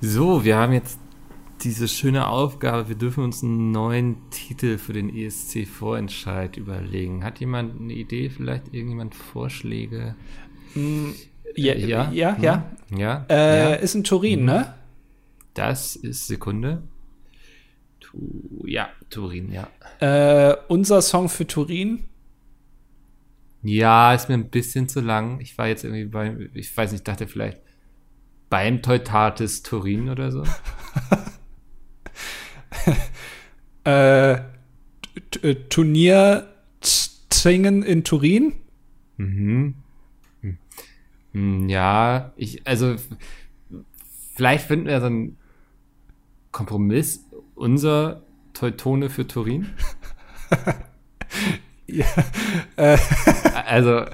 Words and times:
So, 0.00 0.44
wir 0.44 0.56
haben 0.56 0.72
jetzt 0.72 0.98
diese 1.62 1.86
schöne 1.86 2.26
Aufgabe, 2.26 2.88
wir 2.88 2.96
dürfen 2.96 3.22
uns 3.22 3.42
einen 3.42 3.70
neuen 3.70 4.16
Titel 4.30 4.78
für 4.78 4.94
den 4.94 5.14
ESC-Vorentscheid 5.14 6.56
überlegen. 6.56 7.22
Hat 7.22 7.38
jemand 7.40 7.78
eine 7.78 7.92
Idee, 7.92 8.30
vielleicht 8.30 8.72
irgendjemand 8.72 9.14
Vorschläge? 9.14 10.14
Ja, 11.54 11.74
ja, 11.74 12.10
ja. 12.12 12.36
ja. 12.40 12.70
Ja, 12.96 13.26
Äh, 13.28 13.72
ja. 13.72 13.74
Ist 13.74 13.94
in 13.94 14.04
Turin, 14.04 14.44
ne? 14.46 14.74
Das 15.52 15.96
ist 15.96 16.28
Sekunde. 16.28 16.82
Tu, 18.00 18.64
ja, 18.64 18.88
Turin, 19.10 19.52
ja. 19.52 19.68
Äh, 20.00 20.56
unser 20.68 21.02
Song 21.02 21.28
für 21.28 21.46
Turin. 21.46 22.04
Ja, 23.62 24.14
ist 24.14 24.30
mir 24.30 24.36
ein 24.36 24.48
bisschen 24.48 24.88
zu 24.88 25.00
lang. 25.00 25.40
Ich 25.40 25.58
war 25.58 25.68
jetzt 25.68 25.84
irgendwie 25.84 26.06
bei, 26.06 26.48
ich 26.54 26.74
weiß 26.74 26.92
nicht, 26.92 27.06
dachte 27.06 27.26
vielleicht 27.26 27.60
beim 28.50 28.82
Teutatis 28.82 29.62
Turin 29.62 30.08
oder 30.10 30.30
so. 30.30 30.44
Äh, 33.82 34.42
Turnier 35.70 36.52
Tringen 37.30 37.82
in 37.82 38.04
Turin. 38.04 38.52
Mhm. 39.16 39.74
Hm. 41.32 41.68
Ja, 41.68 42.32
ich, 42.36 42.66
also 42.66 42.96
vielleicht 44.34 44.66
finden 44.66 44.86
wir 44.86 45.00
so 45.00 45.06
einen 45.06 45.38
Kompromiss. 46.52 47.24
Unser 47.54 48.22
Teutone 48.52 49.08
für 49.08 49.26
Turin. 49.26 49.70
Ja, 51.86 52.06
äh, 52.76 52.98
Also, 53.66 54.04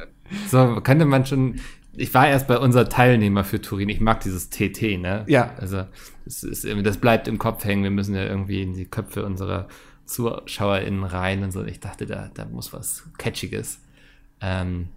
so 0.49 0.80
könnte 0.80 1.05
man 1.05 1.27
schon. 1.27 1.61
Ich 1.97 2.13
war 2.15 2.29
erst 2.29 2.47
bei 2.47 2.59
unser 2.59 2.89
Teilnehmer 2.89 3.45
für 3.45 3.61
Turin. 3.61 3.89
Ich 3.89 4.01
mag 4.01 4.21
dieses 4.21 4.51
TT, 4.51 4.99
ne? 5.01 5.25
Ja. 5.27 5.55
Also, 5.59 5.85
das, 6.25 6.43
ist, 6.43 6.67
das 6.85 6.97
bleibt 6.99 7.29
im 7.29 7.39
Kopf 7.39 7.65
hängen. 7.65 7.83
Wir 7.83 7.91
müssen 7.91 8.15
ja 8.15 8.25
irgendwie 8.25 8.63
in 8.63 8.75
die 8.75 8.85
Köpfe 8.85 9.25
unserer 9.25 9.69
ZuschauerInnen 10.05 11.05
rein 11.05 11.43
und 11.43 11.53
so. 11.53 11.65
Ich 11.65 11.80
dachte, 11.80 12.07
da, 12.07 12.30
da 12.35 12.45
muss 12.47 12.73
was 12.73 13.05
Catchiges. 13.19 13.80
Ähm, 14.41 14.88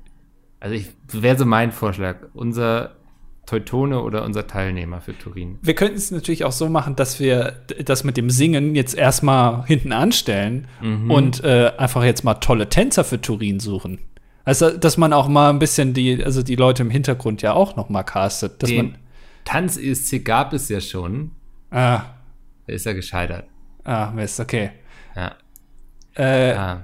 also, 0.60 0.76
ich 0.76 0.88
wäre 1.12 1.38
so 1.38 1.46
mein 1.46 1.72
Vorschlag. 1.72 2.18
Unser 2.34 2.96
Teutone 3.46 4.02
oder 4.04 4.24
unser 4.26 4.46
Teilnehmer 4.46 5.02
für 5.02 5.18
Turin. 5.18 5.58
wir 5.64 5.74
könnten 5.74 5.98
es 5.98 6.12
natürlich 6.12 6.46
auch 6.46 6.52
so 6.52 6.70
machen, 6.70 6.96
dass 6.96 7.20
wir 7.20 7.54
das 7.84 8.04
mit 8.04 8.16
dem 8.16 8.30
Singen 8.30 8.76
jetzt 8.76 8.94
erstmal 8.94 9.66
hinten 9.66 9.92
anstellen 9.92 10.68
Mhm. 10.84 11.10
und 11.10 11.44
äh, 11.44 11.72
einfach 11.78 12.04
jetzt 12.04 12.24
mal 12.24 12.36
tolle 12.36 12.70
Tänzer 12.70 13.04
für 13.04 13.20
Turin 13.20 13.60
suchen. 13.60 13.98
Also, 14.50 14.76
dass 14.76 14.98
man 14.98 15.14
auch 15.14 15.28
mal 15.28 15.50
ein 15.52 15.60
bisschen 15.60 15.94
die, 15.94 16.24
also 16.24 16.42
die 16.44 16.56
Leute 16.56 16.82
im 16.84 16.90
Hintergrund 16.90 17.42
ja 17.44 17.54
auch 17.54 17.76
noch 17.76 17.90
mal 17.90 18.04
castet. 18.04 18.62
Dass 18.64 18.70
Den 18.70 18.78
man, 18.78 18.96
Tanz-ESC 19.46 20.24
gab 20.26 20.54
es 20.54 20.70
ja 20.70 20.82
schon. 20.82 21.32
ah, 21.72 22.02
Der 22.68 22.76
ist 22.76 22.86
ja 22.86 22.94
gescheitert. 22.94 23.46
ah, 23.84 24.12
Mist, 24.12 24.40
okay. 24.40 24.72
Ja. 25.16 25.34
Äh, 26.16 26.54
Ah. 26.54 26.82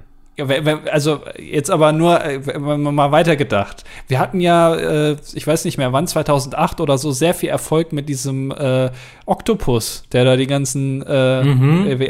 Also 0.92 1.22
jetzt 1.38 1.70
aber 1.70 1.92
nur, 1.92 2.22
äh, 2.22 2.44
wenn 2.46 2.82
man 2.82 2.94
mal 2.94 3.10
weitergedacht. 3.10 3.84
Wir 4.06 4.18
hatten 4.18 4.38
ja, 4.40 4.74
äh, 4.74 5.16
ich 5.32 5.46
weiß 5.46 5.64
nicht 5.64 5.78
mehr 5.78 5.94
wann, 5.94 6.06
2008 6.06 6.80
oder 6.82 6.98
so, 6.98 7.10
sehr 7.10 7.32
viel 7.32 7.48
Erfolg 7.48 7.92
mit 7.94 8.06
diesem 8.10 8.50
äh, 8.50 8.90
Oktopus, 9.24 10.04
der 10.12 10.24
da 10.26 10.36
die 10.36 10.46
ganzen, 10.46 11.02
äh, 11.06 11.42
Mhm. 11.42 12.06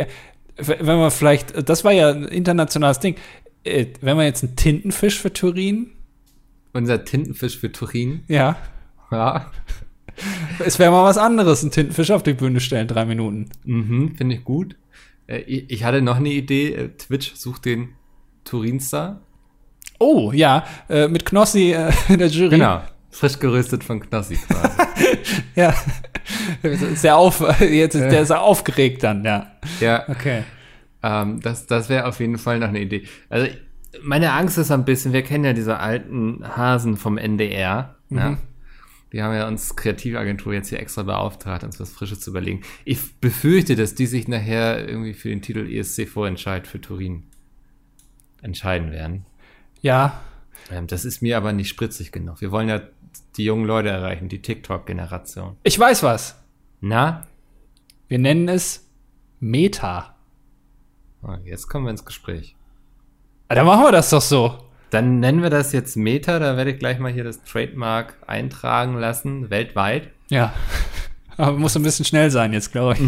wenn 0.58 0.98
man 0.98 1.10
vielleicht, 1.12 1.68
das 1.68 1.84
war 1.84 1.92
ja 1.92 2.10
ein 2.10 2.24
internationales 2.24 2.98
Ding. 2.98 3.14
Äh, 3.66 3.86
wenn 4.00 4.16
man 4.16 4.26
jetzt 4.26 4.42
einen 4.44 4.56
Tintenfisch 4.56 5.18
für 5.20 5.32
Turin, 5.32 5.90
Unser 6.72 7.04
Tintenfisch 7.04 7.58
für 7.58 7.72
Turin. 7.72 8.22
ja, 8.28 8.56
Ja. 9.10 9.50
es 10.64 10.78
wäre 10.78 10.90
mal 10.90 11.04
was 11.04 11.18
anderes, 11.18 11.62
einen 11.62 11.70
Tintenfisch 11.72 12.10
auf 12.10 12.22
die 12.22 12.32
Bühne 12.34 12.60
stellen, 12.60 12.88
drei 12.88 13.04
Minuten. 13.04 13.50
Mhm, 13.64 14.14
finde 14.16 14.36
ich 14.36 14.44
gut. 14.44 14.76
Äh, 15.26 15.38
ich, 15.40 15.84
hatte 15.84 16.00
noch 16.02 16.16
eine 16.16 16.30
Idee. 16.30 16.72
Äh, 16.74 16.88
Twitch 16.96 17.34
sucht 17.34 17.64
den 17.64 17.90
Turinstar. 18.44 19.20
Oh, 19.98 20.30
ja, 20.32 20.64
mit 21.08 21.24
Knossi 21.24 21.74
in 22.08 22.18
der 22.18 22.28
Jury. 22.28 22.50
Genau. 22.50 22.82
Frisch 23.10 23.38
geröstet 23.38 23.82
von 23.82 23.98
Knossi 24.00 24.36
quasi. 24.36 24.68
Ja. 25.54 25.74
Sehr 26.94 27.16
auf, 27.16 27.42
jetzt 27.60 27.94
ist 27.94 28.10
der 28.10 28.26
sehr 28.26 28.42
aufgeregt 28.42 29.02
dann, 29.02 29.24
ja. 29.24 29.52
ja, 29.80 30.04
Okay. 30.08 30.42
Ähm, 31.06 31.40
das, 31.40 31.66
das 31.66 31.88
wäre 31.88 32.06
auf 32.06 32.18
jeden 32.20 32.38
Fall 32.38 32.58
noch 32.58 32.68
eine 32.68 32.80
Idee. 32.80 33.04
Also, 33.28 33.46
meine 34.02 34.32
Angst 34.32 34.58
ist 34.58 34.70
ein 34.70 34.84
bisschen, 34.84 35.12
wir 35.12 35.22
kennen 35.22 35.44
ja 35.44 35.52
diese 35.52 35.78
alten 35.78 36.44
Hasen 36.56 36.96
vom 36.96 37.16
NDR. 37.16 37.94
Ja? 38.10 38.36
Die 39.12 39.22
haben 39.22 39.34
ja 39.34 39.46
uns 39.46 39.76
Kreativagentur 39.76 40.52
jetzt 40.52 40.68
hier 40.68 40.80
extra 40.80 41.02
beauftragt, 41.04 41.64
uns 41.64 41.78
was 41.80 41.92
Frisches 41.92 42.20
zu 42.20 42.30
überlegen. 42.30 42.62
Ich 42.84 43.20
befürchte, 43.20 43.76
dass 43.76 43.94
die 43.94 44.06
sich 44.06 44.26
nachher 44.28 44.86
irgendwie 44.86 45.14
für 45.14 45.28
den 45.28 45.40
Titel 45.42 45.70
ESC 45.70 46.08
Vorentscheid 46.08 46.66
für 46.66 46.80
Turin 46.80 47.22
entscheiden 48.42 48.90
werden. 48.90 49.24
Ja, 49.80 50.20
Ähm, 50.72 50.88
das 50.88 51.04
ist 51.04 51.22
mir 51.22 51.36
aber 51.36 51.52
nicht 51.52 51.68
spritzig 51.68 52.10
genug. 52.10 52.40
Wir 52.40 52.50
wollen 52.50 52.68
ja 52.68 52.80
die 53.36 53.44
jungen 53.44 53.66
Leute 53.66 53.88
erreichen, 53.90 54.28
die 54.28 54.42
TikTok-Generation. 54.42 55.56
ich 55.62 55.78
weiß 55.78 56.02
was. 56.02 56.42
Na? 56.80 57.26
Wir 58.08 58.18
nennen 58.18 58.48
es 58.48 58.90
Meta. 59.38 60.15
Oh, 61.22 61.34
Jetzt 61.44 61.68
kommen 61.68 61.86
wir 61.86 61.90
ins 61.90 62.04
Gespräch. 62.04 62.54
Ah, 63.48 63.54
Dann 63.54 63.66
machen 63.66 63.84
wir 63.84 63.92
das 63.92 64.10
doch 64.10 64.22
so. 64.22 64.58
Dann 64.90 65.18
nennen 65.20 65.42
wir 65.42 65.50
das 65.50 65.72
jetzt 65.72 65.96
Meta. 65.96 66.38
Da 66.38 66.56
werde 66.56 66.70
ich 66.72 66.78
gleich 66.78 66.98
mal 66.98 67.12
hier 67.12 67.24
das 67.24 67.42
Trademark 67.44 68.14
eintragen 68.26 68.96
lassen, 68.98 69.50
weltweit. 69.50 70.10
Ja. 70.28 70.52
Aber 71.38 71.58
muss 71.58 71.76
ein 71.76 71.82
bisschen 71.82 72.06
schnell 72.06 72.30
sein 72.30 72.52
jetzt, 72.54 72.72
glaube 72.72 72.94
ich. 72.94 73.00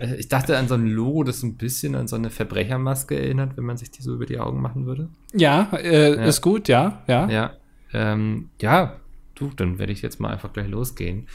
Äh, 0.00 0.14
Ich 0.18 0.28
dachte 0.28 0.56
an 0.56 0.68
so 0.68 0.74
ein 0.74 0.86
Logo, 0.86 1.24
das 1.24 1.42
ein 1.42 1.56
bisschen 1.56 1.96
an 1.96 2.06
so 2.06 2.14
eine 2.16 2.30
Verbrechermaske 2.30 3.18
erinnert, 3.18 3.56
wenn 3.56 3.64
man 3.64 3.76
sich 3.76 3.90
die 3.90 4.02
so 4.02 4.14
über 4.14 4.26
die 4.26 4.38
Augen 4.38 4.60
machen 4.60 4.86
würde. 4.86 5.08
Ja, 5.32 5.68
äh, 5.72 6.14
Ja. 6.14 6.22
ist 6.24 6.40
gut, 6.40 6.68
ja, 6.68 7.02
ja. 7.08 7.28
Ja. 7.28 7.50
Ähm, 7.92 8.50
ja, 8.60 8.94
du, 9.34 9.50
dann 9.56 9.78
werde 9.78 9.92
ich 9.92 10.02
jetzt 10.02 10.20
mal 10.20 10.28
einfach 10.30 10.52
gleich 10.52 10.68
losgehen. 10.68 11.26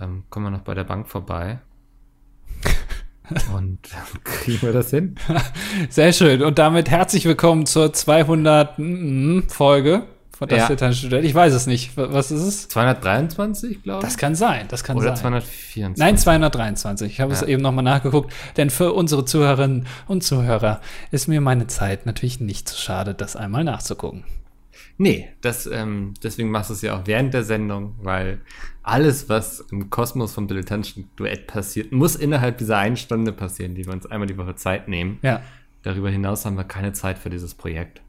Ähm, 0.00 0.22
kommen 0.30 0.46
wir 0.46 0.50
noch 0.50 0.62
bei 0.62 0.74
der 0.74 0.84
Bank 0.84 1.08
vorbei. 1.08 1.58
Und 3.54 3.78
kriegen 4.24 4.62
wir 4.62 4.72
das 4.72 4.90
hin. 4.90 5.16
Sehr 5.90 6.12
schön. 6.12 6.42
Und 6.42 6.58
damit 6.58 6.90
herzlich 6.90 7.24
willkommen 7.24 7.66
zur 7.66 7.92
200. 7.92 8.78
mm, 8.78 9.40
Folge 9.48 10.04
von 10.30 10.48
das 10.48 10.68
Ja. 10.70 10.76
Student. 10.76 11.24
Ich 11.24 11.34
weiß 11.34 11.52
es 11.52 11.66
nicht. 11.66 11.96
Was 11.96 12.30
ist 12.30 12.42
es? 12.42 12.68
223, 12.68 13.82
glaube 13.82 13.98
ich. 13.98 14.04
Das 14.04 14.16
kann 14.18 14.34
sein, 14.34 14.66
das 14.68 14.84
kann 14.84 14.96
Oder 14.96 15.08
sein. 15.08 15.16
224. 15.16 15.98
Nein, 15.98 16.16
223. 16.16 17.12
Ich 17.12 17.20
habe 17.20 17.32
es 17.32 17.40
Ja. 17.40 17.48
eben 17.48 17.60
nochmal 17.60 17.84
nachgeguckt. 17.84 18.32
Denn 18.56 18.70
für 18.70 18.92
unsere 18.92 19.24
Zuhörerinnen 19.24 19.86
und 20.06 20.22
Zuhörer 20.22 20.80
ist 21.10 21.26
mir 21.28 21.40
meine 21.40 21.66
Zeit 21.66 22.06
natürlich 22.06 22.40
nicht 22.40 22.68
zu 22.68 22.78
schade, 22.78 23.14
das 23.14 23.34
einmal 23.36 23.64
nachzugucken. 23.64 24.24
Nee, 25.00 25.28
das, 25.40 25.66
ähm, 25.66 26.14
deswegen 26.24 26.50
machst 26.50 26.70
du 26.70 26.74
es 26.74 26.82
ja 26.82 26.96
auch 26.96 27.02
während 27.06 27.32
der 27.32 27.44
Sendung, 27.44 27.94
weil 28.02 28.40
alles, 28.82 29.28
was 29.28 29.60
im 29.70 29.90
Kosmos 29.90 30.34
vom 30.34 30.48
dilettantischen 30.48 31.08
Duett 31.14 31.46
passiert, 31.46 31.92
muss 31.92 32.16
innerhalb 32.16 32.58
dieser 32.58 32.78
einen 32.78 32.96
Stunde 32.96 33.32
passieren, 33.32 33.76
die 33.76 33.86
wir 33.86 33.92
uns 33.92 34.06
einmal 34.06 34.26
die 34.26 34.36
Woche 34.36 34.56
Zeit 34.56 34.88
nehmen. 34.88 35.18
Ja. 35.22 35.40
Darüber 35.84 36.10
hinaus 36.10 36.44
haben 36.44 36.56
wir 36.56 36.64
keine 36.64 36.92
Zeit 36.92 37.18
für 37.18 37.30
dieses 37.30 37.54
Projekt. 37.54 38.02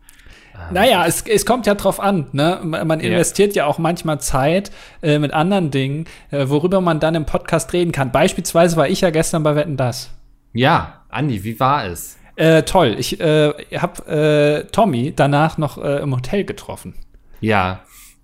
Naja, 0.72 1.06
es, 1.06 1.22
es 1.22 1.46
kommt 1.46 1.68
ja 1.68 1.76
drauf 1.76 2.00
an. 2.00 2.28
Ne? 2.32 2.60
Man 2.64 3.00
investiert 3.00 3.56
ja. 3.56 3.66
auch 3.66 3.78
manchmal 3.78 4.20
Zeit 4.20 4.72
äh, 5.02 5.20
mit 5.20 5.32
anderen 5.32 5.72
Dingen, 5.72 6.06
äh, 6.32 6.50
worüber 6.50 6.82
man 6.82 7.00
dann 7.00 7.16
im 7.16 7.26
Podcast 7.26 7.72
reden 7.72 7.92
kann. 7.92 8.12
Beispielsweise 8.12 8.76
war 8.76 8.90
ich 8.90 9.02
ja 9.02 9.10
gestern 9.10 9.44
bei 9.44 9.56
Wetten 9.56 9.78
Das. 9.78 10.10
Ja, 10.54 11.06
Andi, 11.10 11.44
wie 11.44 11.60
war 11.60 11.86
es? 11.86 12.18
Äh, 12.40 12.64
toll. 12.64 12.96
Ich 12.98 13.20
äh, 13.20 13.54
habe 13.78 14.64
äh, 14.66 14.72
Tommy 14.72 15.14
danach 15.16 15.58
noch 15.58 15.78
äh, 15.78 16.00
im 16.02 16.16
Hotel 16.16 16.46
getroffen. 16.46 16.94
Ja, 17.42 17.82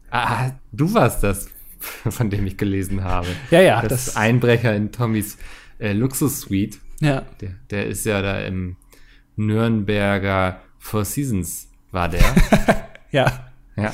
ah, 0.09 0.52
du 0.72 0.94
warst 0.94 1.22
das, 1.24 1.50
von 2.09 2.30
dem 2.30 2.48
ich 2.48 2.58
gelesen 2.58 3.04
habe. 3.04 3.28
Ja, 3.52 3.59
ja, 3.62 3.81
Das, 3.81 4.06
das- 4.06 4.16
Einbrecher 4.16 4.74
in 4.75 4.92
Tommys 4.94 5.38
äh, 5.80 5.92
Luxus-Suite. 5.92 6.78
Ja. 7.01 7.24
Der, 7.42 7.51
der 7.69 7.88
ist 7.88 8.06
ja 8.06 8.22
da 8.22 8.39
im 8.39 8.78
Nürnberger 9.36 10.62
Four 10.80 11.04
Seasons, 11.06 11.68
war 11.92 12.10
der. 12.10 12.24
Ja. 13.12 13.44
Ja. 13.77 13.92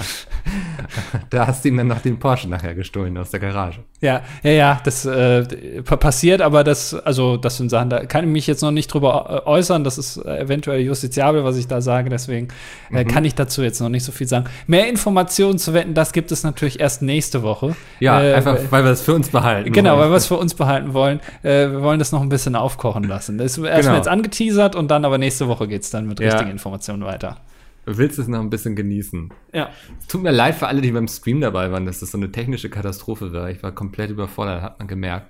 da 1.29 1.47
hast 1.47 1.63
du 1.63 1.69
ihm 1.69 1.77
dann 1.77 1.87
noch 1.87 2.01
den 2.01 2.19
Porsche 2.19 2.47
nachher 2.47 2.75
gestohlen 2.75 3.17
aus 3.17 3.31
der 3.31 3.39
Garage. 3.39 3.79
Ja, 3.99 4.21
ja, 4.43 4.51
ja, 4.51 4.81
das 4.83 5.05
äh, 5.05 5.81
pa- 5.83 5.95
passiert, 5.97 6.41
aber 6.41 6.63
das, 6.63 6.93
also 6.93 7.37
das 7.37 7.57
sind 7.57 7.69
Sachen, 7.69 7.89
da 7.89 8.05
kann 8.05 8.25
ich 8.25 8.31
mich 8.31 8.47
jetzt 8.47 8.61
noch 8.61 8.71
nicht 8.71 8.87
drüber 8.93 9.43
äh, 9.45 9.49
äußern. 9.49 9.83
Das 9.83 9.97
ist 9.97 10.17
äh, 10.17 10.39
eventuell 10.39 10.81
justiziabel, 10.81 11.43
was 11.43 11.57
ich 11.57 11.67
da 11.67 11.81
sage. 11.81 12.09
Deswegen 12.09 12.49
äh, 12.91 13.05
kann 13.05 13.25
ich 13.25 13.33
dazu 13.35 13.63
jetzt 13.63 13.79
noch 13.79 13.89
nicht 13.89 14.03
so 14.03 14.11
viel 14.11 14.27
sagen. 14.27 14.45
Mehr 14.67 14.87
Informationen 14.87 15.57
zu 15.57 15.73
wetten, 15.73 15.93
das 15.93 16.13
gibt 16.13 16.31
es 16.31 16.43
natürlich 16.43 16.79
erst 16.79 17.01
nächste 17.01 17.41
Woche. 17.43 17.75
Ja, 17.99 18.21
Äh, 18.21 18.33
einfach, 18.35 18.55
weil- 18.55 18.71
weil 18.71 18.83
wir 18.85 18.91
es 18.91 19.01
für 19.01 19.13
uns 19.15 19.29
behalten. 19.29 19.71
Genau, 19.71 19.93
weil 19.93 19.99
wollen. 20.01 20.11
wir 20.11 20.17
es 20.17 20.25
für 20.27 20.37
uns 20.37 20.53
behalten 20.53 20.93
wollen. 20.93 21.19
Äh, 21.43 21.69
wir 21.71 21.81
wollen 21.81 21.99
das 21.99 22.11
noch 22.11 22.21
ein 22.21 22.29
bisschen 22.29 22.55
aufkochen 22.55 23.03
lassen. 23.03 23.37
Das 23.37 23.57
ist 23.57 23.57
erstmal 23.57 23.81
Genau. 23.81 23.95
jetzt 23.95 24.07
angeteasert 24.07 24.75
und 24.75 24.89
dann 24.91 25.05
aber 25.05 25.17
nächste 25.17 25.47
Woche 25.47 25.67
geht 25.67 25.81
es 25.83 25.89
dann 25.89 26.07
mit 26.07 26.19
Ja. 26.19 26.27
richtigen 26.29 26.51
Informationen 26.51 27.03
weiter. 27.03 27.37
Du 27.85 27.97
willst 27.97 28.19
es 28.19 28.27
noch 28.27 28.39
ein 28.39 28.49
bisschen 28.49 28.75
genießen. 28.75 29.33
Ja. 29.53 29.69
Es 29.99 30.07
tut 30.07 30.21
mir 30.21 30.31
leid 30.31 30.55
für 30.55 30.67
alle, 30.67 30.81
die 30.81 30.91
beim 30.91 31.07
Stream 31.07 31.41
dabei 31.41 31.71
waren, 31.71 31.85
dass 31.85 31.99
das 31.99 32.11
so 32.11 32.17
eine 32.17 32.31
technische 32.31 32.69
Katastrophe 32.69 33.33
war. 33.33 33.49
Ich 33.49 33.63
war 33.63 33.71
komplett 33.71 34.11
überfordert, 34.11 34.61
hat 34.61 34.79
man 34.79 34.87
gemerkt. 34.87 35.27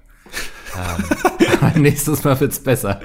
ähm, 1.75 1.81
nächstes 1.81 2.23
Mal 2.23 2.39
wird's 2.39 2.59
besser. 2.59 2.99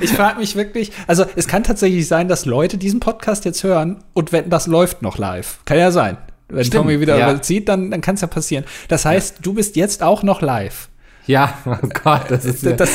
Ich 0.00 0.10
frage 0.10 0.38
mich 0.38 0.56
wirklich, 0.56 0.92
also 1.06 1.24
es 1.36 1.46
kann 1.46 1.62
tatsächlich 1.62 2.06
sein, 2.08 2.28
dass 2.28 2.46
Leute 2.46 2.78
diesen 2.78 3.00
Podcast 3.00 3.44
jetzt 3.44 3.62
hören 3.62 4.02
und 4.12 4.32
wenn 4.32 4.50
das 4.50 4.66
läuft 4.66 5.02
noch 5.02 5.18
live. 5.18 5.58
Kann 5.64 5.78
ja 5.78 5.90
sein. 5.90 6.16
Wenn 6.48 6.64
Stimmt, 6.64 6.84
Tommy 6.84 7.00
wieder 7.00 7.18
ja. 7.18 7.42
sieht, 7.42 7.68
dann, 7.68 7.90
dann 7.90 8.00
kann 8.00 8.16
es 8.16 8.20
ja 8.20 8.26
passieren. 8.26 8.64
Das 8.88 9.04
heißt, 9.04 9.38
du 9.42 9.54
bist 9.54 9.76
jetzt 9.76 10.02
auch 10.02 10.22
noch 10.22 10.42
live. 10.42 10.88
Ja, 11.26 11.58
oh 11.64 11.88
Gott, 12.02 12.24
das 12.30 12.44
ist 12.44 12.64
Das, 12.66 12.90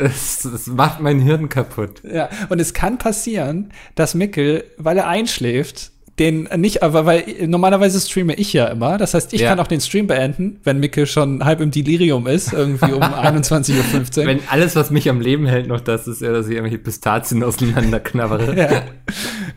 das, 0.00 0.40
das 0.50 0.66
macht 0.66 1.00
mein 1.00 1.20
Hirn 1.20 1.48
kaputt. 1.48 2.02
ja, 2.04 2.28
und 2.48 2.60
es 2.60 2.74
kann 2.74 2.98
passieren, 2.98 3.72
dass 3.94 4.14
Mickel, 4.14 4.64
weil 4.78 4.98
er 4.98 5.06
einschläft, 5.08 5.90
den 6.18 6.46
nicht, 6.56 6.82
aber 6.82 7.06
weil 7.06 7.24
normalerweise 7.46 7.98
streame 7.98 8.34
ich 8.34 8.52
ja 8.52 8.66
immer. 8.66 8.98
Das 8.98 9.14
heißt, 9.14 9.32
ich 9.32 9.40
Ja. 9.40 9.48
kann 9.48 9.60
auch 9.60 9.66
den 9.66 9.80
Stream 9.80 10.06
beenden, 10.06 10.60
wenn 10.62 10.78
Mickel 10.78 11.06
schon 11.06 11.42
halb 11.42 11.60
im 11.62 11.70
Delirium 11.70 12.26
ist, 12.26 12.52
irgendwie 12.52 12.92
um 12.92 13.00
21.15 13.02 14.18
Uhr. 14.20 14.26
Wenn 14.26 14.40
alles, 14.50 14.76
was 14.76 14.90
mich 14.90 15.08
am 15.08 15.22
Leben 15.22 15.46
hält, 15.46 15.68
noch 15.68 15.80
das 15.80 16.06
ist, 16.06 16.20
ja, 16.20 16.30
dass 16.30 16.46
ich 16.48 16.52
irgendwelche 16.52 16.78
Pistazien 16.78 17.42
auseinanderknabbere. 17.42 18.54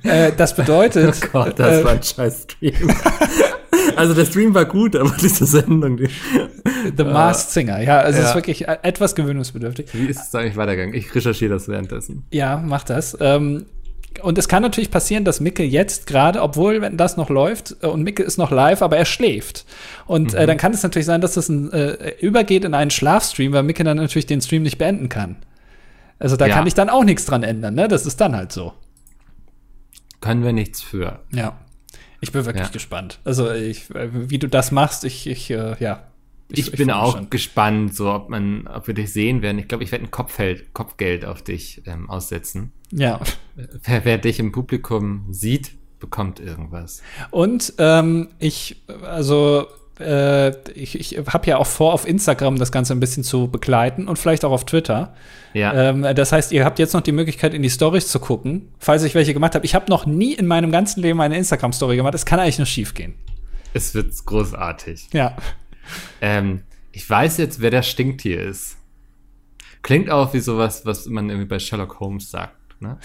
Ja. 0.04 0.10
Äh, 0.10 0.31
das 0.38 0.56
bedeutet, 0.56 1.13
Oh 1.25 1.28
Gott, 1.34 1.60
das 1.60 1.81
äh, 1.81 1.84
war 1.84 1.92
ein 1.92 2.04
scheiß 2.04 2.44
Stream. 2.50 2.74
Also 3.95 4.13
der 4.13 4.25
Stream 4.25 4.53
war 4.53 4.65
gut, 4.65 4.95
aber 4.95 5.12
diese 5.21 5.45
Sendung, 5.45 5.97
die, 5.97 6.09
The 6.97 7.03
Masked 7.03 7.51
Singer. 7.51 7.81
Ja, 7.81 8.00
also 8.00 8.18
es 8.19 8.24
Ja. 8.25 8.30
ist 8.30 8.36
wirklich 8.36 8.68
äh, 8.68 8.77
etwas 8.83 9.15
gewöhnungsbedürftig. 9.15 9.88
wie 9.94 10.06
ist 10.07 10.21
es 10.27 10.36
eigentlich 10.36 10.56
weitergegangen? 10.57 10.95
Ich 10.95 11.13
recherchiere 11.13 11.53
das 11.53 11.68
währenddessen. 11.68 12.25
Ja, 12.31 12.57
mach 12.63 12.83
das. 12.83 13.18
Ähm, 13.19 13.65
und 14.21 14.38
es 14.38 14.47
kann 14.47 14.62
natürlich 14.62 14.92
passieren, 14.92 15.25
dass 15.25 15.42
Micke 15.42 15.63
jetzt 15.63 16.07
gerade, 16.07 16.42
obwohl 16.42 16.80
wenn 16.81 16.95
das 16.95 17.18
noch 17.18 17.30
läuft 17.30 17.75
äh, 17.81 17.88
und 17.88 18.03
Micke 18.03 18.24
ist 18.24 18.38
noch 18.38 18.50
live, 18.51 18.81
aber 18.81 18.95
er 18.97 19.06
schläft. 19.06 19.65
Und 20.06 20.33
äh, 20.33 20.48
dann 20.48 20.57
kann 20.57 20.74
es 20.74 20.83
natürlich 20.83 21.06
sein, 21.06 21.19
dass 21.21 21.33
das 21.33 21.50
ein, 21.50 21.71
äh, 21.74 22.13
übergeht 22.21 22.63
in 22.63 22.74
einen 22.74 22.91
Schlafstream, 22.91 23.51
weil 23.51 23.63
Micke 23.63 23.83
dann 23.83 23.98
natürlich 23.98 24.25
den 24.25 24.41
Stream 24.41 24.63
nicht 24.63 24.77
beenden 24.77 25.09
kann. 25.09 25.36
Also 26.18 26.38
da 26.38 26.48
Ja. 26.48 26.56
kann 26.56 26.65
ich 26.65 26.74
dann 26.74 26.89
auch 26.89 27.03
nichts 27.03 27.25
dran 27.25 27.44
ändern, 27.44 27.75
ne? 27.75 27.89
Das 27.89 28.06
ist 28.06 28.21
dann 28.21 28.36
halt 28.38 28.53
so. 28.53 28.71
Können 30.21 30.44
wir 30.45 30.53
nichts 30.53 30.81
für. 30.81 31.19
Ja. 31.33 31.57
Ich 32.21 32.31
bin 32.31 32.45
wirklich 32.45 32.65
Ja. 32.67 32.71
gespannt. 32.71 33.19
Also 33.23 33.51
ich, 33.51 33.85
wie 33.89 34.39
du 34.39 34.47
das 34.47 34.71
machst, 34.71 35.03
ich, 35.03 35.27
ich, 35.27 35.50
äh, 35.51 35.75
ja. 35.79 36.07
Ich, 36.50 36.71
bin 36.71 36.77
freu 36.77 36.85
mich 36.85 36.94
auch 36.95 37.15
schon. 37.17 37.29
gespannt, 37.31 37.95
so 37.95 38.12
ob 38.12 38.29
man, 38.29 38.67
ob 38.67 38.85
wir 38.88 38.94
dich 38.94 39.12
sehen 39.12 39.41
werden. 39.41 39.57
Ich 39.57 39.67
glaube, 39.67 39.83
ich 39.83 39.91
werde 39.91 40.06
ein 40.06 40.12
Kopfgeld, 40.12 40.73
Kopfgeld 40.73 41.25
auf 41.25 41.41
dich 41.41 41.81
ähm, 41.88 42.09
aussetzen. 42.09 42.71
Ja. 42.91 43.19
Wer, 43.56 44.06
wer 44.06 44.17
dich 44.19 44.39
im 44.39 44.51
Publikum 44.51 45.25
sieht, 45.31 45.71
bekommt 46.00 46.39
irgendwas. 46.39 47.01
Und 47.31 47.73
ähm, 47.79 48.29
ich, 48.38 48.83
also 49.03 49.65
äh, 50.00 50.50
ich, 50.74 51.00
ich 51.00 51.18
habe 51.27 51.47
ja 51.47 51.57
auch 51.57 51.68
vor, 51.68 51.94
auf 51.94 52.07
Instagram 52.07 52.57
das 52.57 52.71
Ganze 52.71 52.94
ein 52.94 53.00
bisschen 53.00 53.24
zu 53.24 53.47
begleiten 53.47 54.07
und 54.07 54.18
vielleicht 54.18 54.44
auch 54.44 54.51
auf 54.51 54.65
Twitter. 54.65 55.13
Ja. 55.53 55.89
Ähm, 55.89 56.01
das 56.15 56.31
heißt, 56.31 56.51
ihr 56.51 56.65
habt 56.65 56.80
jetzt 56.80 56.94
noch 56.94 57.01
die 57.01 57.12
Möglichkeit, 57.12 57.53
in 57.53 57.62
die 57.62 57.69
Stories 57.69 58.07
zu 58.07 58.19
gucken, 58.19 58.69
falls 58.80 59.03
ich 59.03 59.15
welche 59.15 59.33
gemacht 59.33 59.56
habe. 59.56 59.65
Ich 59.65 59.75
habe 59.75 59.89
noch 59.89 60.06
nie 60.06 60.33
in 60.33 60.47
meinem 60.47 60.71
ganzen 60.71 61.01
Leben 61.01 61.21
eine 61.21 61.38
Instagram-Story 61.38 61.95
gemacht. 61.95 62.13
Es 62.13 62.25
kann 62.25 62.39
eigentlich 62.39 62.57
nur 62.57 62.68
schief 62.68 62.94
gehen. 62.94 63.15
Es 63.74 63.94
wird 63.94 64.13
großartig. 64.25 65.09
Ja. 65.13 65.36
Ähm, 66.21 66.62
ich 66.91 67.09
weiß 67.09 67.38
jetzt, 67.38 67.62
wer 67.62 67.71
der 67.71 67.83
Stinktier 67.83 68.41
ist. 68.41 68.77
Klingt 69.81 70.09
auch 70.09 70.33
wie 70.33 70.39
sowas, 70.39 70.86
was 70.86 71.06
man 71.06 71.30
irgendwie 71.30 71.48
bei 71.48 71.59
Sherlock 71.59 72.00
Holmes 72.00 72.31
sagt. 72.31 72.56
Ne? 72.86 72.98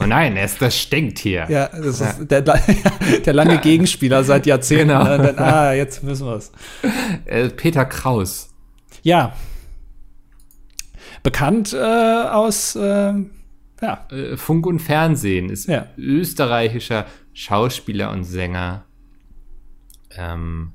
Oh 0.00 0.06
nein, 0.06 0.36
ist 0.36 0.60
das 0.60 0.76
Stinktier. 0.78 1.46
Ja, 1.48 1.68
das 1.68 2.00
ist 2.00 2.30
der, 2.30 2.42
der 3.24 3.32
lange 3.32 3.58
Gegenspieler 3.58 4.24
seit 4.24 4.46
Jahrzehnten. 4.46 4.88
Genau. 4.88 5.04
Ne? 5.04 5.32
Dann, 5.34 5.38
ah, 5.38 5.72
jetzt 5.72 6.04
wissen 6.06 6.26
wir 6.26 6.36
es. 6.36 6.52
Äh, 7.24 7.48
Peter 7.50 7.84
Kraus. 7.84 8.50
Ja. 9.02 9.34
Bekannt 11.22 11.72
äh, 11.72 11.76
aus, 11.78 12.76
ähm, 12.80 13.30
ja, 13.80 14.06
Äh, 14.10 14.36
Funk 14.36 14.66
und 14.66 14.80
Fernsehen 14.80 15.50
ist 15.50 15.68
Ja. 15.68 15.86
österreichischer 15.96 17.06
Schauspieler 17.32 18.10
und 18.10 18.24
Sänger. 18.24 18.84
Ähm, 20.16 20.72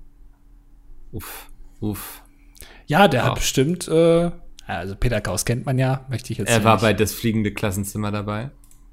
uff, 1.12 1.50
uff. 1.80 2.22
Ja, 2.86 3.08
der 3.08 3.22
Ja. 3.22 3.26
hat 3.28 3.36
bestimmt, 3.36 3.88
äh, 3.90 4.32
also 4.76 4.96
Peter 4.96 5.22
Kraus 5.22 5.46
kennt 5.46 5.66
man 5.66 5.78
ja, 5.80 6.06
möchte 6.10 6.32
ich 6.34 6.40
jetzt 6.40 6.50
Er 6.50 6.64
war 6.64 6.74
nicht. 6.76 6.82
bei 6.82 6.94
Das 6.94 7.14
fliegende 7.14 7.54
Klassenzimmer 7.54 8.12
dabei. 8.12 8.52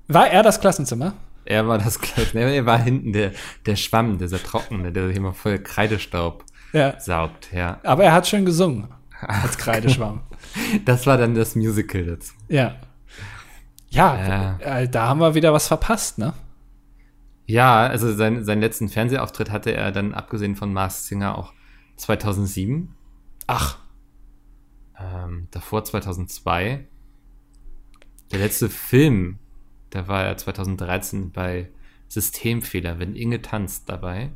War 0.08 0.28
er 0.28 0.42
das 0.42 0.60
Klassenzimmer? 0.60 1.14
Er 1.44 1.66
war 1.68 1.78
das 1.78 1.98
Klassenzimmer. 2.00 2.44
Er 2.46 2.64
war 2.66 2.78
hinten 2.78 3.12
der, 3.12 3.32
der 3.66 3.76
Schwamm, 3.76 4.18
dieser 4.18 4.42
Trockene, 4.42 4.92
der 4.92 5.08
sich 5.08 5.16
immer 5.16 5.32
voll 5.34 5.58
Kreidestaub 5.58 6.44
Ja. 6.72 6.98
saugt, 7.00 7.52
ja. 7.52 7.80
Aber 7.82 8.04
er 8.04 8.12
hat 8.12 8.26
schön 8.26 8.44
gesungen. 8.46 8.88
Als 9.20 9.56
Kreideschwamm. 9.58 10.20
Das 10.84 11.06
war 11.06 11.16
dann 11.18 11.34
das 11.34 11.54
Musical 11.56 12.04
dazu. 12.04 12.32
ja. 12.48 12.76
Ja, 13.90 14.58
Äh, 14.58 14.88
da 14.88 15.06
haben 15.08 15.20
wir 15.20 15.34
wieder 15.36 15.52
was 15.52 15.68
verpasst, 15.68 16.18
ne? 16.18 16.32
Ja, 17.46 17.86
also 17.86 18.12
sein, 18.12 18.44
seinen 18.44 18.60
letzten 18.60 18.88
Fernsehauftritt 18.88 19.50
hatte 19.52 19.72
er 19.72 19.92
dann, 19.92 20.14
abgesehen 20.14 20.56
von 20.56 20.72
Mars 20.72 21.06
Singer, 21.06 21.38
auch 21.38 21.52
2007. 21.96 22.92
Ach, 23.46 23.78
Ähm, 24.98 25.48
davor 25.50 25.84
2002. 25.84 26.86
Der 28.32 28.38
letzte 28.38 28.68
Film, 28.68 29.38
da 29.90 30.08
war 30.08 30.24
er 30.24 30.36
2013 30.36 31.32
bei 31.32 31.68
Systemfehler, 32.08 32.98
wenn 32.98 33.14
Inge 33.14 33.42
tanzt 33.42 33.88
dabei. 33.88 34.30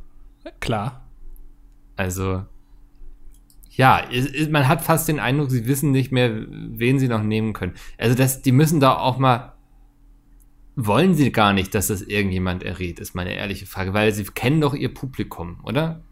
klar. 0.60 1.04
Also, 1.96 2.44
ja, 3.70 4.04
man 4.50 4.68
hat 4.68 4.82
fast 4.82 5.08
den 5.08 5.20
Eindruck, 5.20 5.50
sie 5.50 5.66
wissen 5.66 5.90
nicht 5.90 6.12
mehr, 6.12 6.32
wen 6.48 6.98
sie 6.98 7.08
noch 7.08 7.22
nehmen 7.22 7.52
können. 7.52 7.74
Also, 7.96 8.14
das, 8.14 8.42
die 8.42 8.52
müssen 8.52 8.80
da 8.80 8.96
auch 8.96 9.18
mal. 9.18 9.54
Wollen 10.80 11.14
sie 11.14 11.32
gar 11.32 11.52
nicht, 11.52 11.74
dass 11.74 11.88
das 11.88 12.02
irgendjemand 12.02 12.62
errät, 12.62 13.00
ist 13.00 13.16
meine 13.16 13.34
ehrliche 13.34 13.66
Frage, 13.66 13.94
weil 13.94 14.12
sie 14.12 14.22
kennen 14.22 14.60
doch 14.60 14.74
ihr 14.74 14.94
Publikum, 14.94 15.58
oder? 15.64 16.02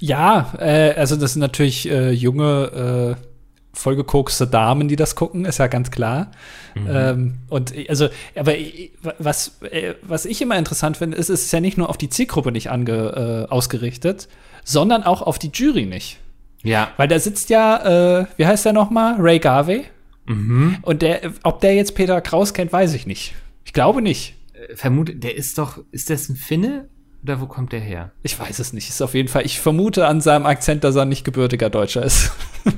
Ja, 0.00 0.52
äh, 0.58 0.94
also 0.94 1.14
das 1.14 1.34
sind 1.34 1.40
natürlich 1.40 1.88
äh, 1.88 2.10
junge, 2.10 3.16
äh, 3.20 3.33
vollgekokste 3.74 4.46
Damen, 4.46 4.88
die 4.88 4.96
das 4.96 5.16
gucken, 5.16 5.44
ist 5.44 5.58
ja 5.58 5.66
ganz 5.66 5.90
klar. 5.90 6.30
Ähm, 6.76 7.38
und 7.48 7.76
äh, 7.76 7.86
also, 7.88 8.08
aber 8.34 8.56
äh, 8.56 8.90
was, 9.18 9.60
äh, 9.62 9.94
was 10.02 10.24
ich 10.24 10.40
immer 10.42 10.56
interessant 10.58 10.96
finde, 10.96 11.16
ist, 11.16 11.28
es 11.28 11.44
ist 11.44 11.52
ja 11.52 11.60
nicht 11.60 11.78
nur 11.78 11.88
auf 11.88 11.98
die 11.98 12.08
Zielgruppe 12.08 12.52
nicht 12.52 12.70
ange, 12.70 13.46
äh, 13.48 13.52
ausgerichtet, 13.52 14.28
sondern 14.64 15.02
auch 15.02 15.22
auf 15.22 15.38
die 15.38 15.50
Jury 15.52 15.86
nicht. 15.86 16.18
Ja. 16.62 16.90
Weil 16.96 17.08
da 17.08 17.18
sitzt 17.18 17.50
ja, 17.50 18.20
äh, 18.20 18.26
wie 18.36 18.46
heißt 18.46 18.64
der 18.64 18.72
nochmal? 18.72 19.16
Ray 19.18 19.38
Garvey. 19.38 19.84
Mhm. 20.26 20.78
Und 20.82 21.02
der, 21.02 21.32
ob 21.42 21.60
der 21.60 21.74
jetzt 21.74 21.94
Peter 21.94 22.20
Kraus 22.20 22.54
kennt, 22.54 22.72
weiß 22.72 22.94
ich 22.94 23.06
nicht. 23.06 23.34
Ich 23.64 23.72
glaube 23.72 24.00
nicht. 24.00 24.34
Vermute, 24.74 25.14
der 25.14 25.36
ist 25.36 25.58
doch, 25.58 25.78
ist 25.92 26.08
das 26.08 26.28
ein 26.28 26.36
Finne? 26.36 26.88
Oder 27.22 27.40
wo 27.40 27.46
kommt 27.46 27.72
der 27.72 27.80
her? 27.80 28.12
Ich 28.22 28.38
weiß 28.38 28.58
es 28.58 28.72
nicht. 28.72 28.88
Ist 28.88 29.02
auf 29.02 29.14
jeden 29.14 29.28
Fall. 29.28 29.44
Ich 29.44 29.60
vermute 29.60 30.06
an 30.06 30.20
seinem 30.20 30.46
Akzent, 30.46 30.84
dass 30.84 30.96
er 30.96 31.04
nicht 31.04 31.24
gebürtiger 31.24 31.70
Deutscher 31.70 32.02
ist. 32.02 32.32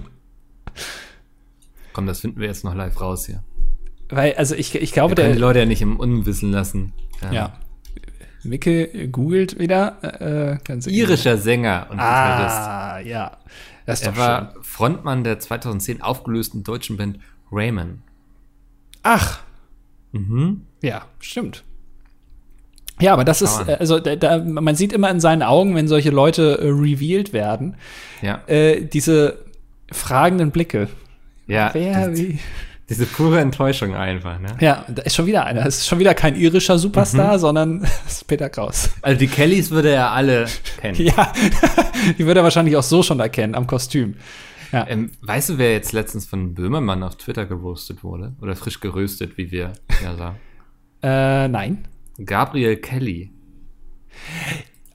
Komm, 1.97 2.07
das 2.07 2.21
finden 2.21 2.41
wir 2.41 2.47
jetzt 2.47 2.63
noch 2.63 2.75
live 2.75 3.01
raus 3.01 3.25
hier. 3.25 3.43
Weil, 4.11 4.35
also 4.35 4.55
ich, 4.55 4.75
ich 4.75 4.93
glaube, 4.93 5.15
können 5.15 5.29
die 5.29 5.39
der. 5.39 5.41
Leute 5.41 5.61
ja 5.61 5.65
nicht 5.65 5.81
im 5.81 5.97
Unwissen 5.99 6.53
lassen. 6.53 6.93
Ähm, 7.23 7.33
Ja. 7.33 7.53
Micke 8.43 9.09
googelt 9.09 9.59
wieder. 9.59 9.97
Äh, 10.21 10.59
ganz 10.63 10.87
Irischer 10.87 11.39
Sänger 11.39 11.87
und 11.89 11.97
Gitarrist. 11.97 12.57
Ah, 12.59 12.99
ja. 13.01 13.39
Das 13.87 14.01
ist 14.03 14.07
Er 14.09 14.13
doch 14.13 14.19
war 14.19 14.53
schön. 14.53 14.63
Frontmann 14.63 15.25
der 15.25 15.39
2010 15.39 16.03
aufgelösten 16.03 16.65
deutschen 16.65 16.99
Band 16.99 17.19
Raymond. 17.51 18.01
Ach, 19.03 19.41
Mhm. 20.13 20.67
ja, 20.83 21.07
stimmt. 21.19 21.65
Ja, 23.01 23.15
aber 23.15 23.25
das 23.25 23.41
ist, 23.41 23.67
äh, 23.69 23.77
also 23.81 23.99
da, 24.01 24.39
man 24.39 24.75
sieht 24.77 24.93
immer 24.93 25.11
in 25.11 25.21
seinen 25.21 25.43
Augen, 25.43 25.75
wenn 25.75 25.89
solche 25.89 26.11
Leute 26.11 26.59
äh, 26.61 26.69
revealed 26.69 27.33
werden, 27.33 27.77
Ja. 28.21 28.43
äh, 28.49 28.85
diese 28.85 29.39
fragenden 29.91 30.51
Blicke. 30.51 30.89
Ja. 31.47 31.71
Wer, 31.73 32.09
die, 32.09 32.29
wie? 32.35 32.39
diese 32.89 33.07
pure 33.07 33.41
Enttäuschung 33.41 33.95
einfach, 33.95 34.39
ne? 34.41 34.57
Ja, 34.61 34.85
da 34.89 35.03
ist 35.03 35.15
schon 35.15 35.27
wieder 35.27 35.45
einer. 35.45 35.65
Es 35.67 35.79
ist 35.79 35.87
schon 35.89 35.99
wieder 35.99 36.15
kein 36.15 36.37
irischer 36.37 36.79
Superstar, 36.79 37.35
Mhm. 37.35 37.39
sondern 37.41 37.83
es 38.07 38.13
ist 38.15 38.27
Peter 38.27 38.49
Kraus. 38.49 38.91
Also 39.03 39.19
die 39.19 39.27
Kellys 39.29 39.71
würde 39.71 39.91
er 39.91 40.11
alle 40.13 40.47
kennen. 40.81 41.01
Ja, 41.01 41.33
die 42.19 42.27
würde 42.27 42.41
er 42.41 42.45
wahrscheinlich 42.45 42.77
auch 42.77 42.83
so 42.83 43.03
schon 43.03 43.21
erkennen 43.21 43.55
am 43.55 43.67
Kostüm. 43.67 44.17
Ja. 44.73 44.87
Ähm, 44.89 45.13
weißt 45.23 45.51
du, 45.51 45.59
wer 45.59 45.73
jetzt 45.73 45.93
letztens 45.93 46.27
von 46.27 46.55
Böhmermann 46.55 47.03
auf 47.05 47.17
Twitter 47.17 47.47
geroastet 47.47 48.03
wurde? 48.03 48.35
Oder 48.41 48.57
frisch 48.57 48.81
geröstet, 48.81 49.37
wie 49.39 49.51
wir 49.51 49.73
ja 50.03 50.17
sagen? 50.17 50.37
Äh, 51.03 51.47
nein. 51.49 51.87
Gabriel 52.25 52.77
Kelly. 52.79 53.31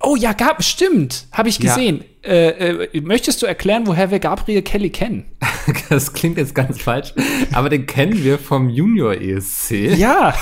Oh 0.01 0.15
ja, 0.15 0.33
gab, 0.33 0.63
stimmt. 0.63 1.27
Habe 1.31 1.47
ich 1.47 1.59
Ja. 1.59 1.73
gesehen. 1.73 2.03
Äh, 2.23 2.87
äh, 2.87 3.01
möchtest 3.01 3.41
du 3.41 3.45
erklären, 3.45 3.85
woher 3.85 4.09
wir 4.11 4.19
Gabriel 4.19 4.61
Kelly 4.63 4.89
kennen? 4.89 5.25
Das 5.91 6.13
klingt 6.13 6.37
jetzt 6.37 6.55
ganz 6.55 6.81
falsch, 6.81 7.13
aber 7.51 7.67
den 7.67 7.85
kennen 7.85 8.23
wir 8.23 8.39
vom 8.39 8.69
Junior 8.69 9.13
ESC. 9.13 9.97
Ja. 9.97 10.33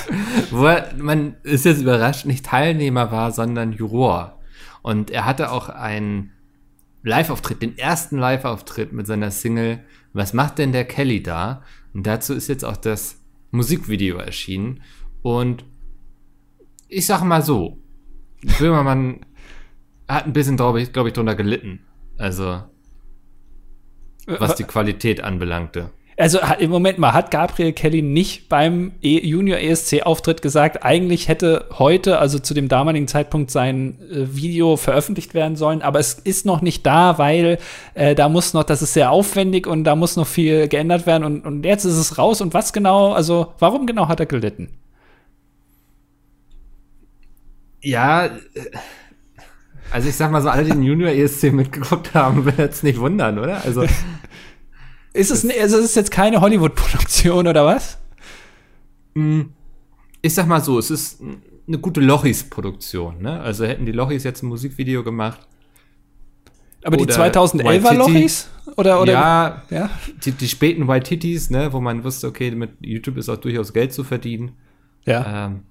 wo 0.52 0.66
er, 0.66 0.94
man 0.96 1.38
ist 1.42 1.66
jetzt 1.66 1.82
überrascht, 1.82 2.28
nicht 2.28 2.46
Teilnehmer 2.46 3.12
war, 3.12 3.32
sondern 3.32 3.74
Juror. 3.74 4.40
Und 4.84 5.10
er 5.10 5.26
hatte 5.26 5.52
auch 5.52 5.70
ein 5.70 6.34
Live-Auftritt, 7.02 7.64
den 7.64 7.80
ersten 7.80 8.20
Live-Auftritt 8.20 8.94
mit 8.94 9.08
seiner 9.08 9.32
Single 9.32 9.80
Was 10.14 10.34
macht 10.34 10.60
denn 10.60 10.72
der 10.72 10.86
Kelly 10.86 11.24
da? 11.24 11.64
Und 11.96 12.06
dazu 12.06 12.36
ist 12.36 12.48
jetzt 12.48 12.64
auch 12.64 12.78
das 12.78 13.20
Musikvideo 13.50 14.18
erschienen. 14.18 14.84
Und 15.24 15.66
ich 16.90 17.08
sag 17.08 17.24
mal 17.24 17.42
so, 17.42 17.80
Böhmermann 18.60 19.26
hat 20.08 20.28
ein 20.28 20.34
bisschen, 20.34 20.58
glaube 20.58 20.80
ich, 20.80 20.94
glaub 20.94 21.08
ich, 21.08 21.14
drunter 21.14 21.34
gelitten. 21.34 21.80
Also, 22.20 22.62
was 24.40 24.56
die 24.56 24.64
Qualität 24.64 25.24
anbelangte. 25.24 25.90
Also 26.20 26.40
im 26.60 26.70
Moment 26.70 26.98
mal, 26.98 27.14
hat 27.14 27.32
Gabriel 27.32 27.72
Kelly 27.72 28.02
nicht 28.02 28.50
beim 28.50 28.92
e 29.02 29.26
Junior 29.26 29.58
ESC-Auftritt 29.58 30.42
gesagt, 30.42 30.84
eigentlich 30.84 31.30
hätte 31.30 31.68
heute, 31.80 32.20
also 32.20 32.40
zu 32.40 32.54
dem 32.54 32.68
damaligen 32.68 33.08
Zeitpunkt, 33.08 33.52
sein 33.52 33.98
äh, 34.12 34.36
Video 34.36 34.76
veröffentlicht 34.76 35.34
werden 35.34 35.56
sollen, 35.56 35.82
aber 35.82 36.00
es 36.00 36.16
ist 36.16 36.46
noch 36.46 36.62
nicht 36.62 36.86
da, 36.86 37.18
weil 37.18 37.58
äh, 37.94 38.16
da 38.16 38.28
muss 38.28 38.54
noch, 38.54 38.64
das 38.64 38.82
ist 38.82 38.96
sehr 38.96 39.12
aufwendig 39.12 39.66
und 39.66 39.86
da 39.86 39.96
muss 39.96 40.18
noch 40.18 40.28
viel 40.28 40.68
geändert 40.68 41.06
werden 41.06 41.24
und, 41.24 41.46
und 41.46 41.64
jetzt 41.64 41.86
ist 41.86 41.96
es 41.96 42.18
raus 42.18 42.42
und 42.42 42.54
was 42.54 42.74
genau, 42.74 43.14
also 43.14 43.54
warum 43.60 43.88
genau 43.88 44.10
hat 44.10 44.20
er 44.20 44.26
gelitten? 44.26 44.68
Ja, 47.82 48.26
äh, 48.26 48.32
also 49.92 50.10
ich 50.10 50.16
sag 50.16 50.32
mal 50.32 50.42
so, 50.42 50.50
alle, 50.50 50.64
die 50.64 50.72
den 50.72 50.84
Junior 50.84 51.10
ESC 51.10 51.52
mitgeguckt 51.52 52.14
haben, 52.14 52.46
werden 52.46 52.58
jetzt 52.58 52.84
nicht 52.84 53.00
wundern, 53.00 53.40
oder? 53.40 53.64
Also 53.64 53.84
ist 55.14 55.32
es, 55.32 55.46
also 55.46 55.78
ist 55.78 55.86
es 55.86 55.96
jetzt 55.96 56.12
keine 56.12 56.42
Hollywood-Produktion 56.42 57.48
oder 57.48 57.66
was? 57.66 57.98
Hm, 59.16 59.54
ich 60.22 60.34
sag 60.34 60.48
mal 60.48 60.62
so, 60.62 60.78
es 60.80 60.92
ist 60.92 61.22
eine 61.22 61.78
gute 61.78 62.02
Lochis-Produktion. 62.02 63.22
Ne? 63.22 63.40
Also 63.40 63.66
hätten 63.66 63.86
die 63.86 63.92
Lochis 63.92 64.24
jetzt 64.24 64.44
ein 64.44 64.48
Musikvideo 64.48 65.04
gemacht. 65.04 65.40
Aber 66.84 66.98
die 66.98 67.06
2011er 67.06 67.94
Lochis? 67.94 68.50
Oder, 68.78 69.02
oder, 69.02 69.12
ja, 69.12 69.64
ja? 69.70 69.90
Die, 70.24 70.32
die 70.32 70.48
späten 70.48 70.88
White 70.88 71.10
Titties, 71.10 71.50
ne, 71.50 71.74
wo 71.74 71.82
man 71.82 72.04
wusste, 72.04 72.28
okay, 72.28 72.52
mit 72.52 72.72
YouTube 72.82 73.18
ist 73.18 73.28
auch 73.28 73.38
durchaus 73.38 73.74
Geld 73.74 73.92
zu 73.92 74.04
verdienen. 74.04 74.54
Ja. 75.06 75.48
Ähm, 75.48 75.64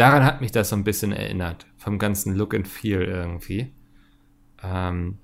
daran 0.00 0.24
hat 0.24 0.40
mich 0.40 0.52
das 0.52 0.70
so 0.70 0.76
ein 0.76 0.84
bisschen 0.84 1.12
erinnert. 1.12 1.66
Vom 1.76 1.98
ganzen 1.98 2.34
Look 2.34 2.54
and 2.54 2.66
Feel 2.66 3.02
irgendwie. 3.02 3.72
Ähm, 4.62 5.18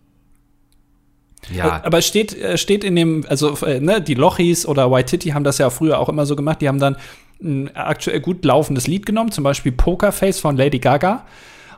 ja. 1.53 1.83
Aber 1.85 1.99
es 1.99 2.07
steht, 2.07 2.37
äh, 2.37 2.59
steht 2.59 2.85
in 2.85 2.97
dem, 2.97 3.25
also 3.29 3.57
äh, 3.65 3.81
ne, 3.81 4.01
die 4.01 4.15
Lochis 4.15 4.67
oder 4.67 4.91
White 4.91 5.11
Titty 5.11 5.31
haben 5.31 5.45
das 5.45 5.59
ja 5.59 5.71
früher 5.71 5.99
auch 5.99 6.09
immer 6.09 6.27
so 6.27 6.37
gemacht. 6.37 6.61
Die 6.61 6.69
haben 6.69 6.81
dann 6.81 6.97
ein 7.43 7.75
aktuell 7.75 8.21
gut 8.21 8.45
laufendes 8.45 8.87
Lied 8.87 9.07
genommen, 9.07 9.31
zum 9.31 9.45
Beispiel 9.45 9.73
Pokerface 9.73 10.41
von 10.41 10.57
Lady 10.57 10.79
Gaga. 10.79 11.27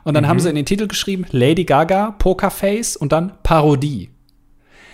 Und 0.03 0.13
dann 0.13 0.23
mhm. 0.23 0.29
haben 0.29 0.39
sie 0.39 0.49
in 0.49 0.55
den 0.55 0.65
Titel 0.65 0.87
geschrieben 0.87 1.25
Lady 1.31 1.65
Gaga, 1.65 2.15
Pokerface 2.17 2.95
und 2.95 3.11
dann 3.11 3.33
Parodie. 3.43 4.09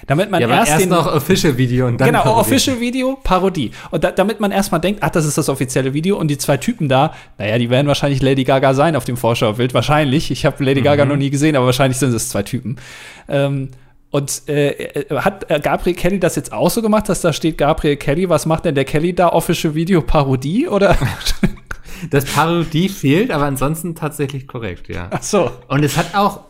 Damit 0.07 0.29
man 0.29 0.41
ja, 0.41 0.49
erst, 0.49 0.71
erst 0.71 0.81
den, 0.83 0.89
noch 0.89 1.07
Official 1.13 1.57
Video 1.57 1.87
und 1.87 1.99
dann 1.99 2.07
Genau, 2.07 2.23
Parodie. 2.23 2.39
Official 2.41 2.79
Video, 2.79 3.19
Parodie. 3.23 3.71
Und 3.91 4.03
da, 4.03 4.11
damit 4.11 4.39
man 4.39 4.51
erstmal 4.51 4.81
denkt, 4.81 5.01
ach, 5.03 5.09
das 5.09 5.25
ist 5.25 5.37
das 5.37 5.49
offizielle 5.49 5.93
Video 5.93 6.17
und 6.17 6.27
die 6.27 6.37
zwei 6.37 6.57
Typen 6.57 6.89
da, 6.89 7.13
naja, 7.37 7.57
die 7.57 7.69
werden 7.69 7.87
wahrscheinlich 7.87 8.21
Lady 8.21 8.43
Gaga 8.43 8.73
sein 8.73 8.95
auf 8.95 9.05
dem 9.05 9.17
Vorschaubild. 9.17 9.73
Wahrscheinlich. 9.73 10.31
Ich 10.31 10.45
habe 10.45 10.63
Lady 10.63 10.81
mhm. 10.81 10.85
Gaga 10.85 11.05
noch 11.05 11.17
nie 11.17 11.29
gesehen, 11.29 11.55
aber 11.55 11.65
wahrscheinlich 11.65 11.97
sind 11.97 12.13
es 12.13 12.29
zwei 12.29 12.43
Typen. 12.43 12.77
Ähm, 13.27 13.69
und 14.15 14.43
äh, 14.47 14.69
äh, 14.69 15.15
hat 15.17 15.49
äh, 15.49 15.59
Gabriel 15.59 15.93
Kelly 15.95 16.19
das 16.21 16.37
jetzt 16.37 16.53
auch 16.53 16.69
so 16.69 16.81
gemacht, 16.81 17.09
dass 17.09 17.19
da 17.19 17.33
steht 17.33 17.57
Gabriel 17.57 17.97
Kelly, 17.97 18.29
was 18.29 18.45
macht 18.45 18.63
denn 18.63 18.73
der 18.73 18.85
Kelly 18.85 19.13
da? 19.13 19.29
Official 19.29 19.75
Video 19.75 20.01
Parodie 20.01 20.69
oder? 20.69 20.95
das 22.11 22.23
Parodie 22.23 22.87
fehlt, 22.87 23.29
aber 23.29 23.43
ansonsten 23.43 23.93
tatsächlich 23.93 24.47
korrekt, 24.47 24.87
ja. 24.87 25.09
Ach 25.11 25.21
so. 25.21 25.51
Und 25.67 25.83
es 25.83 25.97
hat 25.97 26.15
auch, 26.15 26.41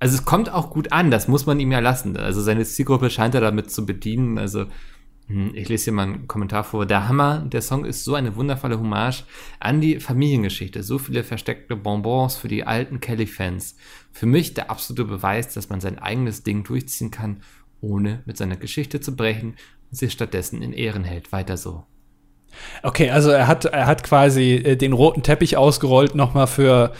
also 0.00 0.14
es 0.14 0.24
kommt 0.24 0.52
auch 0.52 0.70
gut 0.70 0.92
an, 0.92 1.10
das 1.10 1.28
muss 1.28 1.46
man 1.46 1.58
ihm 1.60 1.72
ja 1.72 1.80
lassen. 1.80 2.16
Also 2.16 2.40
seine 2.40 2.64
Zielgruppe 2.64 3.10
scheint 3.10 3.34
er 3.34 3.40
damit 3.40 3.70
zu 3.70 3.84
bedienen. 3.84 4.38
Also 4.38 4.66
hm, 5.28 5.52
ich 5.54 5.68
lese 5.68 5.84
hier 5.84 5.92
mal 5.92 6.04
einen 6.04 6.28
Kommentar 6.28 6.64
vor. 6.64 6.86
Der 6.86 7.08
Hammer, 7.08 7.40
der 7.40 7.62
Song 7.62 7.84
ist 7.84 8.04
so 8.04 8.14
eine 8.14 8.36
wundervolle 8.36 8.78
Hommage 8.78 9.24
an 9.60 9.80
die 9.80 10.00
Familiengeschichte. 10.00 10.82
So 10.82 10.98
viele 10.98 11.24
versteckte 11.24 11.76
Bonbons 11.76 12.36
für 12.36 12.48
die 12.48 12.64
alten 12.64 13.00
Kelly-Fans. 13.00 13.76
Für 14.12 14.26
mich 14.26 14.54
der 14.54 14.70
absolute 14.70 15.04
Beweis, 15.04 15.52
dass 15.52 15.68
man 15.68 15.80
sein 15.80 15.98
eigenes 15.98 16.42
Ding 16.44 16.64
durchziehen 16.64 17.10
kann, 17.10 17.42
ohne 17.80 18.22
mit 18.24 18.36
seiner 18.36 18.56
Geschichte 18.56 19.00
zu 19.00 19.16
brechen 19.16 19.56
und 19.90 19.96
sich 19.96 20.12
stattdessen 20.12 20.62
in 20.62 20.72
Ehren 20.72 21.04
hält. 21.04 21.32
Weiter 21.32 21.56
so. 21.56 21.84
Okay, 22.82 23.10
also 23.10 23.30
er 23.30 23.46
hat, 23.46 23.66
er 23.66 23.86
hat 23.86 24.02
quasi 24.02 24.54
äh, 24.54 24.76
den 24.76 24.92
roten 24.92 25.22
Teppich 25.22 25.56
ausgerollt 25.56 26.14
nochmal 26.14 26.46
für 26.46 26.92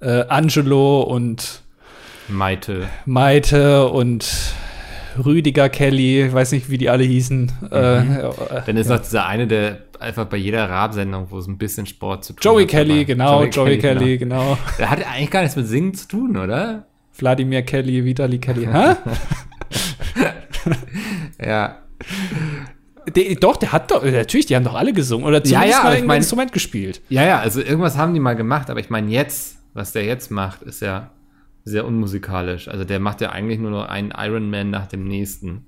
äh, 0.00 0.22
Angelo 0.28 1.02
und 1.02 1.62
Maite. 2.28 2.88
Maite 3.06 3.88
und 3.88 4.54
Rüdiger 5.24 5.68
Kelly, 5.68 6.26
ich 6.26 6.32
weiß 6.32 6.52
nicht, 6.52 6.70
wie 6.70 6.78
die 6.78 6.88
alle 6.88 7.04
hießen. 7.04 7.52
Mhm. 7.60 7.66
Äh, 7.70 8.32
Dann 8.66 8.76
ist 8.76 8.88
ja. 8.88 8.96
noch 8.96 9.02
dieser 9.02 9.26
eine, 9.26 9.46
der 9.46 9.78
einfach 9.98 10.26
bei 10.26 10.36
jeder 10.36 10.68
Rap-Sendung, 10.68 11.26
wo 11.30 11.38
es 11.38 11.46
ein 11.46 11.58
bisschen 11.58 11.86
Sport 11.86 12.24
zu 12.24 12.32
tun 12.32 12.40
Joey 12.42 12.64
hat. 12.64 12.70
Kelly, 12.70 13.04
genau, 13.04 13.40
Joey, 13.40 13.50
Joey 13.50 13.78
Kelly, 13.78 13.98
Kelly, 13.98 14.18
genau. 14.18 14.40
genau. 14.40 14.58
Der 14.78 14.90
hat 14.90 15.06
eigentlich 15.06 15.30
gar 15.30 15.42
nichts 15.42 15.56
mit 15.56 15.66
Singen 15.66 15.94
zu 15.94 16.08
tun, 16.08 16.36
oder? 16.36 16.86
Wladimir 17.16 17.62
Kelly, 17.62 18.04
Vitali 18.04 18.38
Kelly, 18.38 18.66
hä? 18.66 18.96
ja. 21.46 21.78
De, 23.14 23.34
doch, 23.34 23.56
der 23.56 23.72
hat 23.72 23.90
doch, 23.90 24.04
natürlich, 24.04 24.46
die 24.46 24.56
haben 24.56 24.64
doch 24.64 24.74
alle 24.74 24.92
gesungen 24.92 25.26
oder 25.26 25.42
zumindest 25.42 25.72
ja, 25.72 25.78
ja, 25.78 25.84
mal 25.84 25.96
ein 25.96 26.06
mein, 26.06 26.18
Instrument 26.18 26.52
gespielt. 26.52 27.02
Ja, 27.08 27.24
ja, 27.24 27.40
also 27.40 27.60
irgendwas 27.60 27.96
haben 27.96 28.14
die 28.14 28.20
mal 28.20 28.36
gemacht, 28.36 28.70
aber 28.70 28.80
ich 28.80 28.90
meine 28.90 29.10
jetzt, 29.10 29.58
was 29.74 29.92
der 29.92 30.04
jetzt 30.04 30.30
macht, 30.30 30.62
ist 30.62 30.80
ja 30.82 31.10
sehr 31.64 31.84
unmusikalisch. 31.86 32.68
Also 32.68 32.84
der 32.84 33.00
macht 33.00 33.20
ja 33.20 33.30
eigentlich 33.30 33.58
nur 33.58 33.70
noch 33.70 33.88
einen 33.88 34.12
Iron 34.16 34.50
Man 34.50 34.70
nach 34.70 34.86
dem 34.86 35.04
nächsten. 35.04 35.66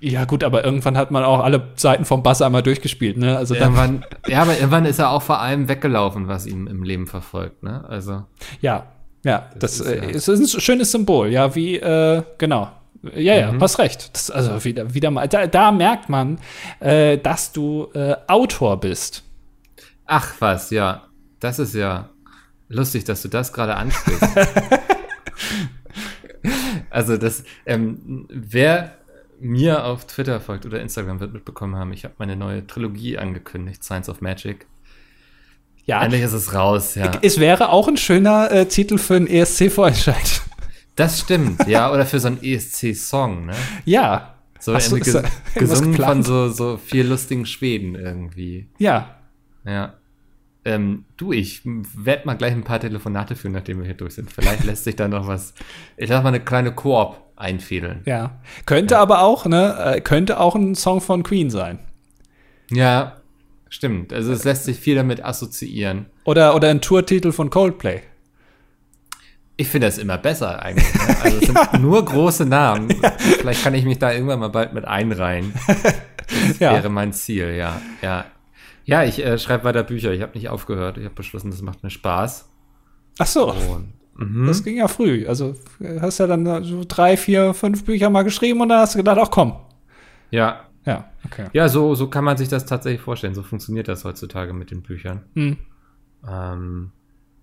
Ja, 0.00 0.24
gut, 0.24 0.42
aber 0.42 0.64
irgendwann 0.64 0.96
hat 0.96 1.10
man 1.10 1.22
auch 1.22 1.44
alle 1.44 1.68
Seiten 1.76 2.04
vom 2.04 2.22
Bass 2.22 2.42
einmal 2.42 2.62
durchgespielt, 2.62 3.16
ne? 3.16 3.36
Also 3.36 3.54
irgendwann, 3.54 4.04
ja, 4.26 4.42
aber 4.42 4.56
irgendwann 4.56 4.84
ist 4.84 4.98
er 4.98 5.10
auch 5.10 5.22
vor 5.22 5.40
allem 5.40 5.68
weggelaufen, 5.68 6.26
was 6.26 6.46
ihm 6.46 6.66
im 6.66 6.82
Leben 6.82 7.06
verfolgt, 7.06 7.62
ne? 7.62 7.84
Also. 7.88 8.24
Ja, 8.60 8.86
ja, 9.24 9.48
das, 9.54 9.78
das 9.78 9.80
ist, 9.80 9.92
äh, 9.92 9.96
ja. 9.96 10.10
ist, 10.10 10.28
ein 10.28 10.60
schönes 10.60 10.90
Symbol, 10.90 11.28
ja, 11.28 11.54
wie, 11.54 11.76
äh, 11.76 12.22
genau. 12.38 12.70
Ja, 13.14 13.34
ja, 13.34 13.52
mhm. 13.52 13.60
hast 13.60 13.78
recht. 13.78 14.14
Das, 14.14 14.30
also 14.30 14.64
wieder, 14.64 14.92
wieder 14.94 15.10
mal, 15.10 15.28
da, 15.28 15.46
da 15.46 15.70
merkt 15.70 16.08
man, 16.08 16.38
äh, 16.80 17.18
dass 17.18 17.52
du 17.52 17.88
äh, 17.94 18.16
Autor 18.26 18.80
bist. 18.80 19.22
Ach 20.06 20.34
was, 20.40 20.70
ja. 20.70 21.02
Das 21.38 21.58
ist 21.58 21.74
ja 21.74 22.08
lustig, 22.68 23.04
dass 23.04 23.22
du 23.22 23.28
das 23.28 23.52
gerade 23.52 23.76
ansprichst. 23.76 24.22
also 26.90 27.16
das, 27.16 27.44
ähm, 27.64 28.26
wer 28.28 28.92
mir 29.40 29.84
auf 29.84 30.06
Twitter 30.06 30.40
folgt 30.40 30.66
oder 30.66 30.80
Instagram 30.80 31.20
wird 31.20 31.32
mitbekommen 31.32 31.76
haben, 31.76 31.92
ich 31.92 32.04
habe 32.04 32.14
meine 32.18 32.36
neue 32.36 32.66
Trilogie 32.66 33.18
angekündigt, 33.18 33.84
Science 33.84 34.08
of 34.08 34.20
Magic. 34.20 34.66
Ja. 35.84 36.02
Endlich 36.02 36.22
ist 36.22 36.32
es 36.32 36.52
raus, 36.52 36.94
ja. 36.96 37.12
Es 37.22 37.38
wäre 37.38 37.68
auch 37.68 37.86
ein 37.86 37.96
schöner 37.96 38.50
äh, 38.50 38.66
Titel 38.66 38.98
für 38.98 39.16
einen 39.16 39.28
ESC-Vorentscheid. 39.28 40.42
Das 40.96 41.20
stimmt, 41.20 41.66
ja, 41.68 41.92
oder 41.92 42.06
für 42.06 42.18
so 42.18 42.28
einen 42.28 42.42
ESC-Song, 42.42 43.46
ne? 43.46 43.54
Ja. 43.84 44.34
So 44.58 44.74
Hast 44.74 44.90
du, 44.90 44.96
ges 44.96 45.22
gesungen 45.54 45.94
von 45.94 46.22
so, 46.22 46.48
so 46.48 46.78
vier 46.78 47.04
lustigen 47.04 47.44
Schweden 47.44 47.94
irgendwie. 47.94 48.68
Ja. 48.78 49.16
Ja. 49.64 49.94
Ähm, 50.66 51.04
du, 51.16 51.32
ich 51.32 51.62
werde 51.64 52.26
mal 52.26 52.34
gleich 52.34 52.52
ein 52.52 52.64
paar 52.64 52.80
Telefonate 52.80 53.36
führen, 53.36 53.52
nachdem 53.52 53.78
wir 53.78 53.86
hier 53.86 53.94
durch 53.94 54.14
sind. 54.14 54.32
Vielleicht 54.32 54.64
lässt 54.64 54.82
sich 54.82 54.96
da 54.96 55.06
noch 55.06 55.28
was, 55.28 55.54
ich 55.96 56.10
lass 56.10 56.24
mal 56.24 56.30
eine 56.30 56.40
kleine 56.40 56.72
Koop 56.72 57.18
einfädeln. 57.36 58.02
Ja. 58.04 58.40
Könnte 58.66 58.94
ja. 58.94 59.00
aber 59.00 59.20
auch, 59.20 59.46
ne, 59.46 59.76
äh, 59.78 60.00
könnte 60.00 60.40
auch 60.40 60.56
ein 60.56 60.74
Song 60.74 61.00
von 61.00 61.22
Queen 61.22 61.50
sein. 61.50 61.78
Ja, 62.68 63.18
stimmt. 63.68 64.12
Also 64.12 64.32
es 64.32 64.42
lässt 64.42 64.64
sich 64.64 64.80
viel 64.80 64.96
damit 64.96 65.24
assoziieren. 65.24 66.06
Oder, 66.24 66.56
oder 66.56 66.68
ein 66.68 66.80
Tourtitel 66.80 67.30
von 67.30 67.48
Coldplay. 67.48 68.00
Ich 69.56 69.68
finde 69.68 69.86
das 69.86 69.98
immer 69.98 70.18
besser 70.18 70.60
eigentlich. 70.60 70.92
Ne? 70.94 71.16
Also 71.22 71.38
es 71.38 71.46
sind 71.46 71.72
nur 71.80 72.04
große 72.04 72.44
Namen. 72.44 72.90
Ja. 73.00 73.12
Vielleicht 73.16 73.62
kann 73.62 73.74
ich 73.74 73.84
mich 73.84 74.00
da 74.00 74.12
irgendwann 74.12 74.40
mal 74.40 74.48
bald 74.48 74.74
mit 74.74 74.84
einreihen. 74.84 75.54
Das 76.28 76.58
wäre 76.58 76.88
mein 76.88 77.12
Ziel, 77.12 77.54
ja. 77.56 77.80
Ja, 78.02 78.24
ja, 78.86 79.02
ich 79.02 79.22
äh, 79.22 79.36
schreibe 79.36 79.64
weiter 79.64 79.82
Bücher. 79.82 80.12
Ich 80.12 80.22
habe 80.22 80.32
nicht 80.38 80.48
aufgehört. 80.48 80.96
Ich 80.96 81.04
habe 81.04 81.14
beschlossen, 81.14 81.50
das 81.50 81.60
macht 81.60 81.82
mir 81.82 81.90
Spaß. 81.90 82.48
Ach 83.18 83.26
so. 83.26 83.52
Und, 83.52 83.92
mhm. 84.14 84.46
Das 84.46 84.62
ging 84.62 84.76
ja 84.76 84.86
früh. 84.86 85.26
Also 85.26 85.56
hast 86.00 86.18
ja 86.18 86.28
dann 86.28 86.62
so 86.62 86.84
drei, 86.86 87.16
vier, 87.16 87.52
fünf 87.52 87.84
Bücher 87.84 88.10
mal 88.10 88.22
geschrieben 88.22 88.60
und 88.60 88.68
dann 88.68 88.78
hast 88.78 88.94
du 88.94 88.98
gedacht, 88.98 89.18
ach 89.20 89.30
komm. 89.30 89.56
Ja. 90.30 90.62
Ja, 90.86 91.10
okay. 91.24 91.48
Ja, 91.52 91.68
so, 91.68 91.96
so 91.96 92.08
kann 92.08 92.22
man 92.22 92.36
sich 92.36 92.48
das 92.48 92.64
tatsächlich 92.64 93.00
vorstellen. 93.00 93.34
So 93.34 93.42
funktioniert 93.42 93.88
das 93.88 94.04
heutzutage 94.04 94.52
mit 94.52 94.70
den 94.70 94.82
Büchern. 94.82 95.24
Mhm. 95.34 95.56
Ähm, 96.28 96.92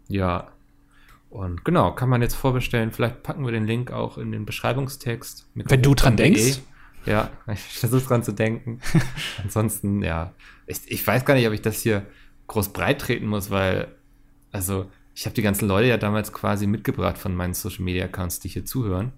ja. 0.08 0.48
Und 1.30 1.66
genau, 1.66 1.92
kann 1.92 2.08
man 2.08 2.22
jetzt 2.22 2.36
vorbestellen. 2.36 2.94
Vielleicht 2.94 3.22
packen 3.22 3.44
wir 3.44 3.52
den 3.52 3.66
Link 3.68 3.92
auch 3.92 4.18
in 4.18 4.32
den 4.32 4.46
Beschreibungstext. 4.46 5.50
Wenn 5.56 5.82
du 5.82 5.94
dran 5.94 6.16
denkst. 6.16 6.62
Ja, 7.06 7.30
ich 7.52 7.60
versuche 7.60 8.06
dran 8.06 8.24
zu 8.24 8.32
denken. 8.32 8.80
Ansonsten, 9.44 10.02
ja. 10.02 10.34
Ich, 10.68 10.80
ich 10.88 11.06
weiß 11.06 11.26
gar 11.26 11.34
nicht, 11.34 11.48
ob 11.48 11.54
ich 11.54 11.62
das 11.62 11.82
hier 11.82 12.06
groß 12.48 12.70
breit 12.70 13.00
treten 13.00 13.28
muss, 13.28 13.50
weil, 13.50 13.88
also, 14.52 14.90
ich 15.16 15.26
habe 15.26 15.36
die 15.36 15.42
ganzen 15.42 15.68
Leute 15.68 15.88
ja 15.88 15.98
damals 15.98 16.32
quasi 16.32 16.66
mitgebracht 16.68 17.18
von 17.18 17.36
meinen 17.36 17.54
Social 17.54 17.84
Media 17.84 18.06
Accounts, 18.06 18.40
die 18.40 18.50
hier 18.50 18.66
zuhören. 18.66 19.12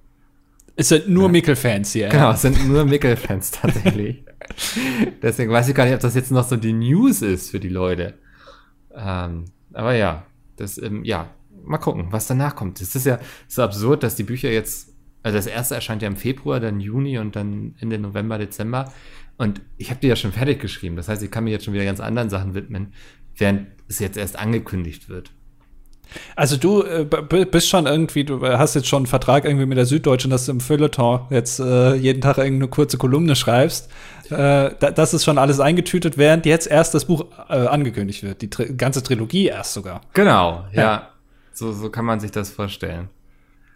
Es 0.75 0.89
sind 0.89 1.07
nur 1.07 1.25
ja. 1.25 1.31
Mickel-Fans 1.31 1.93
hier. 1.93 2.09
Genau, 2.09 2.31
es 2.31 2.41
sind 2.41 2.67
nur 2.67 2.83
Mickel-Fans 2.83 3.51
tatsächlich. 3.51 4.25
Deswegen 5.21 5.51
weiß 5.51 5.69
ich 5.69 5.75
gar 5.75 5.85
nicht, 5.85 5.93
ob 5.93 6.01
das 6.01 6.15
jetzt 6.15 6.31
noch 6.31 6.47
so 6.47 6.57
die 6.57 6.73
News 6.73 7.21
ist 7.21 7.51
für 7.51 7.59
die 7.59 7.69
Leute. 7.69 8.15
Ähm, 8.93 9.45
aber 9.73 9.93
ja, 9.93 10.25
das, 10.57 10.77
ähm, 10.77 11.05
ja, 11.05 11.29
mal 11.63 11.77
gucken, 11.77 12.07
was 12.11 12.27
danach 12.27 12.55
kommt. 12.55 12.81
Es 12.81 12.95
ist 12.95 13.05
ja 13.05 13.19
so 13.47 13.63
absurd, 13.63 14.03
dass 14.03 14.15
die 14.15 14.23
Bücher 14.23 14.49
jetzt, 14.49 14.93
also 15.25 15.39
das 15.39 15.47
erste 15.47 15.73
erscheint 15.73 16.03
ja 16.03 16.07
im 16.07 16.17
Februar, 16.17 16.59
dann 16.59 16.79
Juni 16.79 17.17
und 17.17 17.35
dann 17.35 17.73
Ende 17.79 17.97
November, 17.97 18.37
Dezember. 18.37 18.93
Und 19.39 19.59
ich 19.75 19.89
habe 19.89 19.99
die 19.99 20.07
ja 20.07 20.15
schon 20.15 20.31
fertig 20.31 20.61
geschrieben. 20.61 20.95
Das 20.97 21.09
heißt, 21.09 21.23
ich 21.23 21.31
kann 21.31 21.45
mich 21.45 21.51
jetzt 21.51 21.65
schon 21.65 21.73
wieder 21.73 21.83
ganz 21.83 21.99
anderen 21.99 22.29
Sachen 22.29 22.53
widmen, 22.53 22.93
während 23.35 23.65
es 23.87 23.97
jetzt 23.97 24.17
erst 24.17 24.37
angekündigt 24.37 25.09
wird. 25.09 25.31
Also 26.35 26.57
du 26.57 26.83
äh, 26.83 27.05
bist 27.45 27.69
schon 27.69 27.87
irgendwie, 27.87 28.23
du 28.23 28.39
hast 28.39 28.75
jetzt 28.75 28.87
schon 28.87 28.99
einen 28.99 29.05
Vertrag 29.07 29.45
irgendwie 29.45 29.65
mit 29.65 29.79
der 29.79 29.87
Süddeutschen, 29.87 30.29
dass 30.29 30.45
du 30.45 30.51
im 30.51 30.59
Feuilleton 30.59 31.21
jetzt 31.31 31.59
äh, 31.59 31.95
jeden 31.95 32.21
Tag 32.21 32.37
irgendeine 32.37 32.67
kurze 32.67 32.99
Kolumne 32.99 33.35
schreibst. 33.35 33.89
Äh, 34.29 34.75
das 34.79 35.15
ist 35.15 35.25
schon 35.25 35.39
alles 35.39 35.59
eingetütet, 35.59 36.19
während 36.19 36.45
jetzt 36.45 36.67
erst 36.67 36.93
das 36.93 37.05
Buch 37.05 37.25
äh, 37.49 37.53
angekündigt 37.65 38.21
wird. 38.21 38.43
Die 38.43 38.51
Tri 38.51 38.75
ganze 38.75 39.01
Trilogie 39.01 39.47
erst 39.47 39.73
sogar. 39.73 40.01
Genau, 40.13 40.65
ja. 40.71 40.81
ja. 40.81 41.09
So, 41.51 41.71
so 41.71 41.89
kann 41.89 42.05
man 42.05 42.19
sich 42.19 42.29
das 42.29 42.51
vorstellen. 42.51 43.09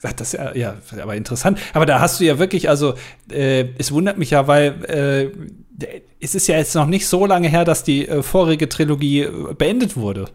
Das 0.02 0.14
ist 0.22 0.34
ja, 0.34 0.56
ja, 0.56 0.76
aber 1.02 1.16
interessant. 1.16 1.60
Aber 1.74 1.86
da 1.86 2.00
hast 2.00 2.20
du 2.20 2.26
ja 2.26 2.40
wirklich, 2.40 2.70
also 2.70 2.94
äh, 3.30 3.66
es 3.78 3.92
wundert 3.92 4.18
mich 4.18 4.30
ja, 4.30 4.48
weil 4.48 4.86
äh, 4.86 5.88
es 6.22 6.36
ist 6.36 6.48
ja 6.48 6.58
jetzt 6.58 6.76
noch 6.76 6.86
nicht 6.86 7.08
so 7.08 7.26
lange 7.26 7.50
her, 7.50 7.66
dass 7.66 7.84
die 7.84 8.08
äh, 8.08 8.24
vorige 8.24 8.70
Trilogie 8.70 9.24
äh, 9.24 9.54
beendet 9.58 9.98
wurde. 9.98 10.26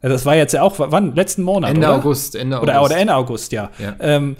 Das 0.00 0.24
war 0.24 0.36
jetzt 0.36 0.52
ja 0.52 0.62
auch, 0.62 0.74
wann? 0.78 1.14
Letzten 1.14 1.42
Monat, 1.42 1.70
Ende 1.70 1.86
oder? 1.86 1.96
August, 1.96 2.36
Ende 2.36 2.56
August. 2.58 2.70
Oder, 2.70 2.82
oder 2.84 2.96
Ende 2.96 3.14
August, 3.14 3.52
ja. 3.52 3.70
ja. 3.78 3.96
Ähm, 3.98 4.36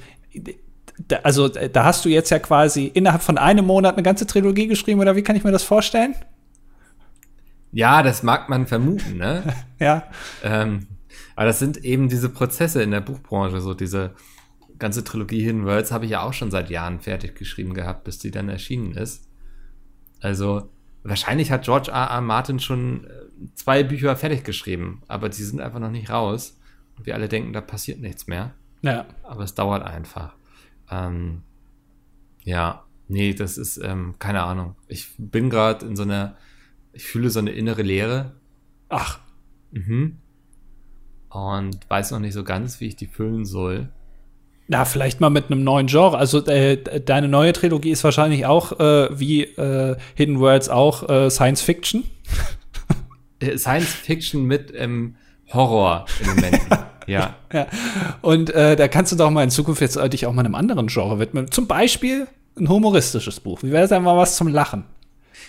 da, 1.09 1.17
also 1.23 1.49
da 1.49 1.85
hast 1.85 2.05
du 2.05 2.09
jetzt 2.09 2.31
ja 2.31 2.39
quasi 2.39 2.87
innerhalb 2.87 3.23
von 3.23 3.39
einem 3.39 3.67
Monat 3.67 3.95
eine 3.95 4.03
ganze 4.03 4.27
Trilogie 4.27 4.69
geschrieben, 4.69 5.01
oder 5.01 5.17
wie 5.17 5.23
kann 5.23 5.37
ich 5.37 5.45
mir 5.45 5.53
das 5.53 5.63
vorstellen? 5.63 6.15
Ja, 7.73 8.03
das 8.03 8.23
mag 8.23 8.49
man 8.49 8.67
vermuten, 8.67 9.19
ne? 9.19 9.43
ja. 9.79 10.05
Ähm, 10.43 10.87
aber 11.35 11.47
das 11.47 11.59
sind 11.59 11.79
eben 11.85 12.09
diese 12.09 12.29
Prozesse 12.29 12.83
in 12.83 12.91
der 12.91 13.01
Buchbranche, 13.01 13.61
so 13.61 13.75
diese 13.75 14.13
ganze 14.79 15.05
Trilogie 15.05 15.43
Hidden 15.43 15.65
Worlds 15.65 15.93
habe 15.93 16.05
ich 16.05 16.13
ja 16.13 16.23
auch 16.23 16.33
schon 16.33 16.51
seit 16.51 16.71
Jahren 16.71 17.01
fertig 17.01 17.35
geschrieben 17.37 17.75
gehabt, 17.75 18.05
bis 18.05 18.19
die 18.19 18.31
dann 18.31 18.49
erschienen 18.49 18.93
ist. 18.93 19.29
Also 20.21 20.69
wahrscheinlich 21.03 21.51
hat 21.51 21.65
George 21.65 21.91
R. 21.91 22.11
R. 22.11 22.21
Martin 22.21 22.59
schon 22.61 23.05
äh, 23.05 23.11
zwei 23.55 23.83
Bücher 23.83 24.17
fertig 24.17 24.45
geschrieben, 24.45 25.03
aber 25.09 25.29
die 25.29 25.43
sind 25.43 25.61
einfach 25.61 25.79
noch 25.79 25.91
nicht 25.91 26.11
raus. 26.11 26.59
Und 26.97 27.07
wir 27.07 27.15
alle 27.15 27.29
denken, 27.29 27.53
da 27.53 27.61
passiert 27.61 28.01
nichts 28.01 28.27
mehr. 28.27 28.55
Ja. 28.83 29.07
Aber 29.23 29.45
es 29.45 29.55
dauert 29.55 29.83
einfach. 29.83 30.35
Ähm, 30.91 31.43
ja, 32.45 32.85
nee, 33.09 33.35
das 33.35 33.59
ist, 33.59 33.79
ähm, 33.79 34.15
keine 34.19 34.43
Ahnung. 34.43 34.77
Ich 34.89 35.11
bin 35.19 35.51
gerade 35.51 35.85
in 35.85 35.97
so 35.97 36.05
einer, 36.05 36.37
ich 36.93 37.05
fühle 37.05 37.31
so 37.31 37.39
eine 37.39 37.51
innere 37.51 37.83
Leere. 37.83 38.33
Ach. 38.89 39.21
Mhm. 39.73 40.19
Und 41.29 41.91
weiß 41.91 42.13
noch 42.13 42.21
nicht 42.21 42.35
so 42.35 42.45
ganz, 42.45 42.81
wie 42.81 42.87
ich 42.87 42.97
die 42.97 43.09
füllen 43.09 43.45
soll. 43.45 43.91
Na, 44.69 44.85
vielleicht 44.85 45.21
mal 45.21 45.31
mit 45.31 45.47
einem 45.47 45.63
neuen 45.63 45.87
Genre. 45.87 46.19
Also 46.19 46.45
äh, 46.47 47.01
deine 47.01 47.29
neue 47.29 47.53
Trilogie 47.53 47.91
ist 47.91 48.03
wahrscheinlich 48.03 48.47
auch 48.47 48.79
äh, 48.81 49.09
wie 49.19 49.45
äh, 49.45 49.97
Hidden 50.15 50.41
Worlds 50.41 50.69
auch 50.69 51.09
äh, 51.09 51.31
Science 51.31 51.63
Fiction. 51.63 52.05
Äh, 53.39 53.59
Science 53.59 53.93
Fiction 53.93 54.45
mit 54.45 54.73
ähm, 54.75 55.15
Horror-Elementen. 55.53 56.79
ja. 57.07 57.37
ja. 57.53 57.67
Und 58.23 58.51
äh, 58.51 58.75
da 58.75 58.89
kannst 58.89 59.13
du 59.13 59.17
doch 59.17 59.31
mal 59.31 59.45
in 59.45 59.51
Zukunft 59.51 59.83
jetzt 59.83 59.97
dich 60.13 60.27
auch 60.27 60.33
mal 60.33 60.45
einem 60.45 60.55
anderen 60.55 60.89
Genre 60.89 61.19
widmen. 61.19 61.51
Zum 61.51 61.67
Beispiel 61.67 62.27
ein 62.59 62.69
humoristisches 62.69 63.39
Buch. 63.39 63.63
Wie 63.63 63.71
wäre 63.71 63.85
es 63.85 63.91
mal 63.91 64.17
was 64.17 64.37
zum 64.37 64.49
Lachen? 64.49 64.85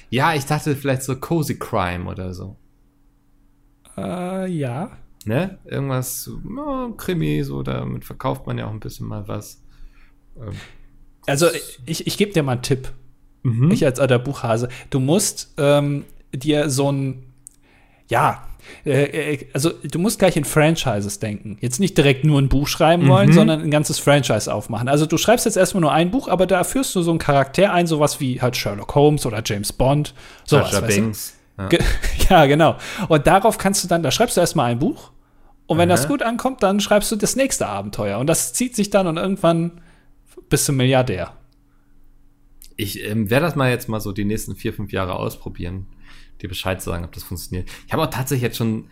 Ja, 0.09 0.33
ich 0.33 0.45
dachte 0.45 0.75
vielleicht 0.75 1.03
so 1.03 1.15
Cozy 1.15 1.57
Crime 1.57 2.09
oder 2.09 2.33
so. 2.33 2.55
Äh, 3.97 4.51
ja 4.51 4.91
ne? 5.27 5.57
Irgendwas, 5.65 6.29
oh, 6.57 6.89
Krimi, 6.93 7.43
so, 7.43 7.63
damit 7.63 8.05
verkauft 8.05 8.47
man 8.47 8.57
ja 8.57 8.67
auch 8.67 8.71
ein 8.71 8.79
bisschen 8.79 9.07
mal 9.07 9.27
was. 9.27 9.61
Ähm, 10.37 10.53
also, 11.25 11.47
ich, 11.85 12.07
ich 12.07 12.17
gebe 12.17 12.31
dir 12.31 12.43
mal 12.43 12.53
einen 12.53 12.61
Tipp. 12.61 12.91
Mhm. 13.43 13.71
Ich 13.71 13.85
als 13.85 13.99
alter 13.99 14.19
Buchhase. 14.19 14.69
Du 14.89 14.99
musst 14.99 15.53
ähm, 15.57 16.05
dir 16.33 16.69
so 16.69 16.91
ein, 16.91 17.23
ja, 18.09 18.47
äh, 18.85 19.33
äh, 19.33 19.47
also 19.53 19.71
du 19.83 19.99
musst 19.99 20.19
gleich 20.19 20.37
in 20.37 20.45
Franchises 20.45 21.19
denken. 21.19 21.57
Jetzt 21.61 21.79
nicht 21.79 21.97
direkt 21.97 22.23
nur 22.23 22.41
ein 22.41 22.49
Buch 22.49 22.67
schreiben 22.67 23.07
wollen, 23.07 23.29
mhm. 23.29 23.33
sondern 23.33 23.61
ein 23.61 23.71
ganzes 23.71 23.99
Franchise 23.99 24.53
aufmachen. 24.53 24.87
Also 24.87 25.05
du 25.05 25.17
schreibst 25.17 25.45
jetzt 25.45 25.57
erstmal 25.57 25.81
nur 25.81 25.91
ein 25.91 26.11
Buch, 26.11 26.27
aber 26.27 26.45
da 26.45 26.63
führst 26.63 26.95
du 26.95 27.01
so 27.01 27.11
einen 27.11 27.19
Charakter 27.19 27.73
ein, 27.73 27.87
sowas 27.87 28.19
wie 28.19 28.41
halt 28.41 28.55
Sherlock 28.55 28.95
Holmes 28.95 29.25
oder 29.25 29.41
James 29.43 29.73
Bond. 29.73 30.13
Sowas. 30.45 30.71
Ja. 31.57 31.69
ja. 32.29 32.45
genau. 32.45 32.75
Und 33.07 33.25
darauf 33.27 33.57
kannst 33.57 33.83
du 33.83 33.87
dann, 33.87 34.03
da 34.03 34.11
schreibst 34.11 34.37
du 34.37 34.41
erstmal 34.41 34.71
ein 34.71 34.79
Buch 34.79 35.11
und 35.67 35.77
wenn 35.77 35.91
Aha. 35.91 35.97
das 35.97 36.07
gut 36.07 36.23
ankommt, 36.23 36.63
dann 36.63 36.79
schreibst 36.79 37.11
du 37.11 37.17
das 37.17 37.35
nächste 37.35 37.67
Abenteuer. 37.67 38.19
Und 38.19 38.27
das 38.27 38.53
zieht 38.53 38.75
sich 38.75 38.89
dann 38.89 39.05
und 39.05 39.17
irgendwann 39.17 39.81
bist 40.49 40.67
du 40.67 40.73
Milliardär. 40.73 41.33
Ich 42.77 43.03
ähm, 43.03 43.29
werde 43.29 43.45
das 43.45 43.55
mal 43.55 43.69
jetzt 43.69 43.89
mal 43.89 43.99
so 43.99 44.13
die 44.13 44.25
nächsten 44.25 44.55
vier, 44.55 44.73
fünf 44.73 44.91
Jahre 44.91 45.15
ausprobieren, 45.15 45.87
dir 46.41 46.47
Bescheid 46.47 46.81
zu 46.81 46.89
sagen, 46.89 47.03
ob 47.03 47.11
das 47.11 47.23
funktioniert. 47.23 47.69
Ich 47.85 47.91
habe 47.91 48.03
auch 48.03 48.09
tatsächlich 48.09 48.43
jetzt 48.43 48.57
schon 48.57 48.85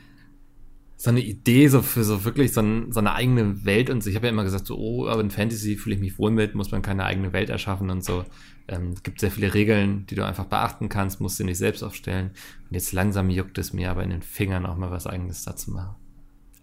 so 0.98 1.10
eine 1.10 1.22
Idee 1.22 1.68
so 1.68 1.82
für 1.82 2.04
so 2.04 2.26
wirklich 2.26 2.52
so, 2.52 2.62
ein, 2.62 2.92
so 2.92 3.00
eine 3.00 3.14
eigene 3.14 3.64
Welt 3.64 3.90
und 3.90 4.04
so. 4.04 4.10
Ich 4.10 4.16
habe 4.16 4.28
ja 4.28 4.34
immer 4.34 4.44
gesagt, 4.44 4.66
so, 4.66 4.78
oh, 4.78 5.08
aber 5.08 5.22
in 5.22 5.30
Fantasy 5.30 5.76
fühle 5.78 5.96
ich 5.96 6.02
mich 6.02 6.18
wohl 6.18 6.32
mit, 6.32 6.56
muss 6.56 6.72
man 6.72 6.82
keine 6.82 7.06
eigene 7.06 7.32
Welt 7.32 7.50
erschaffen 7.50 7.90
und 7.90 8.04
so. 8.04 8.26
Ähm, 8.68 8.90
es 8.90 9.04
gibt 9.04 9.20
sehr 9.20 9.32
viele 9.32 9.54
Regeln, 9.54 10.06
die 10.08 10.16
du 10.16 10.26
einfach 10.26 10.46
beachten 10.46 10.90
kannst, 10.90 11.22
musst 11.22 11.40
du 11.40 11.44
nicht 11.44 11.58
selbst 11.58 11.84
aufstellen. 11.84 12.32
Und 12.70 12.74
jetzt 12.74 12.92
langsam 12.92 13.30
juckt 13.30 13.58
es 13.60 13.72
mir 13.72 13.92
aber 13.92 14.04
in 14.04 14.10
den 14.10 14.24
Fingern 14.24 14.66
auch 14.66 14.78
mal 14.78 14.92
was 14.92 15.08
eigenes 15.08 15.44
dazu 15.44 15.72
machen. 15.72 15.96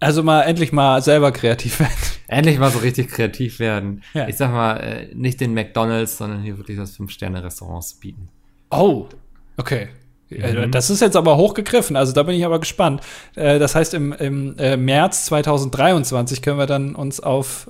Also 0.03 0.25
mal 0.25 0.43
endlich 0.43 0.73
mal 0.73 1.01
selber 1.01 1.31
kreativ 1.31 1.79
werden. 1.79 1.93
Endlich 2.27 2.59
mal 2.59 2.71
so 2.71 2.81
richtig 2.81 3.09
kreativ 3.09 3.61
werden. 3.61 4.03
Ja. 4.15 4.27
Ich 4.27 4.37
sag 4.37 4.51
mal, 4.51 4.77
äh, 4.79 5.15
nicht 5.15 5.41
den 5.41 5.55
McDonalds, 5.55 6.19
sondern 6.19 6.43
hier 6.43 6.59
wirklich 6.59 6.77
das 6.77 6.97
Fünf-Sterne-Restaurants 6.97 7.95
bieten. 7.95 8.29
Oh, 8.71 9.07
okay. 9.57 9.91
Äh, 10.29 10.67
mhm. 10.67 10.73
Das 10.73 10.91
ist 10.91 11.03
jetzt 11.03 11.15
aber 11.15 11.37
hochgegriffen, 11.37 11.95
also 11.95 12.13
da 12.13 12.25
bin 12.25 12.35
ich 12.35 12.45
aber 12.45 12.59
gespannt. 12.59 13.01
Äh, 13.37 13.61
das 13.61 13.77
heißt, 13.77 13.95
im, 13.95 14.13
im 14.13 14.57
März 14.85 15.27
2023 15.27 16.43
können 16.43 16.59
wir 16.59 16.67
dann 16.67 16.97
uns 16.97 17.21
auf 17.21 17.69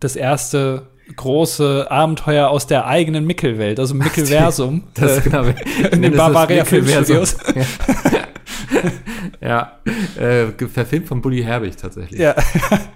das 0.00 0.16
erste 0.16 0.88
große 1.14 1.86
Abenteuer 1.88 2.48
aus 2.48 2.66
der 2.66 2.86
eigenen 2.86 3.26
Mickelwelt, 3.26 3.78
also 3.78 3.94
Mickelversum. 3.94 4.84
Das, 4.94 5.16
das 5.16 5.24
genau. 5.24 5.44
in 5.92 6.02
den 6.02 6.16
Bavaria 6.16 6.64
Filmstudios. 6.64 7.36
Ja. 7.54 8.22
ja, 9.40 9.78
äh, 10.18 10.46
verfilmt 10.66 11.08
von 11.08 11.20
Bully 11.20 11.42
Herbig 11.42 11.76
tatsächlich. 11.76 12.20
Ja, 12.20 12.34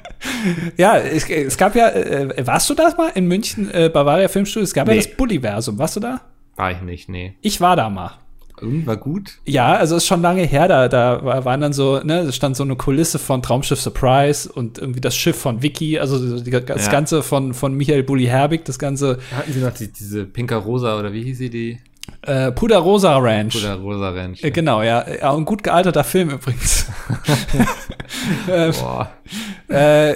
ja 0.77 0.99
es, 0.99 1.29
es, 1.29 1.57
gab 1.57 1.75
ja, 1.75 1.89
äh, 1.89 2.47
warst 2.47 2.69
du 2.71 2.75
da 2.75 2.93
mal 2.97 3.11
in 3.15 3.27
München, 3.27 3.71
äh, 3.73 3.91
Bavaria 3.93 4.29
Filmstudio? 4.29 4.65
Es 4.65 4.75
gab 4.75 4.89
nee. 4.89 4.95
ja 4.97 5.03
das 5.03 5.17
Bullyversum, 5.17 5.79
warst 5.79 5.97
du 5.97 6.01
da? 6.01 6.21
War 6.57 6.73
ich 6.73 6.81
nicht, 6.81 7.09
nee. 7.09 7.37
Ich 7.43 7.61
war 7.61 7.77
da 7.77 7.91
mal. 7.91 8.19
Und 8.61 8.87
war 8.87 8.97
gut? 8.97 9.33
Ja, 9.45 9.75
also 9.75 9.97
ist 9.97 10.07
schon 10.07 10.23
lange 10.23 10.43
her, 10.45 10.67
da, 10.67 10.89
da 10.89 11.45
waren 11.45 11.61
dann 11.61 11.75
so, 11.75 12.01
ne, 12.03 12.25
da 12.25 12.33
stand 12.33 12.57
so 12.57 12.65
eine 12.65 12.75
Kulisse 12.75 13.19
von 13.19 13.43
Traumschiff 13.43 13.81
Surprise 13.81 14.51
und 14.51 14.79
irgendwie 14.79 15.01
das 15.01 15.15
Schiff 15.15 15.37
von 15.37 15.63
Vicky, 15.63 15.99
also 15.99 16.39
die, 16.39 16.51
das 16.51 16.87
ja. 16.87 16.93
Ganze 16.93 17.23
von, 17.23 17.53
von 17.53 17.75
Michael 17.75 18.03
Bulli 18.03 18.25
Herbig, 18.25 18.65
das 18.65 18.79
Ganze. 18.79 19.19
Hatten 19.37 19.53
sie 19.53 19.61
noch 19.61 19.75
die, 19.75 19.93
diese 19.93 20.25
Pinker 20.25 20.57
Rosa 20.57 20.99
oder 20.99 21.13
wie 21.13 21.23
hieß 21.23 21.37
sie 21.37 21.51
die? 21.51 21.79
Äh, 22.23 22.51
Puderosa 22.53 23.17
Ranch. 23.19 23.55
Puderosa 23.55 24.11
Ranch. 24.11 24.41
Ja. 24.41 24.49
Äh, 24.49 24.51
genau, 24.51 24.83
ja. 24.83 25.07
ja. 25.09 25.35
Ein 25.35 25.45
gut 25.45 25.63
gealterter 25.63 26.05
Film 26.05 26.31
übrigens. 26.31 26.87
Ähm, 28.49 28.73
Boah. 28.73 29.11
Äh, 29.69 30.15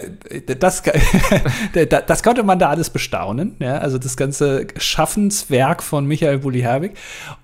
das, 0.59 0.83
das 2.07 2.23
konnte 2.23 2.43
man 2.45 2.59
da 2.59 2.71
alles 2.71 2.91
bestaunen. 2.91 3.57
Ja? 3.59 3.79
Also 3.79 3.99
das 3.99 4.17
ganze 4.17 4.67
Schaffenswerk 4.77 5.83
von 5.83 6.07
Michael 6.07 6.39
Bulli-Herbig. 6.39 6.93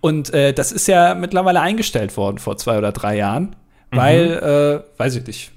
Und 0.01 0.33
äh, 0.33 0.53
das 0.53 0.73
ist 0.73 0.87
ja 0.87 1.15
mittlerweile 1.15 1.61
eingestellt 1.61 2.17
worden 2.17 2.39
vor 2.39 2.57
zwei 2.57 2.79
oder 2.79 2.93
drei 2.93 3.17
Jahren. 3.17 3.57
Weil, 3.91 4.27
mhm. 4.27 4.83
äh, 4.83 4.99
weiß 4.99 5.17
ich 5.17 5.27
nicht, 5.27 5.53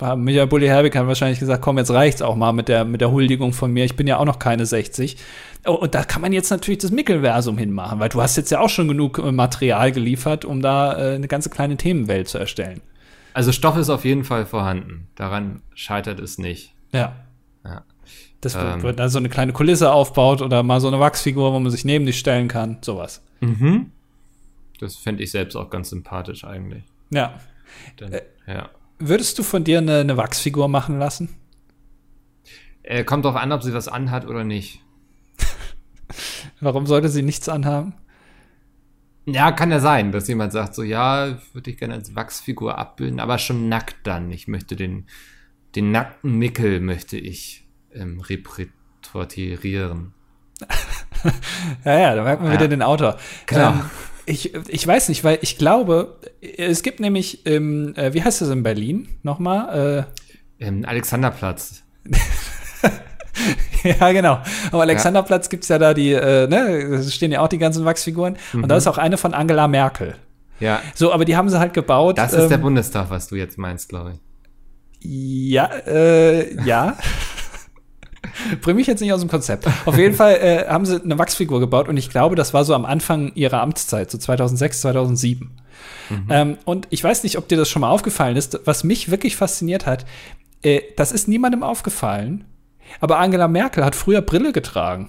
Michael 0.00 0.46
Bulli 0.46 0.66
Herbig 0.66 0.94
hat 0.94 1.06
wahrscheinlich 1.06 1.38
gesagt, 1.38 1.62
komm, 1.62 1.78
jetzt 1.78 1.90
reicht's 1.90 2.20
auch 2.20 2.36
mal 2.36 2.52
mit 2.52 2.68
der, 2.68 2.84
mit 2.84 3.00
der 3.00 3.10
Huldigung 3.10 3.52
von 3.52 3.72
mir. 3.72 3.84
Ich 3.84 3.96
bin 3.96 4.06
ja 4.06 4.18
auch 4.18 4.24
noch 4.26 4.38
keine 4.38 4.66
60. 4.66 5.16
Und 5.64 5.94
da 5.94 6.04
kann 6.04 6.22
man 6.22 6.32
jetzt 6.32 6.50
natürlich 6.50 6.78
das 6.78 6.90
Mickelversum 6.90 7.56
hinmachen, 7.56 7.98
weil 7.98 8.10
du 8.10 8.20
hast 8.20 8.36
jetzt 8.36 8.50
ja 8.50 8.60
auch 8.60 8.68
schon 8.68 8.88
genug 8.88 9.18
äh, 9.18 9.32
Material 9.32 9.92
geliefert, 9.92 10.44
um 10.44 10.60
da 10.60 10.96
äh, 10.96 11.14
eine 11.14 11.28
ganze 11.28 11.50
kleine 11.50 11.76
Themenwelt 11.76 12.28
zu 12.28 12.38
erstellen. 12.38 12.82
Also 13.32 13.52
Stoff 13.52 13.76
ist 13.76 13.90
auf 13.90 14.04
jeden 14.04 14.24
Fall 14.24 14.46
vorhanden. 14.46 15.08
Daran 15.14 15.62
scheitert 15.74 16.20
es 16.20 16.38
nicht. 16.38 16.72
Ja. 16.92 17.16
ja. 17.64 17.82
Das 18.40 18.54
ähm. 18.54 18.82
wird 18.82 18.98
dann 18.98 19.08
so 19.08 19.18
eine 19.18 19.28
kleine 19.28 19.52
Kulisse 19.52 19.92
aufbaut 19.92 20.40
oder 20.42 20.62
mal 20.62 20.80
so 20.80 20.88
eine 20.88 21.00
Wachsfigur, 21.00 21.52
wo 21.52 21.58
man 21.58 21.70
sich 21.70 21.84
neben 21.84 22.06
dich 22.06 22.18
stellen 22.18 22.48
kann, 22.48 22.78
sowas. 22.82 23.22
Mhm. 23.40 23.92
Das 24.78 24.96
fände 24.96 25.22
ich 25.22 25.30
selbst 25.30 25.56
auch 25.56 25.70
ganz 25.70 25.90
sympathisch 25.90 26.44
eigentlich. 26.44 26.84
Ja. 27.10 27.40
Dann, 27.96 28.12
äh, 28.12 28.22
ja. 28.46 28.70
Würdest 28.98 29.38
du 29.38 29.42
von 29.42 29.64
dir 29.64 29.78
eine, 29.78 30.00
eine 30.00 30.16
Wachsfigur 30.16 30.68
machen 30.68 30.98
lassen? 30.98 31.28
Äh, 32.82 33.04
kommt 33.04 33.24
drauf 33.24 33.36
an, 33.36 33.52
ob 33.52 33.62
sie 33.62 33.74
was 33.74 33.88
anhat 33.88 34.26
oder 34.26 34.44
nicht. 34.44 34.80
Warum 36.60 36.86
sollte 36.86 37.08
sie 37.08 37.22
nichts 37.22 37.48
anhaben? 37.48 37.94
Ja, 39.26 39.50
kann 39.50 39.72
ja 39.72 39.80
sein, 39.80 40.12
dass 40.12 40.28
jemand 40.28 40.52
sagt, 40.52 40.76
so, 40.76 40.84
ja, 40.84 41.38
würde 41.52 41.70
ich 41.70 41.78
gerne 41.78 41.94
als 41.94 42.14
Wachsfigur 42.14 42.78
abbilden, 42.78 43.18
aber 43.18 43.38
schon 43.38 43.68
nackt 43.68 43.96
dann. 44.04 44.30
Ich 44.30 44.46
möchte 44.46 44.76
den, 44.76 45.06
den 45.74 45.90
nackten 45.90 46.38
Mickel 46.38 46.80
möchte 46.80 47.18
ich 47.18 47.66
ähm, 47.92 48.20
reportieren. 48.20 50.14
ja, 51.84 51.98
ja, 51.98 52.14
da 52.14 52.22
merkt 52.22 52.40
man 52.40 52.52
ja. 52.52 52.58
wieder 52.58 52.68
den 52.68 52.82
Autor. 52.82 53.18
Genau. 53.46 53.70
Ähm, 53.70 53.82
ich, 54.26 54.54
ich 54.54 54.86
weiß 54.86 55.08
nicht, 55.08 55.24
weil 55.24 55.38
ich 55.40 55.56
glaube, 55.56 56.18
es 56.40 56.82
gibt 56.82 57.00
nämlich, 57.00 57.46
ähm, 57.46 57.94
äh, 57.96 58.12
wie 58.12 58.22
heißt 58.22 58.40
das 58.40 58.48
in 58.50 58.62
Berlin 58.62 59.08
nochmal? 59.22 60.06
Äh, 60.58 60.64
ähm, 60.66 60.84
Alexanderplatz. 60.86 61.82
ja, 63.84 64.12
genau. 64.12 64.40
Am 64.72 64.80
Alexanderplatz 64.80 65.46
ja. 65.46 65.50
gibt 65.50 65.62
es 65.62 65.68
ja 65.68 65.78
da 65.78 65.94
die, 65.94 66.12
äh, 66.12 66.48
ne, 66.48 66.88
da 66.90 67.02
stehen 67.02 67.32
ja 67.32 67.40
auch 67.40 67.48
die 67.48 67.58
ganzen 67.58 67.84
Wachsfiguren. 67.84 68.36
Mhm. 68.52 68.64
Und 68.64 68.68
da 68.68 68.76
ist 68.76 68.86
auch 68.86 68.98
eine 68.98 69.16
von 69.16 69.32
Angela 69.32 69.68
Merkel. 69.68 70.16
Ja. 70.58 70.80
So, 70.94 71.12
aber 71.12 71.24
die 71.24 71.36
haben 71.36 71.48
sie 71.48 71.58
halt 71.58 71.74
gebaut. 71.74 72.18
Das 72.18 72.32
ist 72.32 72.44
ähm, 72.44 72.48
der 72.48 72.58
Bundestag, 72.58 73.10
was 73.10 73.28
du 73.28 73.36
jetzt 73.36 73.58
meinst, 73.58 73.88
glaube 73.88 74.12
ich. 74.12 74.20
Ja, 75.00 75.66
äh, 75.86 76.54
ja. 76.64 76.96
Bring 78.60 78.76
mich 78.76 78.86
jetzt 78.86 79.00
nicht 79.00 79.12
aus 79.12 79.20
dem 79.20 79.28
Konzept. 79.28 79.66
Auf 79.84 79.96
jeden 79.96 80.14
Fall 80.14 80.34
äh, 80.34 80.68
haben 80.68 80.86
sie 80.86 81.02
eine 81.02 81.18
Wachsfigur 81.18 81.60
gebaut 81.60 81.88
und 81.88 81.96
ich 81.96 82.10
glaube, 82.10 82.36
das 82.36 82.54
war 82.54 82.64
so 82.64 82.74
am 82.74 82.84
Anfang 82.84 83.32
ihrer 83.34 83.60
Amtszeit, 83.60 84.10
so 84.10 84.18
2006, 84.18 84.80
2007. 84.82 85.50
Mhm. 86.08 86.26
Ähm, 86.30 86.58
und 86.64 86.86
ich 86.90 87.02
weiß 87.02 87.22
nicht, 87.22 87.38
ob 87.38 87.48
dir 87.48 87.56
das 87.56 87.68
schon 87.68 87.80
mal 87.80 87.90
aufgefallen 87.90 88.36
ist. 88.36 88.60
Was 88.64 88.84
mich 88.84 89.10
wirklich 89.10 89.36
fasziniert 89.36 89.86
hat, 89.86 90.06
äh, 90.62 90.80
das 90.96 91.12
ist 91.12 91.28
niemandem 91.28 91.62
aufgefallen, 91.62 92.44
aber 93.00 93.18
Angela 93.18 93.48
Merkel 93.48 93.84
hat 93.84 93.94
früher 93.94 94.22
Brille 94.22 94.52
getragen. 94.52 95.08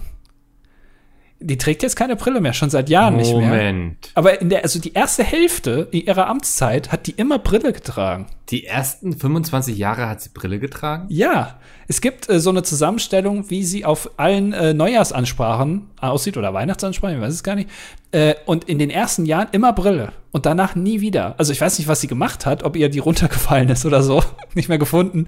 Die 1.40 1.56
trägt 1.56 1.82
jetzt 1.82 1.94
keine 1.94 2.16
Brille 2.16 2.40
mehr, 2.40 2.52
schon 2.52 2.70
seit 2.70 2.88
Jahren 2.88 3.14
Moment. 3.14 3.28
nicht 3.28 3.38
mehr. 3.38 3.48
Moment. 3.48 4.10
Aber 4.14 4.40
in 4.40 4.48
der, 4.48 4.64
also 4.64 4.80
die 4.80 4.92
erste 4.92 5.22
Hälfte 5.22 5.88
ihrer 5.92 6.26
Amtszeit 6.26 6.90
hat 6.90 7.06
die 7.06 7.12
immer 7.12 7.38
Brille 7.38 7.72
getragen. 7.72 8.26
Die 8.50 8.66
ersten 8.66 9.16
25 9.16 9.76
Jahre 9.76 10.08
hat 10.08 10.20
sie 10.20 10.30
Brille 10.34 10.58
getragen? 10.58 11.06
Ja. 11.10 11.58
Es 11.86 12.00
gibt 12.00 12.28
äh, 12.28 12.40
so 12.40 12.50
eine 12.50 12.62
Zusammenstellung, 12.62 13.50
wie 13.50 13.62
sie 13.62 13.84
auf 13.84 14.10
allen 14.18 14.52
äh, 14.52 14.74
Neujahrsansprachen 14.74 15.90
aussieht 16.00 16.36
oder 16.36 16.52
Weihnachtsansprachen, 16.54 17.16
ich 17.16 17.22
weiß 17.22 17.34
es 17.34 17.42
gar 17.42 17.54
nicht. 17.54 17.70
Äh, 18.10 18.34
und 18.46 18.64
in 18.64 18.78
den 18.78 18.88
ersten 18.88 19.26
Jahren 19.26 19.48
immer 19.52 19.74
Brille 19.74 20.12
und 20.30 20.46
danach 20.46 20.74
nie 20.74 21.02
wieder. 21.02 21.34
Also 21.38 21.52
ich 21.52 21.60
weiß 21.60 21.78
nicht, 21.78 21.88
was 21.88 22.00
sie 22.00 22.06
gemacht 22.06 22.46
hat, 22.46 22.62
ob 22.62 22.76
ihr 22.76 22.88
die 22.88 23.00
runtergefallen 23.00 23.68
ist 23.68 23.84
oder 23.84 24.02
so, 24.02 24.22
nicht 24.54 24.70
mehr 24.70 24.78
gefunden. 24.78 25.26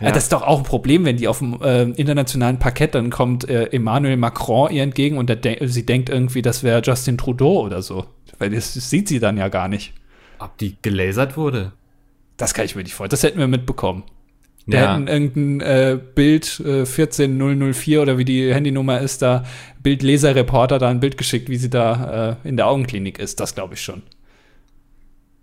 Äh, 0.00 0.06
ja. 0.06 0.12
das 0.12 0.24
ist 0.24 0.32
doch 0.32 0.42
auch 0.42 0.58
ein 0.58 0.64
Problem, 0.64 1.04
wenn 1.04 1.18
die 1.18 1.28
auf 1.28 1.38
dem 1.38 1.60
äh, 1.60 1.82
internationalen 1.82 2.58
Parkett, 2.58 2.94
dann 2.94 3.10
kommt 3.10 3.48
äh, 3.48 3.64
Emmanuel 3.66 4.16
Macron 4.16 4.70
ihr 4.70 4.82
entgegen 4.82 5.18
und 5.18 5.28
de 5.28 5.66
sie 5.66 5.84
denkt 5.84 6.08
irgendwie, 6.08 6.40
das 6.40 6.62
wäre 6.62 6.80
Justin 6.82 7.18
Trudeau 7.18 7.60
oder 7.60 7.82
so. 7.82 8.06
Weil 8.38 8.50
das, 8.50 8.74
das 8.74 8.88
sieht 8.88 9.08
sie 9.08 9.20
dann 9.20 9.36
ja 9.36 9.48
gar 9.48 9.68
nicht. 9.68 9.92
Ob 10.38 10.56
die 10.56 10.76
gelasert 10.80 11.36
wurde? 11.36 11.72
Das 12.38 12.54
kann 12.54 12.64
ich 12.64 12.74
mir 12.74 12.82
nicht 12.82 12.94
vorstellen. 12.94 13.10
Das 13.10 13.22
hätten 13.22 13.38
wir 13.38 13.46
mitbekommen. 13.46 14.04
Der 14.66 14.82
ja. 14.82 14.94
hätten 14.94 15.08
irgendein 15.08 15.60
äh, 15.60 15.98
Bild 16.14 16.60
äh, 16.60 16.86
14004 16.86 18.02
oder 18.02 18.18
wie 18.18 18.24
die 18.24 18.54
Handynummer 18.54 19.00
ist, 19.00 19.22
da 19.22 19.44
Bildleserreporter 19.82 20.78
da 20.78 20.88
ein 20.88 21.00
Bild 21.00 21.18
geschickt, 21.18 21.48
wie 21.48 21.56
sie 21.56 21.70
da 21.70 22.38
äh, 22.44 22.48
in 22.48 22.56
der 22.56 22.68
Augenklinik 22.68 23.18
ist. 23.18 23.40
Das 23.40 23.54
glaube 23.54 23.74
ich 23.74 23.80
schon. 23.80 24.02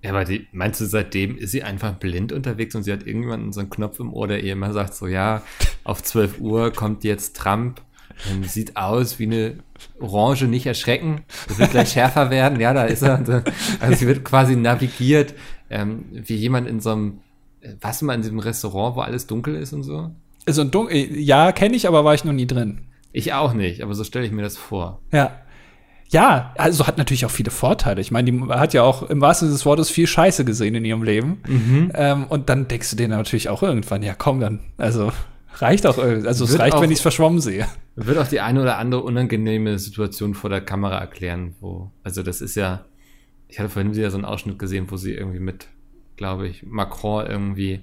Ja, 0.02 0.12
aber 0.12 0.24
die, 0.24 0.48
meinst 0.54 0.80
du, 0.80 0.86
seitdem 0.86 1.38
ist 1.38 1.52
sie 1.52 1.64
einfach 1.64 1.94
blind 1.94 2.32
unterwegs 2.32 2.74
und 2.74 2.84
sie 2.84 2.94
hat 2.94 3.06
irgendwann 3.06 3.52
so 3.52 3.60
einen 3.60 3.70
Knopf 3.70 4.00
im 4.00 4.14
Ohr, 4.14 4.28
der 4.28 4.42
ihr 4.42 4.54
immer 4.54 4.72
sagt, 4.72 4.94
so 4.94 5.08
ja, 5.08 5.42
auf 5.84 6.02
12 6.02 6.40
Uhr 6.40 6.72
kommt 6.72 7.04
jetzt 7.04 7.36
Trump 7.36 7.82
und 8.32 8.50
sieht 8.50 8.78
aus 8.78 9.20
wie 9.20 9.26
eine 9.26 9.56
Orange, 10.00 10.44
nicht 10.46 10.66
erschrecken, 10.66 11.24
das 11.50 11.60
wird 11.60 11.72
gleich 11.72 11.90
schärfer 11.92 12.30
werden, 12.30 12.60
ja, 12.62 12.74
da 12.74 12.86
ist 12.86 13.02
er. 13.02 13.44
Also 13.82 13.96
sie 13.96 14.08
wird 14.08 14.24
quasi 14.24 14.56
navigiert, 14.56 15.34
ähm, 15.70 16.06
wie 16.12 16.36
jemand 16.36 16.70
in 16.70 16.80
so 16.80 16.92
einem 16.92 17.20
warst 17.82 18.02
du 18.02 18.06
mal 18.06 18.16
in 18.16 18.22
diesem 18.22 18.40
Restaurant, 18.40 18.96
wo 18.96 19.02
alles 19.02 19.28
dunkel 19.28 19.56
ist 19.56 19.74
und 19.74 19.84
so? 19.84 20.12
So 20.48 20.62
ein 20.62 20.72
dunkel, 20.72 21.18
ja, 21.20 21.52
kenne 21.52 21.76
ich, 21.76 21.88
aber 21.88 22.06
war 22.06 22.14
ich 22.14 22.24
noch 22.24 22.34
nie 22.34 22.48
drin. 22.48 22.82
Ich 23.12 23.34
auch 23.34 23.54
nicht, 23.54 23.82
aber 23.82 23.94
so 23.94 24.04
stelle 24.04 24.26
ich 24.26 24.32
mir 24.32 24.42
das 24.42 24.58
vor. 24.58 25.02
Ja. 25.12 25.32
Ja, 26.12 26.54
also 26.58 26.88
hat 26.88 26.98
natürlich 26.98 27.26
auch 27.26 27.32
viele 27.32 27.52
Vorteile. 27.52 28.02
Ich 28.02 28.10
meine, 28.10 28.32
die 28.32 28.42
hat 28.50 28.74
ja 28.74 28.82
auch 28.82 29.04
im 29.04 29.22
wahrsten 29.22 29.48
Sinne 29.48 29.58
des 29.58 29.66
Wortes 29.68 29.92
viel 29.92 30.08
Scheiße 30.08 30.44
gesehen 30.44 30.74
in 30.74 30.84
ihrem 30.84 31.04
Leben. 31.04 31.42
Mhm. 31.48 31.92
Ähm, 31.94 32.26
und 32.26 32.50
dann 32.50 32.68
denkst 32.68 32.90
du 32.90 32.96
dir 32.96 33.08
natürlich 33.08 33.48
auch 33.48 33.62
irgendwann, 33.62 34.02
ja 34.02 34.16
komm 34.16 34.40
dann, 34.40 34.60
also 34.78 35.12
reicht 35.58 35.86
auch, 35.86 36.00
also 36.00 36.46
es 36.46 36.58
reicht, 36.58 36.74
auch, 36.74 36.82
wenn 36.82 36.90
ich 36.90 36.98
es 36.98 37.02
verschwommen 37.02 37.42
sehe. 37.42 37.68
Wird 37.96 38.18
auch 38.18 38.28
die 38.28 38.40
eine 38.40 38.62
oder 38.62 38.80
andere 38.80 39.04
unangenehme 39.04 39.78
Situation 39.78 40.34
vor 40.34 40.50
der 40.50 40.62
Kamera 40.62 40.98
erklären, 40.98 41.54
wo, 41.60 41.92
also 42.04 42.24
das 42.24 42.42
ist 42.42 42.56
ja, 42.56 42.86
ich 43.48 43.60
hatte 43.60 43.70
vorhin 43.70 43.96
wieder 43.96 44.10
so 44.10 44.18
einen 44.18 44.26
Ausschnitt 44.26 44.58
gesehen, 44.58 44.88
wo 44.90 44.98
sie 44.98 45.14
irgendwie 45.14 45.40
mit 45.40 45.68
glaube 46.20 46.50
ich, 46.50 46.64
Macron 46.64 47.26
irgendwie, 47.26 47.80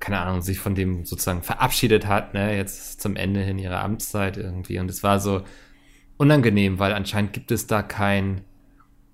keine 0.00 0.18
Ahnung, 0.20 0.40
sich 0.40 0.58
von 0.58 0.74
dem 0.74 1.04
sozusagen 1.04 1.42
verabschiedet 1.42 2.06
hat, 2.06 2.32
ne, 2.32 2.56
jetzt 2.56 3.02
zum 3.02 3.14
Ende 3.14 3.40
hin 3.40 3.58
ihrer 3.58 3.84
Amtszeit 3.84 4.38
irgendwie. 4.38 4.78
Und 4.78 4.90
es 4.90 5.02
war 5.02 5.20
so 5.20 5.42
unangenehm, 6.16 6.78
weil 6.78 6.94
anscheinend 6.94 7.34
gibt 7.34 7.50
es 7.50 7.66
da 7.66 7.82
kein, 7.82 8.40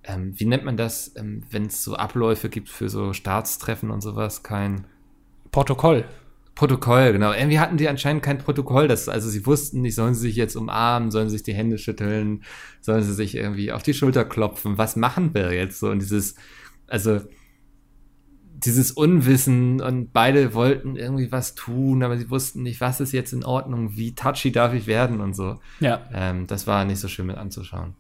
ähm, 0.05 0.39
wie 0.39 0.45
nennt 0.45 0.65
man 0.65 0.77
das, 0.77 1.17
ähm, 1.17 1.43
wenn 1.51 1.67
es 1.67 1.83
so 1.83 1.97
Abläufe 1.97 2.49
gibt 2.49 2.69
für 2.69 2.89
so 2.89 3.13
Staatstreffen 3.13 3.91
und 3.91 4.03
sowas, 4.03 4.45
kein 4.45 4.87
Protokoll. 5.51 6.05
Protokoll, 6.55 7.13
genau. 7.13 7.33
Irgendwie 7.33 7.59
hatten 7.59 7.77
die 7.77 7.89
anscheinend 7.89 8.23
kein 8.23 8.39
Protokoll. 8.39 8.87
Das, 8.87 9.09
also 9.09 9.29
sie 9.29 9.45
wussten 9.47 9.81
nicht, 9.83 9.97
sollen 9.97 10.15
sie 10.15 10.29
sich 10.29 10.37
jetzt 10.37 10.55
umarmen, 10.55 11.11
sollen 11.11 11.29
sie 11.29 11.39
sich 11.39 11.43
die 11.43 11.55
Hände 11.55 11.79
schütteln, 11.79 12.45
sollen 12.81 13.03
sie 13.03 13.15
sich 13.15 13.35
irgendwie 13.35 13.73
auf 13.73 13.83
die 13.83 13.95
Schulter 13.95 14.25
klopfen. 14.25 14.79
Was 14.79 14.95
machen 14.95 15.35
wir 15.35 15.53
jetzt 15.53 15.81
so? 15.81 15.91
Und 15.91 15.99
dieses, 15.99 16.37
also 16.87 17.21
dieses 18.57 18.91
Unwissen 18.91 19.81
und 19.81 20.13
beide 20.13 20.55
wollten 20.55 20.97
irgendwie 20.97 21.33
was 21.33 21.55
tun, 21.55 22.03
aber 22.03 22.17
sie 22.17 22.31
wussten 22.31 22.63
nicht, 22.63 22.81
was 22.81 23.01
ist 23.01 23.13
jetzt 23.13 23.33
in 23.33 23.45
Ordnung, 23.45 23.97
wie 23.97 24.15
touchy 24.15 24.53
darf 24.53 24.73
ich 24.75 24.87
werden 24.87 25.21
und 25.21 25.35
so. 25.35 25.59
Ja. 25.81 26.01
Ähm, 26.13 26.47
das 26.47 26.67
war 26.67 26.85
nicht 26.85 27.01
so 27.01 27.09
schön 27.09 27.27
mit 27.27 27.37
anzuschauen. 27.37 27.95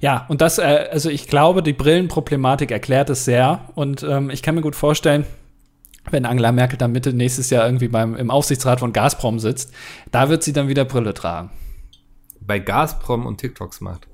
Ja, 0.00 0.26
und 0.28 0.40
das, 0.40 0.58
äh, 0.58 0.88
also 0.90 1.08
ich 1.08 1.26
glaube, 1.26 1.62
die 1.62 1.72
Brillenproblematik 1.72 2.70
erklärt 2.70 3.10
es 3.10 3.24
sehr 3.24 3.70
und 3.74 4.02
ähm, 4.02 4.30
ich 4.30 4.42
kann 4.42 4.54
mir 4.54 4.60
gut 4.60 4.76
vorstellen, 4.76 5.24
wenn 6.10 6.26
Angela 6.26 6.52
Merkel 6.52 6.76
dann 6.76 6.92
Mitte 6.92 7.14
nächstes 7.14 7.48
Jahr 7.50 7.64
irgendwie 7.64 7.88
beim, 7.88 8.14
im 8.14 8.30
Aufsichtsrat 8.30 8.80
von 8.80 8.92
Gazprom 8.92 9.38
sitzt, 9.38 9.72
da 10.10 10.28
wird 10.28 10.42
sie 10.42 10.52
dann 10.52 10.68
wieder 10.68 10.84
Brille 10.84 11.14
tragen. 11.14 11.50
Bei 12.40 12.58
Gazprom 12.58 13.24
und 13.24 13.40
TikToks 13.40 13.80
macht. 13.80 14.06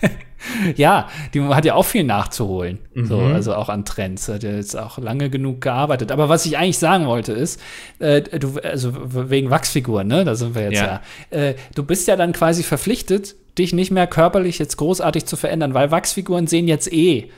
ja, 0.76 1.08
die 1.34 1.42
hat 1.42 1.64
ja 1.64 1.74
auch 1.74 1.84
viel 1.84 2.04
nachzuholen. 2.04 2.78
Mhm. 2.94 3.06
So, 3.06 3.18
also 3.18 3.54
auch 3.54 3.68
an 3.68 3.84
Trends. 3.84 4.28
Hat 4.28 4.42
ja 4.42 4.52
jetzt 4.52 4.76
auch 4.76 4.98
lange 4.98 5.30
genug 5.30 5.60
gearbeitet. 5.60 6.12
Aber 6.12 6.28
was 6.28 6.46
ich 6.46 6.58
eigentlich 6.58 6.78
sagen 6.78 7.06
wollte, 7.06 7.32
ist, 7.32 7.60
äh, 7.98 8.22
du, 8.22 8.58
also 8.62 8.92
wegen 9.30 9.50
Wachsfiguren, 9.50 10.06
ne? 10.06 10.24
Da 10.24 10.34
sind 10.34 10.54
wir 10.54 10.62
jetzt 10.62 10.80
ja. 10.80 11.00
ja. 11.30 11.38
Äh, 11.38 11.54
du 11.74 11.82
bist 11.82 12.08
ja 12.08 12.16
dann 12.16 12.32
quasi 12.32 12.62
verpflichtet, 12.62 13.34
dich 13.58 13.72
nicht 13.72 13.90
mehr 13.90 14.06
körperlich 14.06 14.58
jetzt 14.58 14.76
großartig 14.76 15.26
zu 15.26 15.36
verändern, 15.36 15.74
weil 15.74 15.90
Wachsfiguren 15.90 16.46
sehen 16.46 16.68
jetzt 16.68 16.92
eh 16.92 17.30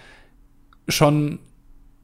schon 0.88 1.38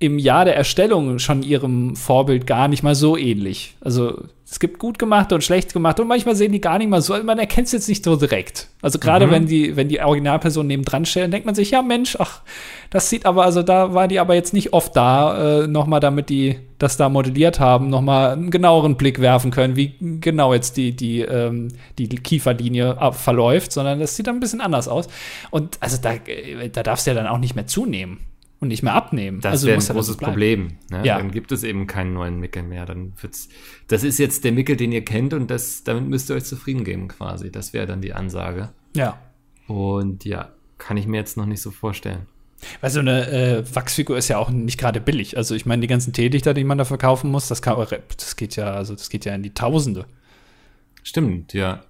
im 0.01 0.19
Jahr 0.19 0.45
der 0.45 0.57
Erstellung 0.57 1.19
schon 1.19 1.43
ihrem 1.43 1.97
Vorbild 1.97 2.47
gar 2.47 2.69
nicht 2.69 2.83
mal 2.83 2.95
so 2.95 3.17
ähnlich. 3.17 3.75
Also 3.81 4.23
es 4.51 4.61
gibt 4.61 4.79
gut 4.79 4.99
gemachte 4.99 5.35
und 5.35 5.43
schlecht 5.43 5.73
gemachte 5.73 6.03
und 6.03 6.09
manchmal 6.09 6.37
sehen 6.37 6.53
die 6.53 6.61
gar 6.61 6.79
nicht 6.79 6.89
mal 6.89 7.03
so, 7.03 7.21
man 7.23 7.39
erkennt 7.39 7.67
es 7.67 7.73
jetzt 7.73 7.89
nicht 7.89 8.05
so 8.05 8.15
direkt. 8.15 8.69
Also 8.81 9.01
gerade 9.01 9.27
mhm. 9.27 9.31
wenn 9.33 9.47
die, 9.47 9.77
wenn 9.77 9.89
die 9.89 10.01
Originalperson 10.01 10.69
nebendran 10.69 11.05
stellen, 11.05 11.33
denkt 11.33 11.47
man 11.47 11.57
sich, 11.57 11.73
ja 11.73 11.83
Mensch, 11.83 12.17
ach, 12.19 12.43
das 12.91 13.11
sieht 13.11 13.27
aber, 13.27 13.45
also 13.45 13.65
da 13.65 13.93
war 13.93 14.07
die 14.07 14.21
aber 14.21 14.35
jetzt 14.35 14.55
nicht 14.55 14.73
oft 14.73 14.95
da, 14.95 15.63
äh, 15.63 15.67
nochmal 15.67 16.01
damit 16.01 16.31
die 16.31 16.59
das 16.79 16.97
da 16.97 17.09
modelliert 17.09 17.59
haben, 17.59 17.91
nochmal 17.91 18.31
einen 18.31 18.53
genaueren 18.53 18.97
Blick 18.97 19.21
werfen 19.21 19.51
können, 19.51 19.75
wie 19.75 19.95
genau 20.21 20.55
jetzt 20.55 20.77
die, 20.77 20.95
die, 20.95 21.23
ähm, 21.23 21.69
die 21.99 22.09
Kieferlinie 22.09 22.97
verläuft, 23.13 23.73
sondern 23.73 23.99
das 23.99 24.15
sieht 24.15 24.29
dann 24.29 24.37
ein 24.37 24.41
bisschen 24.41 24.61
anders 24.61 24.87
aus. 24.87 25.09
Und 25.51 25.77
also 25.81 25.99
da, 26.01 26.13
äh, 26.13 26.69
da 26.71 26.85
darfst 26.85 27.07
du 27.07 27.11
ja 27.11 27.17
dann 27.17 27.27
auch 27.27 27.39
nicht 27.39 27.57
mehr 27.57 27.67
zunehmen 27.67 28.21
und 28.61 28.69
nicht 28.69 28.83
mehr 28.83 28.95
abnehmen. 28.95 29.41
Das 29.41 29.53
also 29.53 29.67
wäre 29.69 29.79
ein 29.79 29.87
großes 29.87 30.17
Problem. 30.17 30.79
Ne? 30.91 31.03
Ja. 31.05 31.19
Dann 31.19 31.31
gibt 31.31 31.53
es 31.53 31.63
eben 31.63 31.87
keinen 31.87 32.13
neuen 32.13 32.41
Mickel 32.41 32.63
mehr. 32.63 32.87
Dann 32.87 33.13
wird's, 33.21 33.49
das 33.87 34.03
ist 34.03 34.19
jetzt 34.19 34.45
der 34.45 34.53
Mickel, 34.53 34.77
den 34.77 34.91
ihr 34.93 35.05
kennt 35.05 35.33
und 35.33 35.51
das, 35.51 35.85
damit 35.85 36.09
müsst 36.09 36.31
ihr 36.31 36.37
euch 36.37 36.45
zufrieden 36.45 36.85
geben 36.85 37.09
quasi. 37.09 37.53
Das 37.53 37.73
wäre 37.73 37.87
dann 37.87 38.01
die 38.01 38.15
Ansage. 38.15 38.71
Ja. 38.97 39.19
Und 39.69 40.25
ja, 40.25 40.53
kann 40.79 40.97
ich 40.97 41.07
mir 41.07 41.19
jetzt 41.19 41.37
noch 41.37 41.47
nicht 41.47 41.61
so 41.61 41.71
vorstellen. 41.71 42.27
Weil 42.81 42.91
so 42.91 42.99
eine 42.99 43.31
äh, 43.31 43.75
Wachsfigur 43.75 44.19
ist 44.19 44.27
ja 44.29 44.39
auch 44.39 44.51
nicht 44.51 44.79
gerade 44.79 45.01
billig. 45.01 45.37
Also 45.37 45.55
ich 45.55 45.65
meine, 45.65 45.81
die 45.81 45.87
ganzen 45.87 46.13
Teelichter, 46.13 46.55
die 46.55 46.65
man 46.65 46.79
da 46.79 46.85
verkaufen 46.85 47.31
muss, 47.31 47.47
das, 47.47 47.63
kann, 47.63 47.77
das 48.17 48.37
geht 48.37 48.57
ja, 48.57 48.73
also 48.73 48.95
das 48.95 49.11
geht 49.11 49.25
ja 49.25 49.35
in 49.35 49.45
die 49.45 49.55
Tausende. 49.55 50.07
Stimmt, 51.05 51.53
ja. 51.53 51.85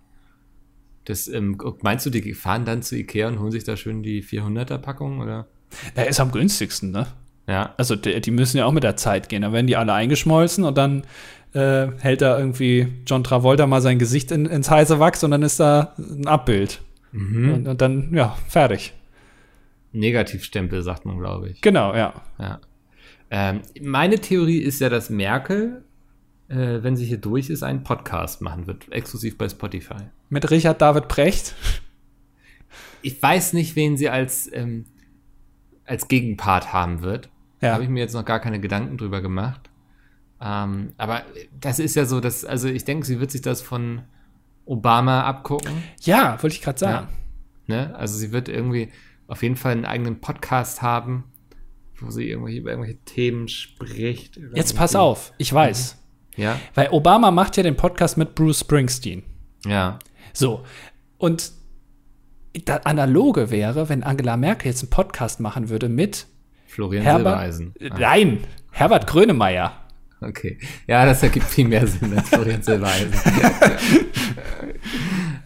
Das, 1.07 1.27
ähm, 1.27 1.57
meinst 1.81 2.05
du, 2.05 2.11
die 2.11 2.35
fahren 2.35 2.67
dann 2.67 2.83
zu 2.83 2.95
Ikea 2.95 3.29
und 3.29 3.41
holen 3.41 3.51
sich 3.51 3.65
da 3.65 3.79
schön 3.79 4.03
die 4.03 4.23
400er-Packung, 4.23 5.21
oder? 5.21 5.47
Er 5.95 6.09
ist 6.09 6.21
am 6.21 6.33
günstigsten, 6.33 6.91
ne? 6.91 7.07
Ja. 7.47 7.75
Also 7.77 7.97
die, 7.97 8.21
die 8.21 8.31
müssen 8.31 8.59
ja 8.59 8.67
auch 8.67 8.73
mit 8.73 8.83
der 8.83 8.97
Zeit 8.97 9.29
gehen. 9.29 9.43
Dann 9.43 9.53
werden 9.53 9.67
die 9.67 9.77
alle 9.77 9.93
eingeschmolzen 9.93 10.65
und 10.65 10.77
dann 10.77 11.05
äh, 11.55 11.89
hält 11.99 12.21
da 12.21 12.39
irgendwie 12.39 12.89
John 13.07 13.25
Travolta 13.25 13.67
mal 13.67 13.81
sein 13.81 13.99
Gesicht 13.99 14.31
in, 14.31 14.47
ins 14.47 14.71
heiße 14.71 15.01
Wachs 15.01 15.25
und 15.25 15.31
dann 15.31 15.43
ist 15.43 15.59
da 15.59 15.95
ein 15.99 16.27
Abbild. 16.27 16.83
Mhm. 17.13 17.53
Und, 17.53 17.69
und 17.69 17.81
dann, 17.81 18.15
ja, 18.15 18.37
fertig. 18.49 18.93
Negativstempel, 19.93 20.83
sagt 20.83 21.07
man, 21.07 21.19
glaube 21.19 21.49
ich. 21.51 21.61
Genau, 21.61 21.95
ja. 21.95 22.15
Ja. 22.39 22.61
Ähm, 23.31 23.63
meine 23.81 24.19
Theorie 24.19 24.59
ist 24.59 24.81
ja, 24.81 24.89
dass 24.89 25.11
Merkel, 25.11 25.85
äh, 26.49 26.83
wenn 26.83 26.97
sie 26.97 27.07
hier 27.07 27.19
durch 27.19 27.51
ist, 27.51 27.63
einen 27.63 27.83
Podcast 27.83 28.41
machen 28.43 28.67
wird, 28.67 28.91
exklusiv 28.93 29.39
bei 29.39 29.49
Spotify. 29.49 29.97
Mit 30.29 30.51
Richard 30.51 30.81
David 30.81 31.09
Precht. 31.09 31.55
Ich 33.01 33.23
weiß 33.23 33.53
nicht, 33.55 33.77
wen 33.77 33.97
sie 33.97 34.09
als, 34.09 34.51
ähm, 34.53 34.85
als 35.89 36.09
Gegenpart 36.09 36.73
haben 36.73 37.03
wird. 37.03 37.29
Da 37.61 37.69
Ja. 37.69 37.73
habe 37.75 37.83
ich 37.85 37.89
mir 37.89 38.01
jetzt 38.01 38.15
noch 38.15 38.25
gar 38.25 38.41
keine 38.41 38.61
Gedanken 38.61 38.97
drüber 38.99 39.21
gemacht. 39.21 39.71
Ähm, 40.41 40.93
aber 40.97 41.23
das 41.61 41.79
ist 41.81 41.97
ja 41.97 42.05
so, 42.05 42.21
dass, 42.21 42.45
also 42.45 42.69
ich 42.69 42.85
denke, 42.85 43.05
sie 43.07 43.19
wird 43.21 43.31
sich 43.33 43.43
das 43.43 43.61
von 43.63 44.03
Obama 44.65 45.23
abgucken. 45.25 45.83
Ja, 46.03 46.41
wollte 46.43 46.55
ich 46.55 46.63
gerade 46.63 46.79
sagen. 46.79 47.09
Ne? 47.67 47.95
Also 47.97 48.17
sie 48.17 48.31
wird 48.33 48.49
irgendwie 48.49 48.91
auf 49.27 49.43
jeden 49.43 49.57
Fall 49.57 49.73
einen 49.73 49.85
eigenen 49.85 50.21
Podcast 50.21 50.81
haben, 50.83 51.25
wo 52.01 52.11
sie 52.11 52.29
irgendwelche, 52.31 52.61
über 52.61 52.71
irgendwelche 52.71 52.99
Themen 53.05 53.49
spricht. 53.49 54.39
Jetzt 54.55 54.77
pass 54.77 54.95
auf, 54.95 55.33
ich 55.39 55.53
weiß. 55.53 55.97
Ja, 56.37 56.59
Weil 56.75 56.89
Obama 56.93 57.33
macht 57.33 57.57
ja 57.57 57.65
den 57.65 57.77
Podcast 57.77 58.17
mit 58.17 58.35
Bruce 58.37 58.61
Springsteen. 58.61 59.25
ja. 59.67 59.99
So. 60.33 60.63
Und 61.17 61.51
das 62.65 62.85
Analoge 62.87 63.51
wäre, 63.51 63.89
wenn 63.89 64.03
Angela 64.03 64.37
Merkel 64.37 64.69
jetzt 64.69 64.83
einen 64.83 64.91
Podcast 64.91 65.41
machen 65.41 65.69
würde 65.69 65.89
mit 65.89 66.27
Florian 66.67 67.03
Herbert. 67.05 67.25
Silbereisen. 67.53 67.75
Ah, 67.91 67.97
Nein, 67.99 68.39
Herbert 68.71 69.07
Grönemeyer. 69.07 69.73
okay. 70.21 70.59
Ja, 70.87 71.05
das 71.07 71.23
ergibt 71.23 71.47
viel 71.47 71.69
mehr 71.69 71.87
Sinn 71.87 72.17
als 72.17 72.29
Florian 72.29 72.63
Silbereisen. 72.63 73.13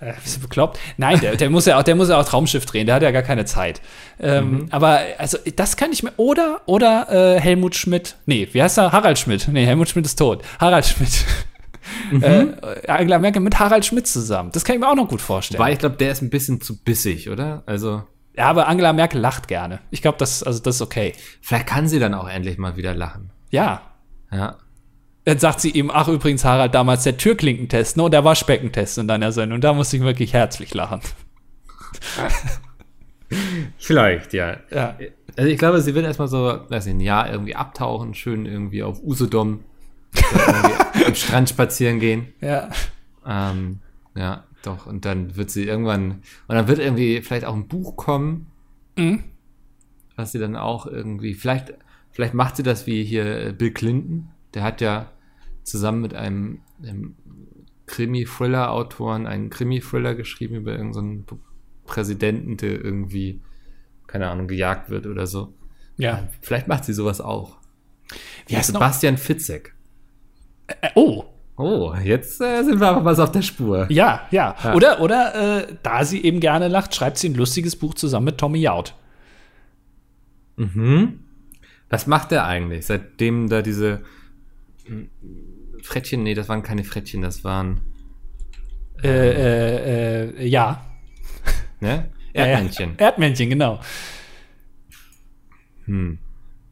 Äh, 0.00 0.14
bist 0.22 0.36
du 0.36 0.40
bekloppt? 0.40 0.80
Nein, 0.96 1.20
der, 1.20 1.36
der 1.36 1.48
muss 1.48 1.64
ja 1.64 1.78
auch, 1.78 1.84
der 1.84 1.94
muss 1.94 2.08
ja 2.08 2.18
auch 2.20 2.24
Traumschiff 2.26 2.66
drehen, 2.66 2.86
der 2.86 2.96
hat 2.96 3.02
ja 3.02 3.12
gar 3.12 3.22
keine 3.22 3.44
Zeit. 3.44 3.80
Ähm, 4.18 4.66
Aber 4.70 4.98
also 5.18 5.38
das 5.54 5.76
kann 5.76 5.92
ich 5.92 6.02
mir. 6.02 6.12
Oder, 6.16 6.60
oder 6.66 7.06
äh, 7.36 7.40
Helmut 7.40 7.76
Schmidt. 7.76 8.16
Nee, 8.26 8.48
wie 8.50 8.60
heißt 8.60 8.78
er? 8.78 8.90
Harald 8.90 9.18
Schmidt. 9.20 9.46
Nee, 9.52 9.64
Helmut 9.64 9.88
Schmidt 9.88 10.04
ist 10.06 10.16
tot. 10.16 10.42
Harald 10.58 10.86
Schmidt. 10.86 11.24
Äh, 12.20 12.46
Angela 12.88 13.18
Merkel 13.18 13.40
mit 13.40 13.58
Harald 13.58 13.86
Schmidt 13.86 14.06
zusammen. 14.06 14.50
Das 14.52 14.64
kann 14.64 14.76
ich 14.76 14.80
mir 14.80 14.88
auch 14.88 14.94
noch 14.94 15.08
gut 15.08 15.22
vorstellen. 15.22 15.62
Weil 15.62 15.72
ich 15.72 15.78
glaube, 15.78 15.96
der 15.96 16.12
ist 16.12 16.22
ein 16.22 16.30
bisschen 16.30 16.60
zu 16.60 16.82
bissig, 16.82 17.30
oder? 17.30 17.62
Also, 17.66 18.02
ja, 18.36 18.46
aber 18.46 18.68
Angela 18.68 18.92
Merkel 18.92 19.20
lacht 19.20 19.48
gerne. 19.48 19.80
Ich 19.90 20.02
glaube, 20.02 20.18
das, 20.18 20.42
also 20.42 20.62
das 20.62 20.76
ist 20.76 20.82
okay. 20.82 21.12
vielleicht 21.40 21.66
kann 21.66 21.88
sie 21.88 21.98
dann 21.98 22.14
auch 22.14 22.28
endlich 22.28 22.58
mal 22.58 22.76
wieder 22.76 22.94
lachen. 22.94 23.30
Ja. 23.50 23.82
Ja. 24.30 24.56
Dann 25.24 25.38
sagt 25.38 25.60
sie 25.60 25.70
ihm, 25.70 25.90
ach 25.92 26.08
übrigens, 26.08 26.44
Harald, 26.44 26.74
damals 26.74 27.04
der 27.04 27.16
Türklinkentest, 27.16 27.96
ne, 27.96 28.02
und 28.04 28.12
der 28.12 28.24
Waschbeckentest 28.24 28.98
in 28.98 29.06
deiner 29.06 29.30
Sendung. 29.32 29.60
Da 29.60 29.72
musste 29.72 29.96
ich 29.96 30.02
wirklich 30.02 30.32
herzlich 30.32 30.74
lachen. 30.74 31.00
Vielleicht, 33.78 34.32
ja. 34.32 34.56
Ja. 34.70 34.96
Also 35.36 35.50
ich 35.50 35.58
glaube, 35.58 35.80
sie 35.80 35.94
wird 35.94 36.04
erstmal 36.04 36.28
so, 36.28 36.58
weiß 36.68 36.86
ich, 36.86 36.94
ein 36.94 37.00
Jahr 37.00 37.30
irgendwie 37.30 37.54
abtauchen, 37.54 38.14
schön 38.14 38.46
irgendwie 38.46 38.82
auf 38.82 39.02
Usedom 39.02 39.60
am 41.06 41.14
Strand 41.14 41.48
spazieren 41.48 42.00
gehen. 42.00 42.28
Ja. 42.40 42.68
Ähm, 43.26 43.80
ja, 44.14 44.44
doch. 44.62 44.86
Und 44.86 45.04
dann 45.04 45.36
wird 45.36 45.50
sie 45.50 45.64
irgendwann, 45.64 46.22
und 46.48 46.54
dann 46.54 46.68
wird 46.68 46.78
irgendwie 46.78 47.20
vielleicht 47.22 47.44
auch 47.44 47.54
ein 47.54 47.68
Buch 47.68 47.96
kommen, 47.96 48.46
Mhm. 48.96 49.24
was 50.16 50.32
sie 50.32 50.38
dann 50.38 50.54
auch 50.56 50.86
irgendwie, 50.86 51.32
vielleicht, 51.34 51.72
vielleicht 52.10 52.34
macht 52.34 52.56
sie 52.56 52.62
das 52.62 52.86
wie 52.86 53.04
hier 53.04 53.52
Bill 53.52 53.72
Clinton. 53.72 54.28
Der 54.54 54.62
hat 54.62 54.80
ja 54.82 55.10
zusammen 55.62 56.02
mit 56.02 56.14
einem, 56.14 56.60
einem 56.82 57.14
Krimi-Thriller-Autoren 57.86 59.26
einen 59.26 59.48
Krimi-Thriller 59.50 60.14
geschrieben 60.14 60.56
über 60.56 60.72
irgendeinen 60.72 61.24
so 61.28 61.38
Präsidenten, 61.86 62.56
der 62.56 62.84
irgendwie, 62.84 63.40
keine 64.06 64.28
Ahnung, 64.28 64.46
gejagt 64.48 64.90
wird 64.90 65.06
oder 65.06 65.26
so. 65.26 65.54
Ja. 65.96 66.28
Vielleicht 66.42 66.68
macht 66.68 66.84
sie 66.84 66.92
sowas 66.92 67.20
auch. 67.20 67.56
Wie 68.46 68.56
heißt 68.56 68.72
noch? 68.72 68.80
Sebastian 68.80 69.16
Fitzek. 69.16 69.74
Äh, 70.80 70.90
oh, 70.94 71.24
Oh, 71.56 71.94
jetzt 72.02 72.40
äh, 72.40 72.62
sind 72.64 72.80
wir 72.80 72.88
aber 72.88 73.04
was 73.04 73.18
auf 73.18 73.30
der 73.30 73.42
Spur. 73.42 73.86
Ja, 73.90 74.26
ja. 74.30 74.56
Ja. 74.64 74.74
Oder, 74.74 75.00
oder 75.00 75.68
äh, 75.68 75.76
da 75.82 76.02
sie 76.04 76.24
eben 76.24 76.40
gerne 76.40 76.66
lacht, 76.68 76.94
schreibt 76.94 77.18
sie 77.18 77.28
ein 77.28 77.34
lustiges 77.34 77.76
Buch 77.76 77.94
zusammen 77.94 78.24
mit 78.24 78.38
Tommy 78.38 78.58
Jaud. 78.58 78.94
Mhm. 80.56 81.20
Was 81.90 82.06
macht 82.06 82.30
der 82.30 82.46
eigentlich? 82.46 82.86
Seitdem 82.86 83.50
da 83.50 83.60
diese 83.60 84.02
Frettchen, 85.82 86.22
nee, 86.22 86.34
das 86.34 86.48
waren 86.48 86.62
keine 86.62 86.84
Frettchen, 86.84 87.22
das 87.22 87.44
waren, 87.44 87.80
Äh, 89.02 89.08
äh, 89.08 90.30
äh, 90.40 90.46
ja. 90.46 90.84
ne? 91.80 92.10
Erdmännchen. 92.32 92.98
Äh, 92.98 93.02
Erdmännchen, 93.04 93.50
genau. 93.50 93.80
Hm. 95.84 96.18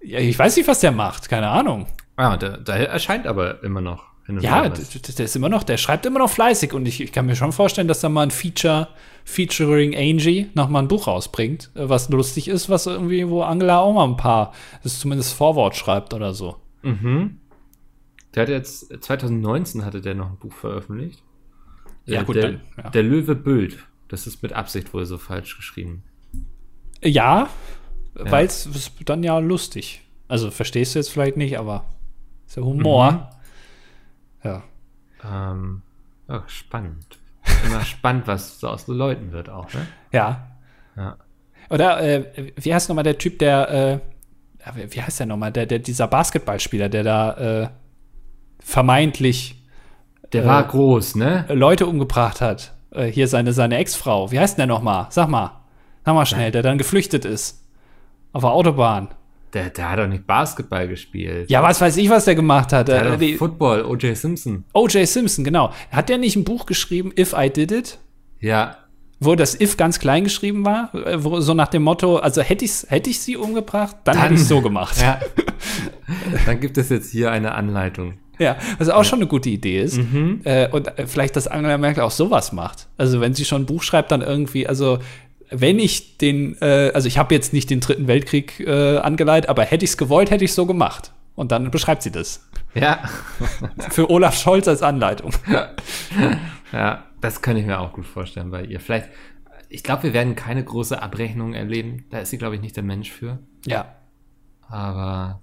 Ja, 0.03 0.19
ich 0.21 0.39
weiß 0.39 0.57
nicht, 0.57 0.69
was 0.69 0.81
der 0.81 0.93
macht, 0.93 1.29
keine 1.29 1.49
Ahnung. 1.49 1.87
Ah, 2.21 2.37
der, 2.37 2.59
der 2.59 2.89
erscheint 2.91 3.27
aber 3.27 3.63
immer 3.65 3.81
noch. 3.81 4.05
Ja, 4.29 4.65
wieder 4.65 4.75
d- 4.75 4.81
was. 4.83 4.91
d- 4.91 5.13
der 5.13 5.25
ist 5.25 5.35
immer 5.37 5.49
noch, 5.49 5.63
der 5.65 5.77
schreibt 5.77 6.07
immer 6.07 6.19
noch 6.21 6.31
fleißig 6.31 6.73
und 6.73 6.87
ich, 6.87 7.01
ich 7.01 7.13
kann 7.13 7.27
mir 7.27 7.35
schon 7.35 7.51
vorstellen, 7.53 7.89
dass 7.89 8.01
da 8.01 8.09
mal 8.09 8.23
ein 8.23 8.31
Feature 8.31 8.89
featuring 9.25 9.95
Angie 9.97 10.49
noch 10.55 10.69
mal 10.69 10.81
ein 10.81 10.89
Buch 10.89 11.07
rausbringt, 11.09 11.71
äh, 11.75 11.89
was 11.89 12.09
lustig 12.11 12.47
ist, 12.49 12.69
was 12.69 12.87
irgendwie, 12.87 13.29
wo 13.29 13.43
Angela 13.43 13.81
auch 13.81 13.93
mal 13.93 14.05
ein 14.05 14.17
paar, 14.17 14.53
das 14.83 14.99
zumindest 15.01 15.33
Vorwort 15.35 15.75
schreibt 15.77 16.15
oder 16.15 16.33
so. 16.35 16.57
Mhm. 16.83 17.39
Der 18.35 18.43
hat 18.43 18.51
jetzt, 18.51 18.93
2019 19.03 19.85
hatte 19.85 20.01
der 20.01 20.15
noch 20.15 20.31
ein 20.31 20.37
Buch 20.37 20.53
veröffentlicht. 20.53 21.23
Ja, 22.07 22.21
Äh, 22.21 22.25
gut, 22.25 22.37
der, 22.37 22.43
dann, 22.43 22.61
ja. 22.77 22.91
der 22.91 23.03
Löwe 23.03 23.35
Bild. 23.35 23.79
Das 24.09 24.27
ist 24.27 24.43
mit 24.43 24.53
Absicht 24.53 24.93
wohl 24.95 25.07
so 25.07 25.19
falsch 25.19 25.57
geschrieben. 25.57 26.03
Ja, 27.03 27.49
weil 28.15 28.47
es 28.47 28.69
dann 29.07 29.23
ja 29.23 29.39
lustig. 29.39 30.03
Also 30.29 30.51
verstehst 30.51 30.95
du 30.95 30.99
jetzt 31.01 31.11
vielleicht 31.11 31.37
nicht, 31.37 31.59
aber 31.59 31.85
ist 32.51 32.57
ja 32.57 32.63
Humor. 32.65 33.31
Ja. 34.43 34.63
Ähm, 35.25 35.83
ja, 36.29 36.43
spannend. 36.47 37.19
Immer 37.65 37.81
spannend, 37.85 38.27
was 38.27 38.59
so 38.59 38.69
aus 38.69 38.87
den 38.87 38.95
Leuten 38.97 39.33
wird 39.33 39.49
auch, 39.49 39.73
ne? 39.73 39.87
Ja. 40.13 40.49
Ja. 40.97 41.17
Oder 41.69 42.01
äh, 42.03 42.53
wie 42.57 42.75
heißt 42.75 42.89
nochmal 42.89 43.05
der 43.05 43.19
Typ, 43.19 43.39
der, 43.39 43.71
äh, 43.71 44.01
wie- 44.89 45.01
heißt 45.03 45.21
der 45.21 45.27
nochmal, 45.27 45.53
der, 45.53 45.67
der, 45.67 45.79
dieser 45.79 46.09
Basketballspieler, 46.09 46.89
der 46.89 47.05
da 47.05 47.63
äh, 47.63 47.69
vermeintlich 48.59 49.63
Der 50.33 50.45
Äh, 50.45 50.47
war 50.47 50.65
groß, 50.67 51.15
ne? 51.17 51.45
Leute 51.51 51.87
umgebracht 51.87 52.41
hat. 52.41 52.73
Äh, 52.91 53.07
hier 53.07 53.29
seine, 53.29 53.53
seine 53.53 53.77
Ex-Frau. 53.79 54.31
Wie 54.33 54.39
heißt 54.41 54.59
denn 54.59 54.67
der 54.69 54.75
nochmal? 54.75 55.07
Sag 55.11 55.29
mal. 55.29 55.61
Sag 56.05 56.15
mal 56.15 56.27
schnell, 56.27 56.51
der 56.51 56.63
dann 56.63 56.79
geflüchtet 56.79 57.25
ist. 57.25 57.65
Auf 58.33 58.43
der 58.43 58.51
Autobahn. 58.51 59.09
Der, 59.53 59.71
der 59.71 59.91
hat 59.91 59.99
doch 59.99 60.07
nicht 60.07 60.27
Basketball 60.27 60.87
gespielt. 60.89 61.51
Ja, 61.51 61.63
was 61.63 61.81
weiß 61.81 61.97
ich, 61.97 62.09
was 62.09 62.25
der 62.25 62.35
gemacht 62.37 62.73
hat. 62.73 62.89
Der 62.89 63.05
Äh, 63.07 63.11
hat 63.11 63.21
die- 63.21 63.35
Football, 63.37 63.85
O.J. 63.85 64.17
Simpson. 64.17 64.65
O.J. 64.73 65.07
Simpson, 65.09 65.45
genau. 65.45 65.73
Hat 65.91 66.09
der 66.09 66.19
nicht 66.19 66.37
ein 66.37 66.45
Buch 66.45 66.67
geschrieben, 66.67 67.13
If 67.19 67.35
I 67.37 67.51
Did 67.51 67.73
It? 67.73 67.99
Ja, 68.41 68.77
Wo 69.23 69.35
das 69.35 69.61
If 69.61 69.77
ganz 69.77 69.99
klein 69.99 70.25
geschrieben 70.25 70.65
war? 70.65 70.95
Äh, 70.95 71.23
Wo, 71.23 71.41
so 71.41 71.53
nach 71.53 71.69
dem 71.69 71.83
Motto, 71.83 72.17
also 72.17 72.41
hätte 72.41 72.65
ich, 72.65 72.73
hätte 72.89 73.11
ich 73.11 73.21
sie 73.21 73.37
umgebracht, 73.37 73.97
dann, 74.05 74.15
Dann- 74.15 74.23
hätte 74.23 74.35
ich 74.35 74.45
so 74.47 74.63
gemacht. 74.63 74.97
ja. 75.03 75.21
Dann 76.47 76.61
gibt 76.61 76.79
es 76.79 76.89
jetzt 76.89 77.11
hier 77.11 77.31
eine 77.31 77.53
Anleitung. 77.55 78.15
Ja, 78.39 78.57
was 78.79 78.89
auch 78.89 79.05
schon 79.05 79.19
eine 79.19 79.27
gute 79.29 79.51
Idee 79.51 79.83
ist. 79.83 79.99
Mhm. 79.99 80.41
Äh, 80.45 80.69
und 80.71 80.91
vielleicht, 81.07 81.37
dass 81.37 81.47
Angela 81.47 81.77
Merkel 81.77 82.03
auch 82.03 82.11
sowas 82.11 82.53
macht. 82.53 82.87
Also 82.97 83.21
wenn 83.21 83.35
sie 83.35 83.45
schon 83.45 83.63
ein 83.63 83.67
Buch 83.67 83.83
schreibt, 83.83 84.11
dann 84.11 84.23
irgendwie, 84.23 84.67
also 84.67 84.99
wenn 85.51 85.79
ich 85.79 86.19
den, 86.19 86.57
äh, 86.61 86.91
also 86.95 87.09
ich 87.09 87.19
habe 87.19 87.35
jetzt 87.35 87.53
nicht 87.53 87.71
den 87.71 87.81
Dritten 87.81 88.07
Weltkrieg 88.07 88.61
äh, 88.61 88.99
angeleitet, 88.99 89.51
aber 89.51 89.65
hätte 89.65 89.85
ich 89.85 89.93
es 89.93 89.97
gewollt, 89.97 90.31
hätte 90.31 90.45
ich 90.45 90.51
es 90.51 90.55
so 90.55 90.67
gemacht. 90.67 91.13
Und 91.35 91.53
dann 91.53 91.71
beschreibt 91.71 92.03
sie 92.03 92.11
das. 92.11 92.49
Ja. 92.75 93.09
Für 93.91 94.11
Olaf 94.11 94.39
Scholz 94.39 94.69
als 94.69 94.83
Anleitung. 94.83 95.33
Ja, 96.73 97.05
das 97.21 97.43
kann 97.43 97.57
ich 97.57 97.67
mir 97.67 97.81
auch 97.81 97.93
gut 97.93 98.07
vorstellen 98.07 98.53
bei 98.53 98.65
ihr. 98.65 98.79
Vielleicht, 98.79 99.09
ich 99.69 99.83
glaube, 99.83 100.05
wir 100.05 100.13
werden 100.13 100.37
keine 100.37 100.63
große 100.63 101.03
Abrechnung 101.03 101.53
erleben. 101.55 102.05
Da 102.11 102.21
ist 102.21 102.31
sie, 102.31 102.39
glaube 102.39 102.55
ich, 102.55 102.61
nicht 102.61 102.77
der 102.77 102.85
Mensch 102.85 103.11
für. 103.11 103.41
Ja. 103.67 103.97
Aber 104.69 105.43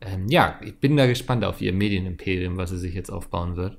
ähm, 0.00 0.28
ja, 0.28 0.60
ich 0.62 0.78
bin 0.78 0.96
da 0.96 1.06
gespannt 1.06 1.44
auf 1.44 1.60
ihr 1.60 1.72
Medienimperium, 1.72 2.56
was 2.56 2.70
sie 2.70 2.78
sich 2.78 2.94
jetzt 2.94 3.10
aufbauen 3.10 3.56
wird. 3.56 3.78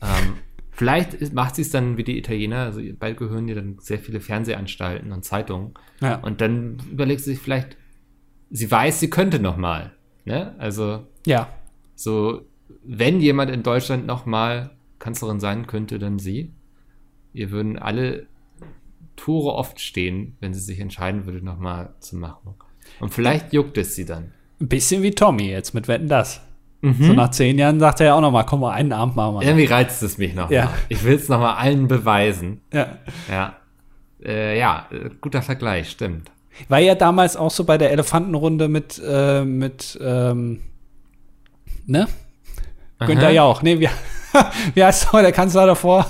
Ähm, 0.00 0.34
vielleicht 0.72 1.32
macht 1.32 1.54
sie 1.54 1.62
es 1.62 1.70
dann 1.70 1.96
wie 1.96 2.04
die 2.04 2.18
Italiener, 2.18 2.64
also 2.64 2.80
bald 2.98 3.16
gehören 3.18 3.46
ihr 3.46 3.54
dann 3.54 3.76
sehr 3.78 3.98
viele 3.98 4.20
Fernsehanstalten 4.20 5.12
und 5.12 5.24
Zeitungen. 5.24 5.74
Ja. 6.00 6.16
Und 6.16 6.40
dann 6.40 6.78
überlegt 6.90 7.20
sie 7.20 7.30
sich 7.34 7.38
vielleicht, 7.38 7.76
sie 8.50 8.70
weiß, 8.70 8.98
sie 9.00 9.10
könnte 9.10 9.38
noch 9.38 9.56
mal. 9.56 9.92
Ne? 10.24 10.54
Also 10.58 11.06
Ja. 11.26 11.48
so, 11.94 12.42
wenn 12.82 13.20
jemand 13.20 13.50
in 13.50 13.62
Deutschland 13.62 14.06
noch 14.06 14.26
mal 14.26 14.70
Kanzlerin 14.98 15.40
sein 15.40 15.66
könnte, 15.66 15.98
dann 15.98 16.18
sie. 16.18 16.52
Ihr 17.32 17.50
würden 17.50 17.78
alle 17.78 18.26
Tore 19.16 19.54
oft 19.54 19.80
stehen, 19.80 20.36
wenn 20.40 20.54
sie 20.54 20.60
sich 20.60 20.80
entscheiden 20.80 21.26
würde, 21.26 21.44
noch 21.44 21.58
mal 21.58 21.94
zu 22.00 22.16
machen. 22.16 22.54
Und 22.98 23.12
vielleicht 23.12 23.52
juckt 23.52 23.76
es 23.78 23.94
sie 23.94 24.04
dann. 24.04 24.32
Ein 24.60 24.68
bisschen 24.68 25.02
wie 25.02 25.10
Tommy 25.12 25.48
jetzt 25.48 25.74
mit 25.74 25.88
Wetten 25.88 26.08
das. 26.08 26.40
So 26.82 27.12
nach 27.12 27.30
zehn 27.30 27.58
Jahren 27.58 27.78
sagt 27.78 28.00
er 28.00 28.06
ja 28.06 28.14
auch 28.14 28.20
noch 28.20 28.32
mal, 28.32 28.42
komm 28.42 28.60
mal, 28.60 28.72
einen 28.72 28.92
Abend 28.92 29.14
machen 29.14 29.36
wir. 29.36 29.42
Irgendwie 29.42 29.66
reizt 29.66 30.02
es 30.02 30.18
mich 30.18 30.34
noch. 30.34 30.50
Ja. 30.50 30.64
mal. 30.64 30.74
Ich 30.88 31.04
will 31.04 31.14
es 31.14 31.28
noch 31.28 31.38
mal 31.38 31.54
allen 31.54 31.86
beweisen. 31.86 32.60
Ja. 32.72 32.98
Ja. 33.30 33.56
Äh, 34.24 34.58
ja, 34.58 34.86
äh, 34.90 35.10
guter 35.20 35.42
Vergleich, 35.42 35.90
stimmt. 35.90 36.32
War 36.68 36.80
ja 36.80 36.96
damals 36.96 37.36
auch 37.36 37.52
so 37.52 37.64
bei 37.64 37.78
der 37.78 37.92
Elefantenrunde 37.92 38.68
mit, 38.68 39.00
äh, 39.06 39.44
mit, 39.44 39.98
ähm, 40.02 40.60
ne? 41.86 42.08
Günther 42.98 43.30
Jauch. 43.30 43.62
Nee, 43.62 43.78
wie, 43.80 43.88
wie 44.74 44.84
heißt 44.84 45.12
der 45.12 45.32
Kanzler 45.32 45.66
davor? 45.66 46.06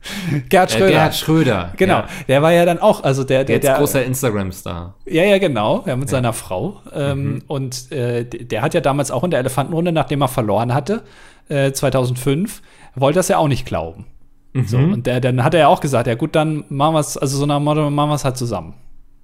Gerhard 0.48 0.70
Äh, 0.70 0.78
Schröder. 0.78 0.90
Gerhard 0.90 1.14
Schröder. 1.16 1.72
genau. 1.76 1.94
Ja. 1.98 2.08
Der 2.28 2.42
war 2.42 2.52
ja 2.52 2.64
dann 2.64 2.78
auch, 2.78 3.02
also 3.02 3.24
der, 3.24 3.44
der, 3.44 3.58
der 3.58 3.74
großer 3.76 4.04
Instagram-Star. 4.04 4.94
Ja, 5.06 5.24
ja, 5.24 5.38
genau. 5.38 5.84
Ja, 5.86 5.96
mit 5.96 6.08
seiner 6.08 6.32
Frau. 6.32 6.80
Ähm, 6.94 7.18
Mhm. 7.34 7.42
Und 7.46 7.92
äh, 7.92 8.24
der 8.24 8.62
hat 8.62 8.74
ja 8.74 8.80
damals 8.80 9.10
auch 9.10 9.24
in 9.24 9.30
der 9.30 9.40
Elefantenrunde, 9.40 9.92
nachdem 9.92 10.22
er 10.22 10.28
verloren 10.28 10.72
hatte, 10.74 11.02
äh, 11.48 11.72
2005, 11.72 12.62
wollte 12.94 13.18
das 13.18 13.28
ja 13.28 13.38
auch 13.38 13.48
nicht 13.48 13.66
glauben. 13.66 14.06
Mhm. 14.52 14.66
So, 14.66 14.78
und 14.78 15.06
der, 15.06 15.20
dann 15.20 15.42
hat 15.44 15.54
er 15.54 15.60
ja 15.60 15.68
auch 15.68 15.80
gesagt, 15.80 16.06
ja 16.06 16.14
gut, 16.14 16.34
dann 16.34 16.64
machen 16.68 16.94
wir 16.94 17.00
es, 17.00 17.16
also 17.16 17.36
so 17.38 17.46
nach 17.46 17.56
dem 17.56 17.64
Motto, 17.64 17.90
machen 17.90 18.10
wir 18.10 18.14
es 18.14 18.24
halt 18.24 18.36
zusammen. 18.36 18.74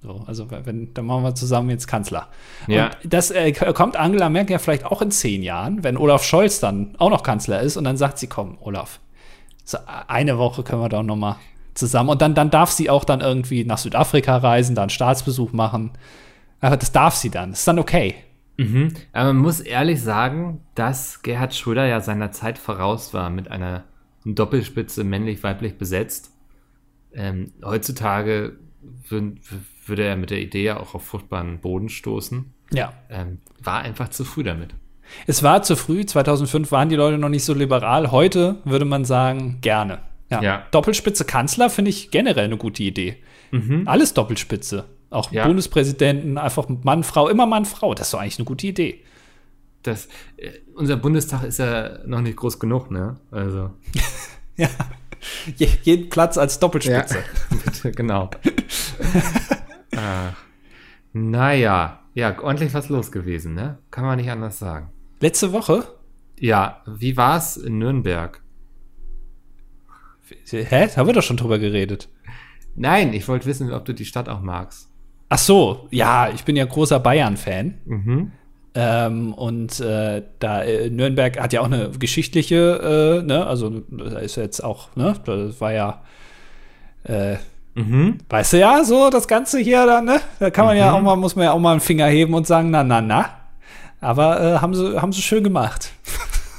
So, 0.01 0.23
also 0.27 0.47
wenn, 0.65 0.93
dann 0.93 1.05
machen 1.05 1.23
wir 1.23 1.33
zusammen 1.33 1.71
jetzt 1.71 1.87
Kanzler. 1.87 2.27
Ja. 2.67 2.91
Und 3.03 3.11
das 3.13 3.31
äh, 3.31 3.51
kommt 3.53 3.95
Angela 3.97 4.29
Merkel 4.29 4.51
ja 4.53 4.59
vielleicht 4.59 4.85
auch 4.85 5.01
in 5.01 5.09
zehn 5.09 5.41
Jahren, 5.41 5.83
wenn 5.83 5.97
Olaf 5.97 6.23
Scholz 6.23 6.59
dann 6.59 6.93
auch 6.99 7.09
noch 7.09 7.23
Kanzler 7.23 7.61
ist 7.61 7.75
und 7.75 7.85
dann 7.85 7.97
sagt 7.97 8.19
sie, 8.19 8.27
komm, 8.27 8.57
Olaf, 8.61 8.99
so 9.65 9.79
eine 10.07 10.37
Woche 10.37 10.63
können 10.63 10.81
wir 10.81 10.89
doch 10.89 11.03
noch 11.03 11.15
mal 11.15 11.37
zusammen. 11.73 12.09
Und 12.09 12.21
dann, 12.21 12.35
dann 12.35 12.51
darf 12.51 12.71
sie 12.71 12.89
auch 12.89 13.03
dann 13.03 13.21
irgendwie 13.21 13.65
nach 13.65 13.79
Südafrika 13.79 14.37
reisen, 14.37 14.75
da 14.75 14.83
einen 14.83 14.89
Staatsbesuch 14.89 15.51
machen. 15.51 15.91
Aber 16.61 16.77
das 16.77 16.91
darf 16.91 17.15
sie 17.15 17.29
dann. 17.29 17.51
Ist 17.51 17.67
dann 17.67 17.79
okay. 17.79 18.15
Mhm. 18.57 18.93
Aber 19.11 19.33
man 19.33 19.41
muss 19.41 19.59
ehrlich 19.59 20.01
sagen, 20.01 20.61
dass 20.75 21.21
Gerhard 21.21 21.53
Schröder 21.53 21.85
ja 21.85 21.99
seiner 21.99 22.31
Zeit 22.31 22.57
voraus 22.57 23.13
war 23.13 23.29
mit 23.29 23.51
einer 23.51 23.83
Doppelspitze 24.23 25.03
männlich-weiblich 25.03 25.77
besetzt. 25.77 26.31
Ähm, 27.13 27.51
heutzutage 27.63 28.57
würd, 29.09 29.39
würde 29.85 30.03
er 30.03 30.15
mit 30.15 30.29
der 30.29 30.41
Idee 30.41 30.63
ja 30.63 30.79
auch 30.79 30.95
auf 30.95 31.05
fruchtbaren 31.05 31.59
Boden 31.59 31.89
stoßen. 31.89 32.53
Ja. 32.71 32.93
Ähm, 33.09 33.39
war 33.61 33.79
einfach 33.79 34.09
zu 34.09 34.23
früh 34.23 34.43
damit. 34.43 34.73
Es 35.27 35.43
war 35.43 35.63
zu 35.63 35.75
früh. 35.75 36.05
2005 36.05 36.71
waren 36.71 36.89
die 36.89 36.95
Leute 36.95 37.17
noch 37.17 37.29
nicht 37.29 37.45
so 37.45 37.53
liberal. 37.53 38.11
Heute 38.11 38.57
würde 38.65 38.85
man 38.85 39.05
sagen, 39.05 39.59
gerne. 39.61 39.99
Ja. 40.29 40.41
Ja. 40.41 40.63
Doppelspitze 40.71 41.25
Kanzler 41.25 41.69
finde 41.69 41.89
ich 41.89 42.11
generell 42.11 42.45
eine 42.45 42.57
gute 42.57 42.83
Idee. 42.83 43.17
Alles 43.85 44.13
Doppelspitze. 44.13 44.85
Auch 45.09 45.31
Ja. 45.31 45.45
Bundespräsidenten, 45.47 46.37
einfach 46.37 46.67
Mann, 46.83 47.03
Frau, 47.03 47.29
immer 47.29 47.45
Mann, 47.45 47.63
Frau. 47.65 47.93
Das 47.93 48.07
ist 48.07 48.13
doch 48.13 48.19
eigentlich 48.19 48.39
eine 48.39 48.45
gute 48.45 48.67
Idee. 48.67 49.01
Das, 49.83 50.07
äh, 50.37 50.49
unser 50.73 50.97
Bundestag 50.97 51.43
ist 51.43 51.59
ja 51.59 51.99
noch 52.05 52.21
nicht 52.21 52.35
groß 52.37 52.59
genug, 52.59 52.91
ne? 52.91 53.17
Also. 53.31 53.71
Ja. 54.57 54.69
Je, 55.57 55.67
jeden 55.83 56.09
Platz 56.09 56.37
als 56.37 56.59
Doppelspitze. 56.59 57.17
Bitte, 57.65 57.91
genau. 57.91 58.29
Ach, 59.97 60.33
naja, 61.11 61.99
ja, 62.13 62.41
ordentlich 62.41 62.73
was 62.73 62.87
los 62.87 63.11
gewesen, 63.11 63.53
ne? 63.53 63.79
Kann 63.91 64.05
man 64.05 64.17
nicht 64.17 64.31
anders 64.31 64.59
sagen. 64.59 64.91
Letzte 65.19 65.51
Woche? 65.53 65.83
Ja, 66.39 66.81
wie 66.85 67.15
war's 67.17 67.57
in 67.57 67.77
Nürnberg? 67.79 68.41
Hä? 70.49 70.65
Da 70.87 70.95
haben 70.97 71.07
wir 71.07 71.13
doch 71.13 71.23
schon 71.23 71.37
drüber 71.37 71.59
geredet. 71.59 72.09
Nein, 72.75 73.13
ich 73.13 73.27
wollte 73.27 73.45
wissen, 73.45 73.71
ob 73.71 73.85
du 73.85 73.93
die 73.93 74.05
Stadt 74.05 74.27
auch 74.27 74.41
magst. 74.41 74.89
Ach 75.29 75.37
so, 75.37 75.87
ja, 75.91 76.29
ich 76.29 76.43
bin 76.43 76.55
ja 76.55 76.65
großer 76.65 76.99
Bayern-Fan. 76.99 77.75
Mhm. 77.85 78.31
Ähm, 78.77 79.33
und 79.33 79.79
äh, 79.79 80.23
da 80.39 80.63
äh, 80.63 80.89
Nürnberg 80.89 81.39
hat 81.39 81.53
ja 81.53 81.61
auch 81.61 81.65
eine 81.65 81.91
geschichtliche, 81.91 83.21
äh, 83.21 83.25
ne, 83.25 83.45
also 83.45 83.69
da 83.89 84.19
ist 84.19 84.35
jetzt 84.35 84.61
auch, 84.61 84.93
ne, 84.97 85.15
das 85.25 85.61
war 85.61 85.71
ja, 85.71 86.01
äh, 87.03 87.37
Mhm. 87.77 88.19
weißt 88.29 88.53
du 88.53 88.59
ja, 88.59 88.83
so 88.85 89.09
das 89.09 89.27
Ganze 89.27 89.59
hier 89.59 89.85
dann, 89.85 90.05
ne, 90.05 90.19
da 90.39 90.49
kann 90.49 90.65
man 90.65 90.77
ja 90.77 90.91
auch 90.93 91.01
mal, 91.01 91.15
muss 91.15 91.35
man 91.35 91.45
ja 91.45 91.51
auch 91.53 91.59
mal 91.59 91.71
einen 91.71 91.81
Finger 91.81 92.07
heben 92.07 92.33
und 92.33 92.47
sagen, 92.47 92.69
na, 92.69 92.83
na, 92.83 92.99
na. 93.01 93.29
Aber 94.01 94.41
äh, 94.41 94.57
haben 94.59 94.73
sie, 94.75 95.01
haben 95.01 95.13
sie 95.13 95.21
schön 95.21 95.43
gemacht. 95.43 95.91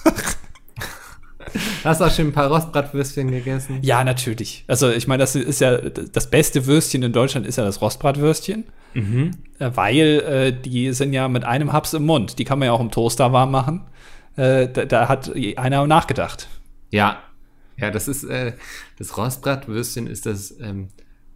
Hast 1.85 2.01
du 2.01 2.05
auch 2.05 2.11
schon 2.11 2.27
ein 2.27 2.33
paar 2.33 2.49
Rostbratwürstchen 2.49 3.31
gegessen? 3.31 3.79
Ja, 3.83 4.03
natürlich. 4.05 4.65
Also 4.67 4.91
ich 4.91 5.07
meine, 5.07 5.23
das 5.23 5.37
ist 5.37 5.61
ja 5.61 5.77
das 5.79 6.29
beste 6.29 6.67
Würstchen 6.67 7.03
in 7.03 7.13
Deutschland 7.13 7.47
ist 7.47 7.57
ja 7.57 7.65
das 7.65 7.81
Rostbratwürstchen. 7.81 8.65
Mhm. 8.95 9.31
Äh, 9.59 9.71
Weil 9.75 10.21
äh, 10.21 10.53
die 10.53 10.93
sind 10.93 11.13
ja 11.13 11.29
mit 11.29 11.45
einem 11.45 11.73
Haps 11.73 11.95
im 11.95 12.05
Mund. 12.05 12.39
Die 12.39 12.45
kann 12.45 12.59
man 12.59 12.67
ja 12.67 12.73
auch 12.73 12.81
im 12.81 12.91
Toaster 12.91 13.33
warm 13.33 13.51
machen. 13.51 13.83
Äh, 14.37 14.69
da, 14.69 14.85
da 14.85 15.09
hat 15.09 15.33
einer 15.57 15.87
nachgedacht. 15.87 16.49
Ja. 16.91 17.23
Ja, 17.79 17.91
das 17.91 18.09
ist, 18.09 18.25
äh, 18.25 18.55
das 18.99 19.17
Rostbratwürstchen 19.17 20.07
ist 20.07 20.27
das 20.27 20.59
ähm, 20.61 20.89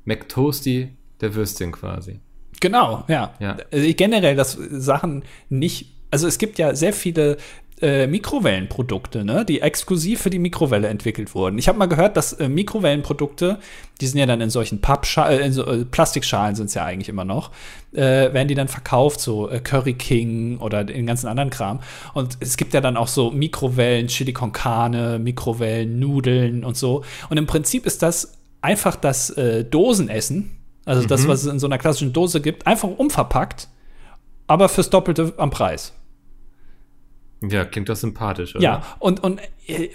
McToasty 0.04 0.96
der 1.20 1.34
Würstchen 1.34 1.72
quasi. 1.72 2.20
Genau, 2.60 3.04
ja. 3.08 3.34
Ja. 3.40 3.56
Also 3.72 3.88
generell, 3.96 4.36
dass 4.36 4.52
Sachen 4.52 5.24
nicht. 5.48 5.86
Also 6.10 6.26
es 6.26 6.38
gibt 6.38 6.58
ja 6.58 6.74
sehr 6.74 6.92
viele 6.92 7.38
äh, 7.80 8.06
Mikrowellenprodukte, 8.06 9.24
ne, 9.24 9.44
die 9.44 9.60
exklusiv 9.62 10.20
für 10.20 10.30
die 10.30 10.38
Mikrowelle 10.38 10.88
entwickelt 10.88 11.34
wurden. 11.34 11.58
Ich 11.58 11.68
habe 11.68 11.78
mal 11.78 11.86
gehört, 11.86 12.16
dass 12.16 12.34
äh, 12.34 12.48
Mikrowellenprodukte, 12.48 13.58
die 14.00 14.06
sind 14.06 14.18
ja 14.18 14.26
dann 14.26 14.40
in 14.40 14.50
solchen 14.50 14.80
Pappschalen, 14.80 15.40
äh, 15.40 15.52
so, 15.52 15.66
äh, 15.66 15.84
Plastikschalen 15.84 16.54
sind 16.54 16.66
es 16.66 16.74
ja 16.74 16.84
eigentlich 16.84 17.08
immer 17.08 17.24
noch, 17.24 17.50
äh, 17.92 18.32
werden 18.34 18.48
die 18.48 18.54
dann 18.54 18.68
verkauft, 18.68 19.20
so 19.20 19.48
äh, 19.48 19.60
Curry 19.60 19.94
King 19.94 20.58
oder 20.58 20.84
den 20.84 21.06
ganzen 21.06 21.26
anderen 21.26 21.50
Kram. 21.50 21.80
Und 22.12 22.36
es 22.40 22.56
gibt 22.56 22.74
ja 22.74 22.80
dann 22.80 22.96
auch 22.96 23.08
so 23.08 23.30
Mikrowellen, 23.30 24.08
Chili 24.08 24.32
con 24.32 24.52
Carne, 24.52 25.18
Mikrowellen, 25.18 25.98
Nudeln 25.98 26.64
und 26.64 26.76
so. 26.76 27.02
Und 27.30 27.38
im 27.38 27.46
Prinzip 27.46 27.86
ist 27.86 28.02
das 28.02 28.34
einfach 28.60 28.96
das 28.96 29.30
äh, 29.30 29.64
Dosenessen, 29.64 30.50
also 30.90 31.06
das, 31.06 31.28
was 31.28 31.42
es 31.42 31.46
in 31.46 31.58
so 31.58 31.66
einer 31.66 31.78
klassischen 31.78 32.12
Dose 32.12 32.40
gibt, 32.40 32.66
einfach 32.66 32.88
umverpackt, 32.88 33.68
aber 34.46 34.68
fürs 34.68 34.90
Doppelte 34.90 35.34
am 35.36 35.50
Preis. 35.50 35.92
Ja, 37.42 37.64
klingt 37.64 37.88
doch 37.88 37.96
sympathisch, 37.96 38.54
oder? 38.54 38.62
Ja, 38.62 38.82
und, 38.98 39.22
und 39.24 39.40
äh, 39.66 39.88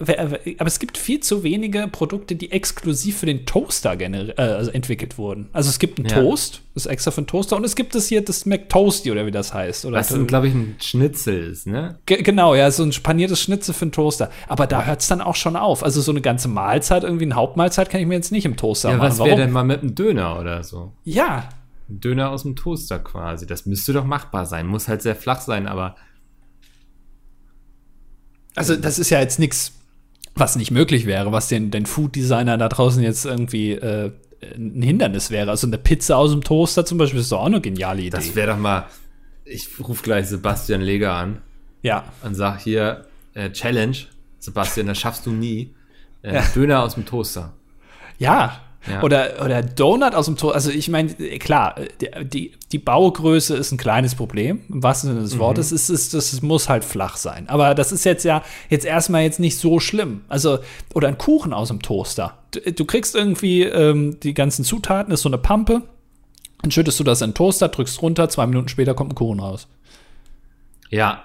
aber 0.58 0.68
es 0.68 0.80
gibt 0.80 0.98
viel 0.98 1.20
zu 1.20 1.44
wenige 1.44 1.88
Produkte, 1.92 2.36
die 2.36 2.52
exklusiv 2.52 3.20
für 3.20 3.28
den 3.28 3.46
Toaster 3.46 3.92
gener- 3.92 4.36
äh, 4.38 4.42
also 4.42 4.72
entwickelt 4.72 5.20
wurden. 5.20 5.50
Also 5.54 5.70
es 5.70 5.78
gibt 5.78 6.00
einen 6.00 6.08
Ja. 6.10 6.22
Toast, 6.22 6.62
das 6.74 6.86
ist 6.88 6.92
extra 6.92 7.12
für 7.12 7.22
den 7.22 7.28
Toaster, 7.28 7.56
und 7.56 7.64
es 7.64 7.76
gibt 7.76 7.94
es 7.94 8.08
hier 8.08 8.26
das 8.26 8.48
McToasty 8.48 9.12
oder 9.12 9.28
wie 9.28 9.32
das 9.32 9.54
heißt. 9.54 9.86
Oder 9.86 9.98
Was, 10.00 10.10
glaube 10.26 10.48
ich, 10.48 10.56
ein 10.56 10.76
Schnitzel 10.80 11.52
ist, 11.52 11.68
ne? 11.68 12.00
Ge- 12.08 12.24
Genau, 12.24 12.56
ja, 12.56 12.72
so 12.72 12.82
ein 12.84 12.92
paniertes 13.04 13.40
Schnitzel 13.42 13.74
für 13.76 13.86
den 13.86 13.92
Toaster. 13.92 14.32
Aber 14.48 14.66
da 14.66 14.84
hört 14.84 15.02
es 15.02 15.08
dann 15.08 15.22
auch 15.22 15.36
schon 15.36 15.56
auf. 15.56 15.84
Also 15.84 16.02
so 16.02 16.12
eine 16.12 16.22
ganze 16.22 16.48
Mahlzeit, 16.48 17.04
irgendwie 17.04 17.26
eine 17.26 17.36
Hauptmahlzeit, 17.36 17.90
kann 17.92 18.02
ich 18.02 18.08
mir 18.08 18.16
jetzt 18.16 18.32
nicht 18.32 18.46
im 18.46 18.58
Toaster 18.58 18.90
Ja, 18.90 18.98
machen. 18.98 19.10
was 19.10 19.20
wäre 19.24 19.36
denn 19.38 19.52
mal 19.52 19.64
mit 19.64 19.82
einem 19.82 19.94
Döner 19.94 20.40
oder 20.40 20.64
so? 20.64 20.94
Ja, 21.04 21.50
Döner 21.90 22.32
aus 22.32 22.42
dem 22.42 22.56
Toaster 22.56 22.98
quasi. 22.98 23.46
Das 23.46 23.68
müsste 23.68 23.94
doch 23.94 24.06
machbar 24.06 24.48
sein. 24.48 24.66
Muss 24.66 24.88
halt 24.88 25.04
sehr 25.04 25.16
flach 25.16 25.42
sein, 25.42 25.68
aber 25.68 25.96
also 28.56 28.76
das 28.76 29.00
ist 29.00 29.10
ja 29.10 29.20
jetzt 29.20 29.40
nichts, 29.40 29.74
was 30.36 30.56
nicht 30.56 30.72
möglich 30.72 31.06
wäre, 31.06 31.32
was 31.32 31.48
den, 31.48 31.72
den 31.72 31.86
Food-Designer 31.86 32.58
da 32.58 32.68
draußen 32.70 33.02
jetzt 33.04 33.26
irgendwie 33.26 33.72
äh, 33.74 34.12
ein 34.56 34.82
Hindernis 34.82 35.32
wäre. 35.32 35.50
Also 35.52 35.68
eine 35.68 35.78
Pizza 35.78 36.18
aus 36.18 36.32
dem 36.32 36.44
Toaster 36.44 36.86
zum 36.86 36.98
Beispiel 36.98 37.20
ist 37.20 37.32
doch 37.32 37.40
auch 37.40 37.46
eine 37.46 37.62
geniale 37.62 38.02
Idee. 38.02 38.10
das 38.12 38.36
wäre 38.36 38.52
doch 38.52 38.58
mal. 38.60 38.86
Ich 39.46 39.68
rufe 39.80 40.04
gleich 40.04 40.28
Sebastian 40.28 40.82
Leger 40.82 41.14
an 41.14 41.42
ja, 41.82 42.04
und 42.24 42.34
sag 42.36 42.62
hier, 42.62 43.06
äh, 43.36 43.52
Challenge, 43.52 43.96
Sebastian, 44.40 44.88
das 44.88 44.98
schaffst 44.98 45.26
du 45.28 45.32
nie. 45.32 45.74
Äh, 46.24 46.34
Ja. 46.36 46.42
Döner 46.56 46.82
aus 46.84 46.96
dem 46.96 47.06
Toaster. 47.06 47.54
ja. 48.18 48.62
Ja. 48.90 49.02
Oder, 49.02 49.44
oder 49.44 49.64
Donut 49.64 50.14
aus 50.14 50.26
dem 50.26 50.38
Toaster. 50.38 50.56
Also 50.56 50.70
ich 50.70 50.90
meine, 50.90 51.14
klar, 51.40 51.76
die, 52.02 52.10
die, 52.26 52.52
die 52.72 52.78
Baugröße 52.78 53.56
ist 53.56 53.72
ein 53.72 53.78
kleines 53.78 54.16
Problem, 54.16 54.62
im 54.70 54.84
wahrsten 54.84 55.10
Sinne 55.10 55.22
des 55.22 55.40
Wortes. 55.40 55.72
Es 55.72 55.90
ist, 55.90 56.14
es 56.14 56.42
muss 56.42 56.70
halt 56.70 56.84
flach 56.84 57.18
sein. 57.18 57.50
Aber 57.50 57.74
das 57.74 57.92
ist 57.92 58.06
jetzt 58.06 58.24
ja 58.26 58.44
jetzt 58.70 58.86
erstmal 58.86 59.24
jetzt 59.24 59.40
nicht 59.40 59.58
so 59.58 59.80
schlimm. 59.80 60.22
Also, 60.28 60.60
oder 60.94 61.08
ein 61.08 61.18
Kuchen 61.18 61.54
aus 61.54 61.70
dem 61.70 61.82
Toaster. 61.82 62.38
Du, 62.52 62.60
du 62.60 62.86
kriegst 62.86 63.16
irgendwie 63.16 63.64
ähm, 63.64 64.20
die 64.22 64.34
ganzen 64.34 64.64
Zutaten, 64.64 65.14
ist 65.14 65.22
so 65.22 65.30
eine 65.30 65.40
Pampe. 65.40 65.82
Dann 66.62 66.72
schüttest 66.72 67.00
du 67.00 67.04
das 67.04 67.22
in 67.22 67.32
den 67.32 67.36
Toaster, 67.36 67.70
drückst 67.70 68.02
runter, 68.02 68.30
zwei 68.30 68.46
Minuten 68.46 68.68
später 68.68 68.94
kommt 68.94 69.12
ein 69.12 69.16
Kuchen 69.16 69.40
raus. 69.40 69.68
Ja. 70.90 71.24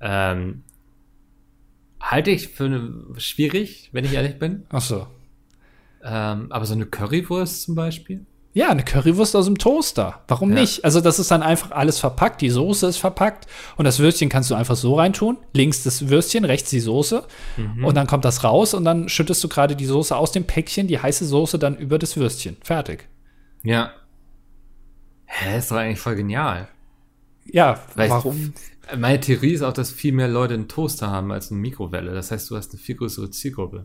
Ähm, 0.00 0.62
halte 2.00 2.30
ich 2.30 2.48
für 2.48 2.64
eine, 2.64 2.92
schwierig, 3.16 3.90
wenn 3.92 4.04
ich 4.04 4.12
ehrlich 4.12 4.38
bin. 4.38 4.64
Ach 4.70 4.80
so. 4.80 5.06
Ähm, 6.10 6.46
aber 6.50 6.64
so 6.64 6.72
eine 6.74 6.86
Currywurst 6.86 7.62
zum 7.62 7.74
Beispiel? 7.74 8.24
Ja, 8.54 8.70
eine 8.70 8.82
Currywurst 8.82 9.36
aus 9.36 9.44
dem 9.44 9.58
Toaster. 9.58 10.24
Warum 10.26 10.50
Ja. 10.50 10.60
nicht? 10.60 10.84
Also, 10.84 11.00
das 11.00 11.18
ist 11.18 11.30
dann 11.30 11.42
einfach 11.42 11.70
alles 11.70 11.98
verpackt. 12.00 12.40
Die 12.40 12.48
Soße 12.50 12.86
ist 12.88 12.96
verpackt 12.96 13.46
und 13.76 13.84
das 13.84 13.98
Würstchen 13.98 14.28
kannst 14.30 14.50
du 14.50 14.54
einfach 14.54 14.74
so 14.74 14.94
reintun. 14.94 15.36
Links 15.52 15.84
das 15.84 16.08
Würstchen, 16.08 16.44
rechts 16.44 16.70
die 16.70 16.80
Soße. 16.80 17.24
Und 17.84 17.94
dann 17.96 18.06
kommt 18.06 18.24
das 18.24 18.42
raus 18.44 18.74
und 18.74 18.84
dann 18.84 19.08
schüttest 19.08 19.44
du 19.44 19.48
gerade 19.48 19.76
die 19.76 19.84
Soße 19.86 20.16
aus 20.16 20.32
dem 20.32 20.44
Päckchen, 20.44 20.88
die 20.88 20.98
heiße 20.98 21.26
Soße 21.26 21.58
dann 21.58 21.76
über 21.76 21.98
das 21.98 22.16
Würstchen. 22.16 22.56
Fertig. 22.62 23.08
Ja. 23.62 23.92
Hä, 25.26 25.58
ist 25.58 25.70
doch 25.70 25.76
eigentlich 25.76 26.00
voll 26.00 26.16
genial. 26.16 26.68
ja, 27.44 27.78
Weil 27.94 28.08
warum? 28.10 28.54
Ich, 28.90 28.98
meine 28.98 29.20
Theorie 29.20 29.52
ist 29.52 29.62
auch, 29.62 29.74
dass 29.74 29.90
viel 29.90 30.12
mehr 30.12 30.28
Leute 30.28 30.54
einen 30.54 30.68
Toaster 30.68 31.10
haben 31.10 31.30
als 31.32 31.50
eine 31.50 31.60
Mikrowelle. 31.60 32.12
Das 32.14 32.30
heißt, 32.30 32.50
du 32.50 32.56
hast 32.56 32.72
eine 32.72 32.80
viel 32.80 32.96
größere 32.96 33.30
Zielgruppe. 33.30 33.84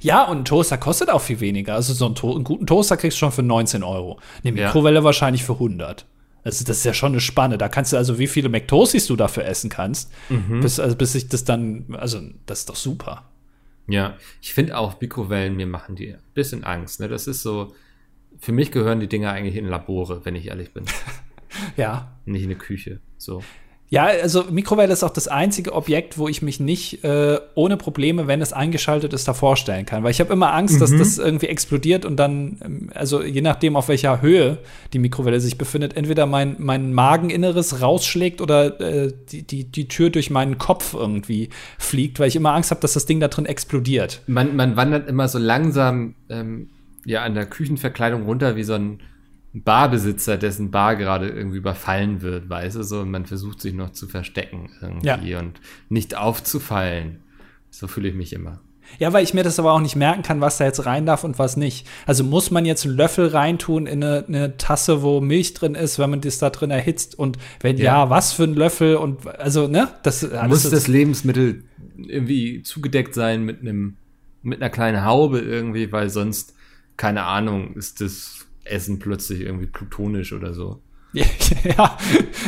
Ja, 0.00 0.24
und 0.24 0.38
ein 0.38 0.44
Toaster 0.44 0.78
kostet 0.78 1.10
auch 1.10 1.20
viel 1.20 1.40
weniger. 1.40 1.74
Also 1.74 1.92
so 1.94 2.06
einen, 2.06 2.14
to 2.14 2.34
einen 2.34 2.44
guten 2.44 2.66
Toaster 2.66 2.96
kriegst 2.96 3.16
du 3.16 3.20
schon 3.20 3.32
für 3.32 3.42
19 3.42 3.82
Euro. 3.82 4.20
Eine 4.44 4.58
Ja. 4.58 4.66
Mikrowelle 4.66 5.02
wahrscheinlich 5.04 5.44
für 5.44 5.54
100. 5.54 6.06
Also 6.44 6.64
das 6.64 6.78
ist 6.78 6.84
ja 6.84 6.92
schon 6.94 7.12
eine 7.12 7.20
Spanne. 7.20 7.56
Da 7.58 7.68
kannst 7.68 7.92
du 7.92 7.96
also, 7.96 8.18
wie 8.18 8.26
viele 8.26 8.48
McToasties 8.50 9.06
du 9.06 9.16
dafür 9.16 9.46
essen 9.46 9.70
kannst, 9.70 10.12
bis, 10.60 10.78
also 10.78 10.94
bis 10.94 11.14
ich 11.14 11.28
das 11.28 11.44
dann, 11.44 11.86
also 11.98 12.20
das 12.46 12.60
ist 12.60 12.68
doch 12.68 12.76
super. 12.76 13.24
Ja, 13.86 14.16
ich 14.42 14.52
finde 14.52 14.76
auch 14.78 15.00
Mikrowellen, 15.00 15.56
mir 15.56 15.66
machen 15.66 15.96
die 15.96 16.12
ein 16.12 16.18
bisschen 16.34 16.62
Angst. 16.64 17.00
Ne? 17.00 17.08
Das 17.08 17.26
ist 17.26 17.42
so, 17.42 17.74
für 18.38 18.52
mich 18.52 18.70
gehören 18.72 19.00
die 19.00 19.08
Dinger 19.08 19.32
eigentlich 19.32 19.56
in 19.56 19.66
Labore, 19.66 20.24
wenn 20.24 20.34
ich 20.36 20.48
ehrlich 20.48 20.72
bin. 20.72 20.84
Ja. 21.76 22.12
Nicht 22.24 22.42
in 22.42 22.48
eine 22.50 22.58
Küche. 22.58 22.98
So. 23.16 23.40
Ja, 23.94 24.06
also 24.06 24.44
Mikrowelle 24.50 24.92
ist 24.92 25.04
auch 25.04 25.10
das 25.10 25.28
einzige 25.28 25.72
Objekt, 25.72 26.18
wo 26.18 26.26
ich 26.26 26.42
mich 26.42 26.58
nicht 26.58 27.04
äh, 27.04 27.38
ohne 27.54 27.76
Probleme, 27.76 28.26
wenn 28.26 28.40
es 28.40 28.52
eingeschaltet 28.52 29.12
ist, 29.12 29.28
da 29.28 29.34
vorstellen 29.34 29.86
kann. 29.86 30.02
Weil 30.02 30.10
ich 30.10 30.18
habe 30.18 30.32
immer 30.32 30.52
Angst, 30.52 30.80
dass 30.80 30.90
das 30.90 31.18
irgendwie 31.18 31.46
explodiert 31.46 32.04
und 32.04 32.16
dann, 32.16 32.58
ähm, 32.64 32.90
also 32.92 33.22
je 33.22 33.40
nachdem, 33.40 33.76
auf 33.76 33.86
welcher 33.86 34.20
Höhe 34.20 34.58
die 34.92 34.98
Mikrowelle 34.98 35.38
sich 35.38 35.58
befindet, 35.58 35.96
entweder 35.96 36.26
mein, 36.26 36.56
mein 36.58 36.92
Mageninneres 36.92 37.82
rausschlägt 37.82 38.40
oder 38.40 38.80
äh, 38.80 39.12
die, 39.30 39.46
die, 39.46 39.64
die 39.64 39.86
Tür 39.86 40.10
durch 40.10 40.28
meinen 40.28 40.58
Kopf 40.58 40.94
irgendwie 40.94 41.50
fliegt, 41.78 42.18
weil 42.18 42.26
ich 42.26 42.34
immer 42.34 42.52
Angst 42.52 42.72
habe, 42.72 42.80
dass 42.80 42.94
das 42.94 43.06
Ding 43.06 43.20
da 43.20 43.28
drin 43.28 43.46
explodiert. 43.46 44.22
Man, 44.26 44.56
man 44.56 44.74
wandert 44.74 45.08
immer 45.08 45.28
so 45.28 45.38
langsam 45.38 46.16
ähm, 46.28 46.68
ja 47.04 47.22
an 47.22 47.34
der 47.34 47.46
Küchenverkleidung 47.46 48.24
runter 48.24 48.56
wie 48.56 48.64
so 48.64 48.74
ein 48.74 48.98
Barbesitzer, 49.54 50.36
dessen 50.36 50.70
Bar 50.70 50.96
gerade 50.96 51.28
irgendwie 51.28 51.58
überfallen 51.58 52.22
wird, 52.22 52.48
weißt 52.50 52.76
du 52.76 52.82
so, 52.82 53.00
und 53.00 53.10
man 53.10 53.24
versucht 53.24 53.60
sich 53.60 53.72
noch 53.72 53.90
zu 53.92 54.08
verstecken 54.08 54.70
irgendwie 54.82 55.30
Ja. 55.30 55.38
und 55.38 55.60
nicht 55.88 56.16
aufzufallen. 56.16 57.20
So 57.70 57.86
fühle 57.86 58.08
ich 58.08 58.14
mich 58.14 58.32
immer. 58.32 58.60
Ja, 58.98 59.12
weil 59.12 59.24
ich 59.24 59.32
mir 59.32 59.42
das 59.42 59.58
aber 59.58 59.72
auch 59.72 59.80
nicht 59.80 59.96
merken 59.96 60.22
kann, 60.22 60.40
was 60.42 60.58
da 60.58 60.64
jetzt 60.64 60.84
rein 60.84 61.06
darf 61.06 61.24
und 61.24 61.38
was 61.38 61.56
nicht. 61.56 61.86
Also 62.06 62.22
muss 62.22 62.50
man 62.50 62.66
jetzt 62.66 62.84
einen 62.84 62.96
Löffel 62.96 63.28
reintun 63.28 63.86
in 63.86 64.04
eine, 64.04 64.24
eine 64.28 64.56
Tasse, 64.58 65.02
wo 65.02 65.20
Milch 65.20 65.54
drin 65.54 65.74
ist, 65.74 65.98
wenn 65.98 66.10
man 66.10 66.20
das 66.20 66.38
da 66.38 66.50
drin 66.50 66.70
erhitzt 66.70 67.18
und 67.18 67.38
wenn 67.60 67.78
ja, 67.78 67.84
Ja. 68.04 68.10
was 68.10 68.32
für 68.34 68.44
ein 68.44 68.54
Löffel 68.54 68.96
und 68.96 69.26
also, 69.26 69.68
ne? 69.68 69.88
Das 70.02 70.28
Muss 70.48 70.68
das 70.68 70.86
Lebensmittel 70.86 71.64
irgendwie 71.96 72.62
zugedeckt 72.62 73.14
sein 73.14 73.44
mit 73.44 73.60
einem 73.60 73.96
mit 74.42 74.60
einer 74.60 74.68
kleinen 74.70 75.04
Haube 75.04 75.38
irgendwie, 75.40 75.90
weil 75.90 76.10
sonst 76.10 76.54
keine 76.98 77.22
Ahnung, 77.24 77.74
ist 77.74 78.02
das 78.02 78.43
Essen 78.64 78.98
plötzlich 78.98 79.40
irgendwie 79.40 79.66
plutonisch 79.66 80.32
oder 80.32 80.54
so. 80.54 80.80
ja, 81.14 81.96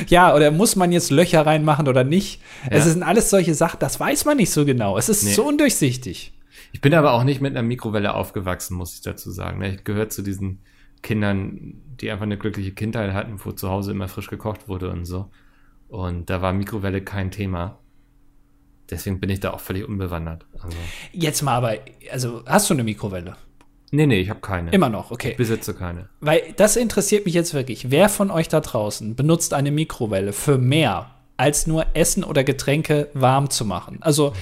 ja, 0.09 0.35
oder 0.35 0.51
muss 0.51 0.75
man 0.75 0.91
jetzt 0.91 1.11
Löcher 1.13 1.47
reinmachen 1.47 1.87
oder 1.87 2.03
nicht? 2.03 2.43
Es 2.69 2.85
Ja. 2.85 2.91
sind 2.93 3.03
alles 3.05 3.31
solche 3.31 3.55
Sachen, 3.55 3.79
das 3.79 4.01
weiß 4.01 4.25
man 4.25 4.39
nicht 4.39 4.51
so 4.51 4.65
genau. 4.65 4.99
Es 4.99 5.09
ist 5.09 5.23
Nee. 5.23 5.35
so 5.35 5.47
undurchsichtig. 5.47 6.33
Ich 6.73 6.81
bin 6.81 6.93
aber 6.95 7.13
auch 7.13 7.23
nicht 7.23 7.41
mit 7.41 7.53
einer 7.53 7.63
Mikrowelle 7.63 8.13
aufgewachsen, 8.15 8.77
muss 8.77 8.95
ich 8.95 9.03
dazu 9.03 9.31
sagen. 9.31 9.61
ne? 9.61 9.75
Ich 9.77 9.85
gehöre 9.85 10.09
zu 10.09 10.23
diesen 10.23 10.59
Kindern, 11.03 11.75
die 12.01 12.11
einfach 12.11 12.25
eine 12.25 12.39
glückliche 12.39 12.73
Kindheit 12.73 13.13
hatten, 13.13 13.39
wo 13.45 13.53
zu 13.53 13.69
Hause 13.71 13.93
immer 13.93 14.09
frisch 14.09 14.27
gekocht 14.29 14.67
wurde 14.69 14.91
und 14.91 15.05
so. 15.05 15.31
Und 15.89 16.29
da 16.29 16.43
war 16.43 16.53
Mikrowelle 16.53 17.03
kein 17.03 17.31
Thema. 17.31 17.79
Deswegen 18.91 19.21
bin 19.21 19.31
ich 19.31 19.41
da 19.41 19.53
auch 19.53 19.61
völlig 19.61 19.85
unbewandert. 19.89 20.45
Also, 20.61 20.77
Jetzt 21.13 21.43
mal 21.43 21.55
aber, 21.57 21.75
also 22.11 22.43
hast 22.47 22.69
du 22.71 22.75
eine 22.75 22.83
Mikrowelle? 22.85 23.37
Nee, 23.91 24.07
nee, 24.07 24.21
ich 24.21 24.31
habe 24.31 24.41
keine. 24.41 24.71
Immer 24.73 24.89
noch, 24.89 25.11
okay. 25.11 25.31
Ich 25.31 25.37
besitze 25.37 25.75
keine. 25.75 26.09
Weil 26.21 26.43
das 26.57 26.77
interessiert 26.77 27.25
mich 27.27 27.35
jetzt 27.35 27.55
wirklich. 27.55 27.91
Wer 27.91 28.09
von 28.09 28.31
euch 28.31 28.49
da 28.49 28.61
draußen 28.61 29.15
benutzt 29.17 29.55
eine 29.55 29.71
Mikrowelle 29.71 30.33
für 30.33 30.59
mehr 30.59 31.11
als 31.37 31.67
nur 31.67 31.87
Essen 31.95 32.25
oder 32.25 32.45
Getränke 32.45 33.09
warm 33.15 33.51
zu 33.51 33.65
machen? 33.65 33.99
Also 34.01 34.33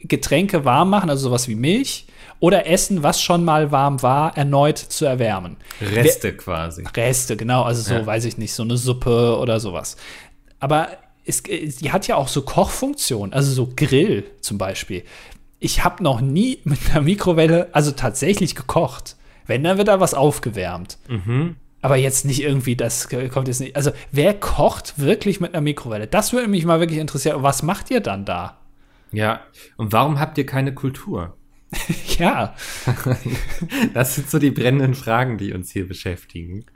Getränke 0.00 0.64
warm 0.64 0.90
machen, 0.90 1.08
also 1.10 1.28
sowas 1.28 1.48
wie 1.48 1.54
Milch 1.54 2.06
oder 2.40 2.66
Essen, 2.66 3.02
was 3.02 3.22
schon 3.22 3.44
mal 3.44 3.70
warm 3.72 4.02
war, 4.02 4.36
erneut 4.36 4.76
zu 4.78 5.06
erwärmen. 5.06 5.56
Reste 5.80 6.36
quasi. 6.36 6.84
Reste, 6.94 7.36
genau, 7.36 7.62
also 7.62 7.80
so, 7.80 7.94
Ja. 7.94 8.04
weiß 8.06 8.26
ich 8.26 8.36
nicht, 8.36 8.52
so 8.52 8.62
eine 8.62 8.76
Suppe 8.76 9.38
oder 9.38 9.60
sowas. 9.60 9.96
Aber 10.60 10.88
es, 11.24 11.42
die 11.42 11.90
hat 11.90 12.06
ja 12.06 12.16
auch 12.16 12.28
so 12.28 12.42
Kochfunktion, 12.42 13.32
also 13.32 13.50
so 13.50 13.72
Grill 13.74 14.24
zum 14.42 14.58
Beispiel. 14.58 15.04
Ich 15.64 15.82
habe 15.82 16.02
noch 16.02 16.20
nie 16.20 16.58
mit 16.64 16.78
einer 16.90 17.00
Mikrowelle, 17.00 17.68
also 17.72 17.90
tatsächlich 17.90 18.54
gekocht. 18.54 19.16
Wenn, 19.46 19.64
dann 19.64 19.78
wird 19.78 19.88
da 19.88 19.98
was 19.98 20.12
aufgewärmt. 20.12 20.98
Aber 21.80 21.96
jetzt 21.96 22.26
nicht 22.26 22.42
irgendwie, 22.42 22.76
das 22.76 23.08
kommt 23.08 23.48
jetzt 23.48 23.60
nicht. 23.60 23.74
Also, 23.74 23.90
wer 24.12 24.34
kocht 24.34 24.98
wirklich 24.98 25.40
mit 25.40 25.54
einer 25.54 25.62
Mikrowelle? 25.62 26.06
Das 26.06 26.34
würde 26.34 26.48
mich 26.48 26.66
mal 26.66 26.80
wirklich 26.80 26.98
interessieren. 26.98 27.42
Was 27.42 27.62
macht 27.62 27.90
ihr 27.90 28.00
dann 28.00 28.26
da? 28.26 28.58
Ja. 29.10 29.40
Und 29.78 29.92
warum 29.92 30.20
habt 30.20 30.36
ihr 30.36 30.44
keine 30.46 30.74
Kultur? 30.74 31.36
Ja, 32.18 32.54
Das 33.94 34.14
sind 34.14 34.30
so 34.30 34.38
die 34.38 34.50
brennenden 34.50 34.94
Fragen, 34.94 35.38
die 35.38 35.52
uns 35.54 35.70
hier 35.72 35.88
beschäftigen. 35.88 36.66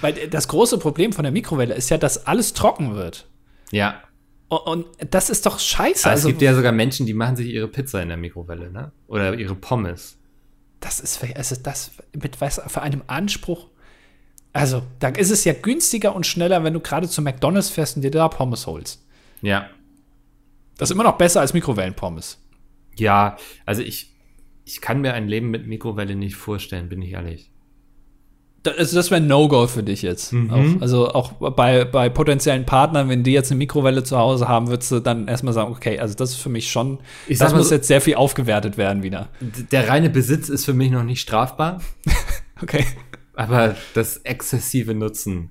weil 0.00 0.14
das 0.28 0.48
große 0.48 0.78
Problem 0.78 1.12
von 1.12 1.24
der 1.24 1.32
Mikrowelle 1.32 1.74
ist 1.74 1.90
ja, 1.90 1.98
dass 1.98 2.26
alles 2.26 2.54
trocken 2.54 2.94
wird. 2.94 3.28
Ja. 3.72 4.00
Und, 4.48 4.58
und 4.66 4.86
das 5.10 5.30
ist 5.30 5.46
doch 5.46 5.58
scheiße. 5.58 6.08
Also, 6.08 6.28
es 6.28 6.32
gibt 6.32 6.42
ja 6.42 6.54
sogar 6.54 6.72
Menschen, 6.72 7.06
die 7.06 7.14
machen 7.14 7.36
sich 7.36 7.48
ihre 7.48 7.68
Pizza 7.68 8.02
in 8.02 8.08
der 8.08 8.16
Mikrowelle, 8.16 8.70
ne? 8.70 8.92
Oder 9.08 9.34
ihre 9.34 9.54
Pommes. 9.54 10.18
Das 10.80 11.00
ist, 11.00 11.22
also 11.34 11.56
das 11.62 11.90
mit 12.12 12.40
was 12.40 12.60
für 12.66 12.82
einem 12.82 13.02
Anspruch. 13.06 13.68
Also, 14.52 14.82
da 15.00 15.08
ist 15.08 15.30
es 15.30 15.44
ja 15.44 15.52
günstiger 15.52 16.14
und 16.14 16.26
schneller, 16.26 16.62
wenn 16.64 16.74
du 16.74 16.80
gerade 16.80 17.08
zu 17.08 17.22
McDonalds 17.22 17.70
fährst 17.70 17.96
und 17.96 18.02
dir 18.02 18.10
da 18.10 18.28
Pommes 18.28 18.66
holst. 18.66 19.04
Ja. 19.42 19.68
Das 20.78 20.90
ist 20.90 20.94
immer 20.94 21.04
noch 21.04 21.18
besser 21.18 21.40
als 21.40 21.52
Mikrowellenpommes. 21.52 22.38
Ja, 22.96 23.36
also 23.64 23.82
ich, 23.82 24.14
ich 24.64 24.80
kann 24.80 25.00
mir 25.00 25.14
ein 25.14 25.28
Leben 25.28 25.50
mit 25.50 25.66
Mikrowelle 25.66 26.14
nicht 26.14 26.36
vorstellen, 26.36 26.88
bin 26.88 27.02
ich 27.02 27.12
ehrlich. 27.12 27.50
Also 28.66 28.96
das 28.96 29.10
wäre 29.10 29.20
ein 29.20 29.26
No-Go 29.26 29.66
für 29.66 29.82
dich 29.82 30.02
jetzt. 30.02 30.34
Auch, 30.50 30.80
also 30.80 31.08
auch 31.08 31.32
bei, 31.32 31.84
bei 31.84 32.08
potenziellen 32.08 32.64
Partnern, 32.66 33.08
wenn 33.08 33.22
die 33.22 33.32
jetzt 33.32 33.50
eine 33.50 33.58
Mikrowelle 33.58 34.02
zu 34.04 34.16
Hause 34.18 34.48
haben, 34.48 34.68
würdest 34.68 34.90
du 34.92 35.00
dann 35.00 35.28
erstmal 35.28 35.52
sagen, 35.54 35.70
okay, 35.72 35.98
also 35.98 36.14
das 36.14 36.30
ist 36.30 36.36
für 36.36 36.48
mich 36.48 36.70
schon, 36.70 36.98
Ich 37.28 37.38
das 37.38 37.54
muss 37.54 37.68
so- 37.68 37.74
jetzt 37.74 37.88
sehr 37.88 38.00
viel 38.00 38.14
aufgewertet 38.16 38.76
werden 38.78 39.02
wieder. 39.02 39.28
Der 39.72 39.88
reine 39.88 40.10
Besitz 40.10 40.48
ist 40.48 40.64
für 40.64 40.74
mich 40.74 40.90
noch 40.90 41.04
nicht 41.04 41.20
strafbar, 41.20 41.80
Okay. 42.62 42.84
aber 43.34 43.76
das 43.94 44.18
exzessive 44.18 44.94
Nutzen 44.94 45.50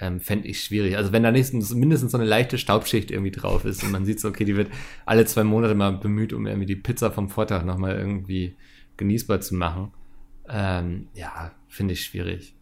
ähm, 0.00 0.20
fände 0.20 0.48
ich 0.48 0.62
schwierig. 0.64 0.96
Also 0.96 1.12
wenn 1.12 1.22
da 1.22 1.30
nächstens 1.30 1.72
mindestens 1.74 2.12
so 2.12 2.18
eine 2.18 2.26
leichte 2.26 2.58
Staubschicht 2.58 3.10
irgendwie 3.10 3.30
drauf 3.30 3.64
ist 3.64 3.82
und 3.84 3.92
man 3.92 4.04
sieht 4.04 4.20
so, 4.20 4.28
okay, 4.28 4.44
die 4.44 4.56
wird 4.56 4.68
alle 5.06 5.24
zwei 5.26 5.44
Monate 5.44 5.74
mal 5.74 5.92
bemüht, 5.92 6.32
um 6.32 6.46
irgendwie 6.46 6.66
die 6.66 6.76
Pizza 6.76 7.10
vom 7.10 7.28
Vortag 7.28 7.64
nochmal 7.64 7.96
irgendwie 7.96 8.56
genießbar 8.96 9.40
zu 9.40 9.54
machen. 9.54 9.92
Ähm, 10.52 11.08
ja, 11.14 11.52
finde 11.68 11.94
ich 11.94 12.04
schwierig. 12.04 12.54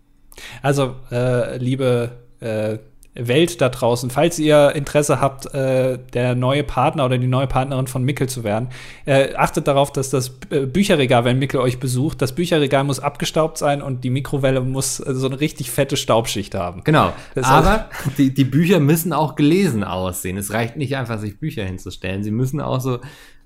Also, 0.62 0.96
äh, 1.10 1.56
liebe 1.58 2.12
äh, 2.40 2.78
Welt 3.14 3.60
da 3.60 3.68
draußen, 3.68 4.08
falls 4.08 4.38
ihr 4.38 4.72
Interesse 4.76 5.20
habt, 5.20 5.52
äh, 5.52 5.98
der 6.14 6.36
neue 6.36 6.62
Partner 6.62 7.04
oder 7.04 7.18
die 7.18 7.26
neue 7.26 7.48
Partnerin 7.48 7.88
von 7.88 8.04
Mickel 8.04 8.28
zu 8.28 8.44
werden, 8.44 8.68
äh, 9.04 9.34
achtet 9.34 9.66
darauf, 9.66 9.90
dass 9.92 10.10
das 10.10 10.38
äh, 10.50 10.66
Bücherregal, 10.66 11.24
wenn 11.24 11.38
Mickel 11.38 11.58
euch 11.58 11.80
besucht, 11.80 12.22
das 12.22 12.34
Bücherregal 12.34 12.84
muss 12.84 13.00
abgestaubt 13.00 13.58
sein 13.58 13.82
und 13.82 14.04
die 14.04 14.10
Mikrowelle 14.10 14.60
muss 14.60 15.00
äh, 15.00 15.12
so 15.14 15.26
eine 15.26 15.40
richtig 15.40 15.72
fette 15.72 15.96
Staubschicht 15.96 16.54
haben. 16.54 16.82
Genau. 16.84 17.12
Das 17.34 17.46
Aber 17.46 17.90
die, 18.16 18.32
die 18.32 18.44
Bücher 18.44 18.78
müssen 18.78 19.12
auch 19.12 19.34
gelesen 19.34 19.82
aussehen. 19.82 20.36
Es 20.36 20.52
reicht 20.52 20.76
nicht 20.76 20.96
einfach, 20.96 21.18
sich 21.18 21.38
Bücher 21.38 21.64
hinzustellen. 21.64 22.22
Sie 22.22 22.30
müssen 22.30 22.60
auch 22.60 22.80
so 22.80 23.00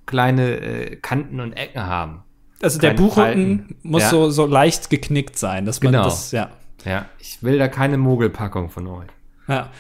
kleine 0.05 0.61
äh, 0.61 0.97
Kanten 0.97 1.41
und 1.41 1.55
Ecken 1.55 1.87
haben. 1.87 2.23
Also 2.65 2.81
der 2.81 2.95
Buchrücken 2.95 3.77
muss 3.83 4.03
Ja. 4.03 4.11
so, 4.11 4.31
so 4.31 4.47
leicht 4.47 4.91
geknickt 4.91 5.39
sein, 5.39 5.65
dass 5.67 5.83
man 5.83 5.93
Genau. 5.93 6.05
das, 6.05 6.33
ja. 6.33 6.51
Ja, 6.85 7.07
ich 7.19 7.43
will 7.43 7.59
da 7.59 7.69
keine 7.69 7.97
Mogelpackung 7.99 8.69
von 8.71 8.87
euch. 8.89 9.07
Ja. 9.49 9.71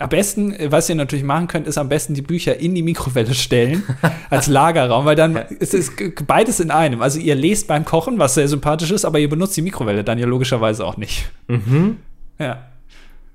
Am 0.00 0.08
besten, 0.10 0.54
was 0.70 0.88
ihr 0.88 0.94
natürlich 0.94 1.24
machen 1.24 1.48
könnt, 1.48 1.66
ist 1.66 1.76
am 1.76 1.88
besten 1.88 2.14
die 2.14 2.22
Bücher 2.22 2.56
in 2.58 2.74
die 2.76 2.82
Mikrowelle 2.84 3.34
stellen 3.34 3.82
als 4.30 4.46
Lagerraum, 4.46 5.04
weil 5.04 5.16
dann 5.16 5.34
ist 5.36 5.74
es 5.74 5.90
beides 6.26 6.60
in 6.60 6.70
einem. 6.70 7.02
Also 7.02 7.18
ihr 7.18 7.34
lest 7.34 7.66
beim 7.66 7.84
Kochen, 7.84 8.18
was 8.18 8.34
sehr 8.34 8.46
sympathisch 8.46 8.92
ist, 8.92 9.04
aber 9.04 9.18
ihr 9.18 9.28
benutzt 9.28 9.56
die 9.56 9.62
Mikrowelle 9.62 10.04
dann 10.04 10.18
ja 10.18 10.26
logischerweise 10.26 10.84
auch 10.86 10.96
nicht. 10.96 11.28
Mhm. 11.48 11.96
Ja, 12.38 12.64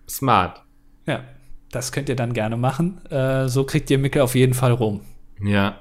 Smart. 0.10 0.62
ja. 1.06 1.22
Das 1.72 1.91
könnt 1.91 2.08
ihr 2.08 2.16
dann 2.16 2.34
gerne 2.34 2.56
machen. 2.56 3.04
Äh, 3.10 3.47
so 3.49 3.64
kriegt 3.64 3.89
ihr 3.89 3.97
Mickel 3.97 4.22
auf 4.22 4.36
jeden 4.36 4.54
Fall 4.54 4.74
rum. 4.74 5.01
Ja, 5.43 5.80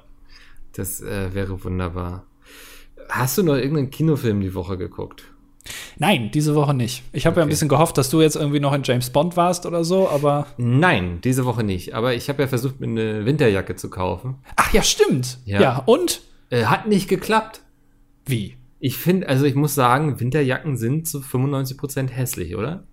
das 0.75 1.01
äh, 1.01 1.33
wäre 1.35 1.63
wunderbar. 1.63 2.23
Hast 3.09 3.37
du 3.37 3.43
noch 3.43 3.55
irgendeinen 3.55 3.89
Kinofilm 3.89 4.41
die 4.41 4.53
Woche 4.55 4.77
geguckt? 4.77 5.23
Nein, 5.97 6.31
diese 6.33 6.55
Woche 6.55 6.73
nicht. 6.73 7.03
Ich 7.13 7.25
habe 7.25 7.37
ja 7.37 7.41
ein 7.43 7.45
Okay. 7.45 7.51
bisschen 7.51 7.69
gehofft, 7.69 7.97
dass 7.97 8.09
du 8.09 8.21
jetzt 8.21 8.35
irgendwie 8.35 8.59
noch 8.59 8.73
in 8.73 8.83
James 8.83 9.09
Bond 9.11 9.37
warst 9.37 9.65
oder 9.65 9.83
so, 9.85 10.09
aber. 10.09 10.47
Nein, 10.57 11.19
diese 11.23 11.45
Woche 11.45 11.63
nicht. 11.63 11.93
Aber 11.93 12.13
ich 12.13 12.27
habe 12.27 12.41
ja 12.41 12.47
versucht, 12.47 12.79
mir 12.81 12.87
eine 12.87 13.25
Winterjacke 13.25 13.75
zu 13.75 13.89
kaufen. 13.89 14.35
Ach 14.57 14.73
ja, 14.73 14.83
stimmt. 14.83 15.39
Ja, 15.45 15.61
Ja. 15.61 15.83
und? 15.85 16.21
Äh, 16.49 16.65
hat 16.65 16.87
nicht 16.87 17.07
geklappt. 17.07 17.61
Wie? 18.25 18.57
Ich 18.79 18.97
finde, 18.97 19.29
also 19.29 19.45
ich 19.45 19.55
muss 19.55 19.73
sagen, 19.75 20.19
Winterjacken 20.19 20.75
sind 20.75 21.07
zu 21.07 21.21
95% 21.21 22.09
hässlich, 22.09 22.55
oder? 22.57 22.83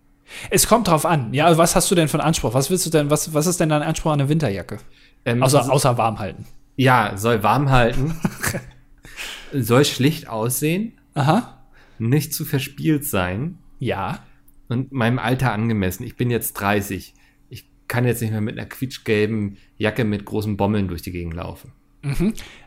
Es 0.50 0.68
kommt 0.68 0.86
drauf 0.86 1.04
an. 1.04 1.34
Ja, 1.34 1.58
was 1.58 1.74
hast 1.74 1.90
du 1.90 1.96
denn 1.96 2.06
für 2.06 2.18
einen 2.20 2.28
Anspruch? 2.28 2.54
Was 2.54 2.70
willst 2.70 2.86
du 2.86 2.90
denn, 2.90 3.10
was, 3.10 3.34
was 3.34 3.48
ist 3.48 3.58
denn 3.58 3.68
dein 3.70 3.82
Anspruch 3.82 4.12
an 4.12 4.20
eine 4.20 4.28
Winterjacke? 4.28 4.78
Ähm, 5.24 5.42
Außer, 5.42 5.58
also- 5.58 5.72
außer 5.72 5.98
warm 5.98 6.20
halten. 6.20 6.46
ja, 6.76 7.16
soll 7.16 7.42
warm 7.42 7.68
halten, 7.70 8.14
soll 9.52 9.84
schlicht 9.84 10.28
aussehen, 10.28 10.92
Aha. 11.14 11.62
nicht 11.98 12.32
zu 12.34 12.44
verspielt 12.44 13.04
sein 13.04 13.58
Ja. 13.78 14.20
und 14.68 14.92
meinem 14.92 15.18
Alter 15.18 15.52
angemessen. 15.52 16.04
Ich 16.04 16.16
bin 16.16 16.30
jetzt 16.30 16.54
30. 16.54 17.14
Ich 17.48 17.66
kann 17.88 18.04
jetzt 18.04 18.20
nicht 18.22 18.30
mehr 18.30 18.40
mit 18.40 18.58
einer 18.58 18.68
quietschgelben 18.68 19.56
Jacke 19.76 20.04
mit 20.04 20.24
großen 20.24 20.56
Bommeln 20.56 20.88
durch 20.88 21.02
die 21.02 21.12
Gegend 21.12 21.34
laufen. 21.34 21.72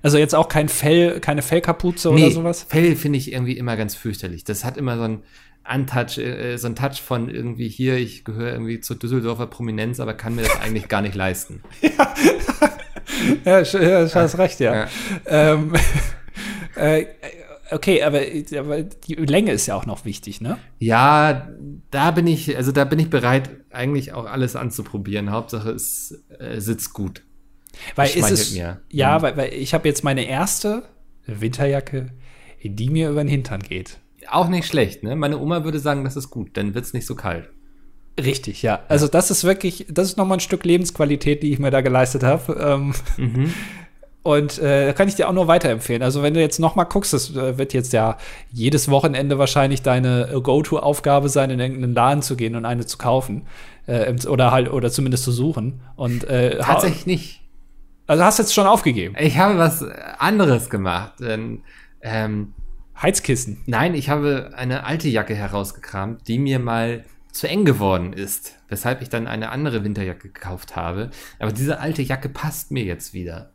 Also 0.03 0.19
jetzt 0.19 0.35
auch 0.35 0.47
kein 0.47 0.69
Fell, 0.69 1.19
keine 1.19 1.41
Fellkapuze 1.41 2.11
oder 2.11 2.29
sowas? 2.29 2.63
Fell 2.69 2.95
finde 2.95 3.17
ich 3.17 3.31
irgendwie 3.33 3.57
immer 3.57 3.75
ganz 3.77 3.95
fürchterlich. 3.95 4.43
Das 4.43 4.63
hat 4.63 4.77
immer 4.77 4.95
so 4.97 5.03
ein 5.03 5.23
Untouch, 5.67 6.19
äh, 6.19 6.57
so 6.57 6.67
ein 6.67 6.75
Touch 6.75 7.01
von 7.01 7.29
irgendwie 7.29 7.67
hier, 7.67 7.97
ich 7.97 8.25
gehöre 8.25 8.51
irgendwie 8.51 8.79
zur 8.81 8.97
Düsseldorfer 8.97 9.47
Prominenz, 9.47 9.99
aber 9.99 10.13
kann 10.13 10.35
mir 10.35 10.43
das 10.43 10.59
eigentlich 10.61 10.87
gar 10.87 11.01
nicht 11.01 11.15
leisten. 11.15 11.63
Ja, 13.45 13.59
sch- 13.59 13.81
ja 13.81 14.05
du 14.05 14.13
hast 14.15 14.37
recht, 14.37 14.59
ja. 14.59 14.73
Ja. 14.75 14.87
Ähm, 15.25 15.73
äh, 16.75 17.05
okay, 17.71 18.03
aber, 18.03 18.21
aber 18.57 18.83
die 18.83 19.15
Länge 19.15 19.51
ist 19.51 19.65
ja 19.67 19.75
auch 19.75 19.85
noch 19.85 20.05
wichtig, 20.05 20.41
ne? 20.41 20.57
Ja, 20.79 21.49
da 21.91 22.11
bin 22.11 22.27
ich, 22.27 22.55
also 22.55 22.71
da 22.71 22.85
bin 22.85 22.99
ich 22.99 23.09
bereit, 23.09 23.49
eigentlich 23.71 24.13
auch 24.13 24.25
alles 24.25 24.55
anzuprobieren. 24.55 25.31
Hauptsache 25.31 25.71
es 25.71 26.23
äh, 26.39 26.59
sitzt 26.59 26.93
gut. 26.93 27.23
Weil 27.95 28.09
ist 28.09 28.29
es, 28.31 28.53
mir. 28.53 28.81
Ja, 28.89 29.17
Mhm. 29.17 29.21
weil, 29.23 29.37
weil 29.37 29.53
ich 29.53 29.73
habe 29.73 29.87
jetzt 29.87 30.03
meine 30.03 30.25
erste 30.25 30.83
Winterjacke, 31.25 32.07
die 32.63 32.89
mir 32.89 33.09
über 33.09 33.23
den 33.23 33.27
Hintern 33.29 33.61
geht. 33.61 33.99
Auch 34.29 34.47
nicht 34.47 34.67
schlecht, 34.67 35.03
ne? 35.03 35.15
Meine 35.15 35.37
Oma 35.39 35.63
würde 35.63 35.79
sagen, 35.79 36.03
das 36.03 36.15
ist 36.15 36.29
gut, 36.29 36.51
dann 36.53 36.75
wird's 36.75 36.93
nicht 36.93 37.05
so 37.05 37.15
kalt. 37.15 37.49
Richtig, 38.17 38.61
ja. 38.61 38.83
Also 38.89 39.07
das 39.07 39.31
ist 39.31 39.43
wirklich, 39.43 39.87
das 39.89 40.09
ist 40.09 40.17
nochmal 40.17 40.37
ein 40.37 40.41
Stück 40.41 40.63
Lebensqualität, 40.65 41.41
die 41.41 41.51
ich 41.51 41.57
mir 41.59 41.71
da 41.71 41.81
geleistet 41.81 42.21
habe. 42.23 42.53
Ähm, 42.61 42.93
Und 44.23 44.57
äh, 44.57 44.87
da 44.87 44.93
kann 44.93 45.09
ich 45.09 45.15
dir 45.15 45.27
auch 45.27 45.33
nur 45.33 45.47
weiterempfehlen. 45.47 46.01
Also 46.01 46.23
wenn 46.23 46.33
du 46.33 46.39
jetzt 46.39 46.57
noch 46.57 46.75
mal 46.75 46.85
guckst, 46.85 47.11
das 47.11 47.35
äh, 47.35 47.57
wird 47.57 47.73
jetzt 47.73 47.91
ja 47.91 48.17
jedes 48.51 48.89
Wochenende 48.89 49.37
wahrscheinlich 49.37 49.81
deine 49.81 50.29
äh, 50.33 50.39
Go-To-Aufgabe 50.39 51.27
sein, 51.27 51.49
in 51.49 51.59
irgendeinen 51.59 51.93
Laden 51.93 52.21
zu 52.21 52.37
gehen 52.37 52.55
und 52.55 52.63
eine 52.63 52.85
zu 52.85 52.97
kaufen 52.97 53.45
äh, 53.85 54.13
oder 54.25 54.51
halt 54.51 54.71
oder 54.71 54.89
zumindest 54.89 55.25
zu 55.25 55.33
suchen. 55.33 55.81
Und 55.97 56.23
äh, 56.23 56.57
Tatsächlich 56.59 57.05
nicht. 57.05 57.41
also 58.07 58.23
hast 58.23 58.39
du 58.39 58.43
jetzt 58.43 58.53
schon 58.53 58.65
aufgegeben. 58.65 59.13
Ich 59.19 59.37
habe 59.37 59.57
was 59.57 59.83
anderes 60.17 60.69
gemacht. 60.69 61.19
Denn, 61.19 61.61
ähm, 62.01 62.53
Heizkissen. 63.01 63.61
nein, 63.65 63.93
ich 63.93 64.09
habe 64.09 64.51
eine 64.55 64.85
alte 64.85 65.09
Jacke 65.09 65.35
herausgekramt, 65.35 66.27
die 66.29 66.39
mir 66.39 66.59
mal 66.59 67.03
zu 67.33 67.49
eng 67.49 67.65
geworden 67.65 68.13
ist, 68.13 68.53
weshalb 68.69 69.01
ich 69.01 69.09
dann 69.09 69.27
eine 69.27 69.49
andere 69.49 69.83
Winterjacke 69.83 70.29
gekauft 70.29 70.75
habe. 70.77 71.09
Aber 71.39 71.51
diese 71.51 71.79
alte 71.79 72.03
Jacke 72.03 72.29
passt 72.29 72.71
mir 72.71 72.83
jetzt 72.83 73.13
wieder. 73.13 73.52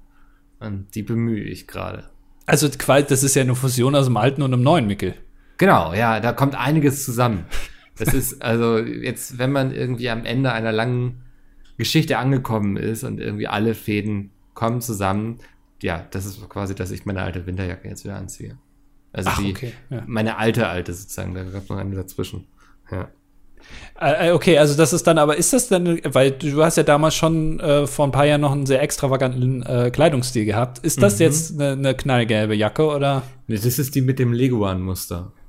Und 0.60 0.94
die 0.94 1.02
bemühe 1.02 1.42
ich 1.42 1.66
gerade. 1.66 2.10
Also 2.46 2.68
das 2.68 3.22
ist 3.22 3.34
ja 3.34 3.42
eine 3.42 3.54
Fusion 3.54 3.94
aus 3.94 4.06
dem 4.06 4.16
alten 4.16 4.42
und 4.42 4.50
dem 4.50 4.62
neuen 4.62 4.86
Mickel. 4.86 5.14
Genau, 5.58 5.92
ja, 5.92 6.20
da 6.20 6.32
kommt 6.32 6.54
einiges 6.54 7.04
zusammen. 7.04 7.44
Das 7.98 8.14
ist 8.14 8.42
also 8.42 8.78
jetzt, 8.78 9.38
wenn 9.38 9.52
man 9.52 9.74
irgendwie 9.74 10.08
am 10.08 10.24
Ende 10.24 10.52
einer 10.52 10.72
langen 10.72 11.22
Geschichte 11.76 12.18
angekommen 12.18 12.76
ist 12.76 13.04
und 13.04 13.20
irgendwie 13.20 13.48
alle 13.48 13.74
Fäden 13.74 14.30
kommen 14.54 14.80
zusammen, 14.80 15.38
ja, 15.82 16.06
das 16.10 16.26
ist 16.26 16.48
quasi, 16.48 16.74
dass 16.74 16.90
ich 16.90 17.06
meine 17.06 17.22
alte 17.22 17.46
Winterjacke 17.46 17.88
jetzt 17.88 18.04
wieder 18.04 18.16
anziehe. 18.16 18.56
Also 19.12 19.30
Ach, 19.32 19.38
die, 19.38 19.50
okay, 19.50 19.72
ja. 19.90 20.02
meine 20.06 20.38
alte 20.38 20.68
alte 20.68 20.92
sozusagen, 20.92 21.34
da 21.34 21.44
gab 21.44 21.62
es 21.62 21.68
noch 21.68 21.76
eine 21.76 21.94
dazwischen. 21.94 22.46
Ja. 22.90 23.08
Äh, 24.00 24.28
äh, 24.28 24.32
okay, 24.32 24.58
also 24.58 24.76
das 24.76 24.92
ist 24.92 25.06
dann, 25.06 25.18
aber 25.18 25.36
ist 25.36 25.52
das 25.52 25.68
denn, 25.68 26.00
weil 26.04 26.30
du 26.30 26.62
hast 26.62 26.76
ja 26.76 26.84
damals 26.84 27.14
schon 27.14 27.58
äh, 27.60 27.86
vor 27.86 28.06
ein 28.06 28.12
paar 28.12 28.26
Jahren 28.26 28.40
noch 28.40 28.52
einen 28.52 28.66
sehr 28.66 28.80
extravaganten 28.80 29.62
äh, 29.62 29.90
Kleidungsstil 29.90 30.44
gehabt. 30.44 30.78
Ist 30.78 31.02
das 31.02 31.18
jetzt 31.18 31.60
eine, 31.60 31.72
eine 31.72 31.94
knallgelbe 31.94 32.54
Jacke 32.54 32.86
oder? 32.86 33.22
Nee, 33.46 33.56
Das 33.56 33.78
ist 33.78 33.94
die 33.94 34.00
mit 34.00 34.18
dem 34.18 34.32
Leguan-Muster. 34.32 35.32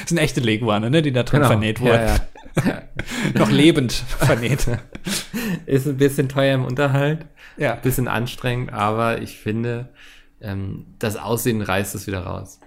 Das 0.00 0.10
sind 0.10 0.18
echte 0.18 0.40
Leguane, 0.40 0.90
ne, 0.90 1.00
die 1.00 1.12
da 1.12 1.22
drin 1.22 1.44
vernäht 1.44 1.80
wurden. 1.80 1.92
Genau. 1.92 2.66
Ja, 2.66 2.82
ja. 2.82 2.82
Noch 3.34 3.50
lebend 3.50 3.92
vernäht. 3.92 4.66
Ist 5.66 5.86
ein 5.86 5.96
bisschen 5.96 6.28
teuer 6.28 6.54
im 6.54 6.64
Unterhalt, 6.64 7.26
ja. 7.56 7.74
bisschen 7.76 8.08
anstrengend, 8.08 8.72
aber 8.72 9.22
ich 9.22 9.38
finde, 9.38 9.88
ähm, 10.40 10.86
das 10.98 11.16
Aussehen 11.16 11.62
reißt 11.62 11.94
es 11.94 12.06
wieder 12.06 12.20
raus. 12.20 12.60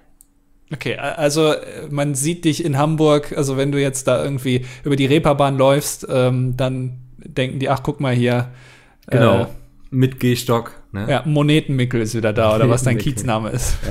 Okay, 0.72 0.95
also 0.97 1.53
äh, 1.53 1.88
man 1.89 2.13
sieht 2.15 2.45
dich 2.45 2.63
in 2.63 2.78
Hamburg, 2.78 3.34
also 3.36 3.57
wenn 3.57 3.72
du 3.72 3.82
jetzt 3.82 4.07
da 4.07 4.24
irgendwie 4.24 4.65
über 4.84 4.95
die 4.95 5.07
Reeperbahn 5.07 5.57
läufst, 5.57 6.05
ähm, 6.09 6.55
dann 6.57 6.99
denken 7.17 7.59
die, 7.59 7.70
ach, 7.70 7.82
guck 7.84 7.99
mal 7.99 8.13
hier. 8.13 8.51
Genau. 9.07 9.47
Mit 9.89 10.20
Gehstock. 10.20 10.74
Ne? 10.91 11.07
Äh, 11.07 11.11
ja, 11.11 11.24
Monetenmickel 11.26 12.01
ist 12.01 12.13
wieder 12.13 12.34
da, 12.34 12.55
oder 12.55 12.70
was 12.70 12.84
dein. 12.84 12.97
Kiezname 12.97 13.49
ist. 13.49 13.78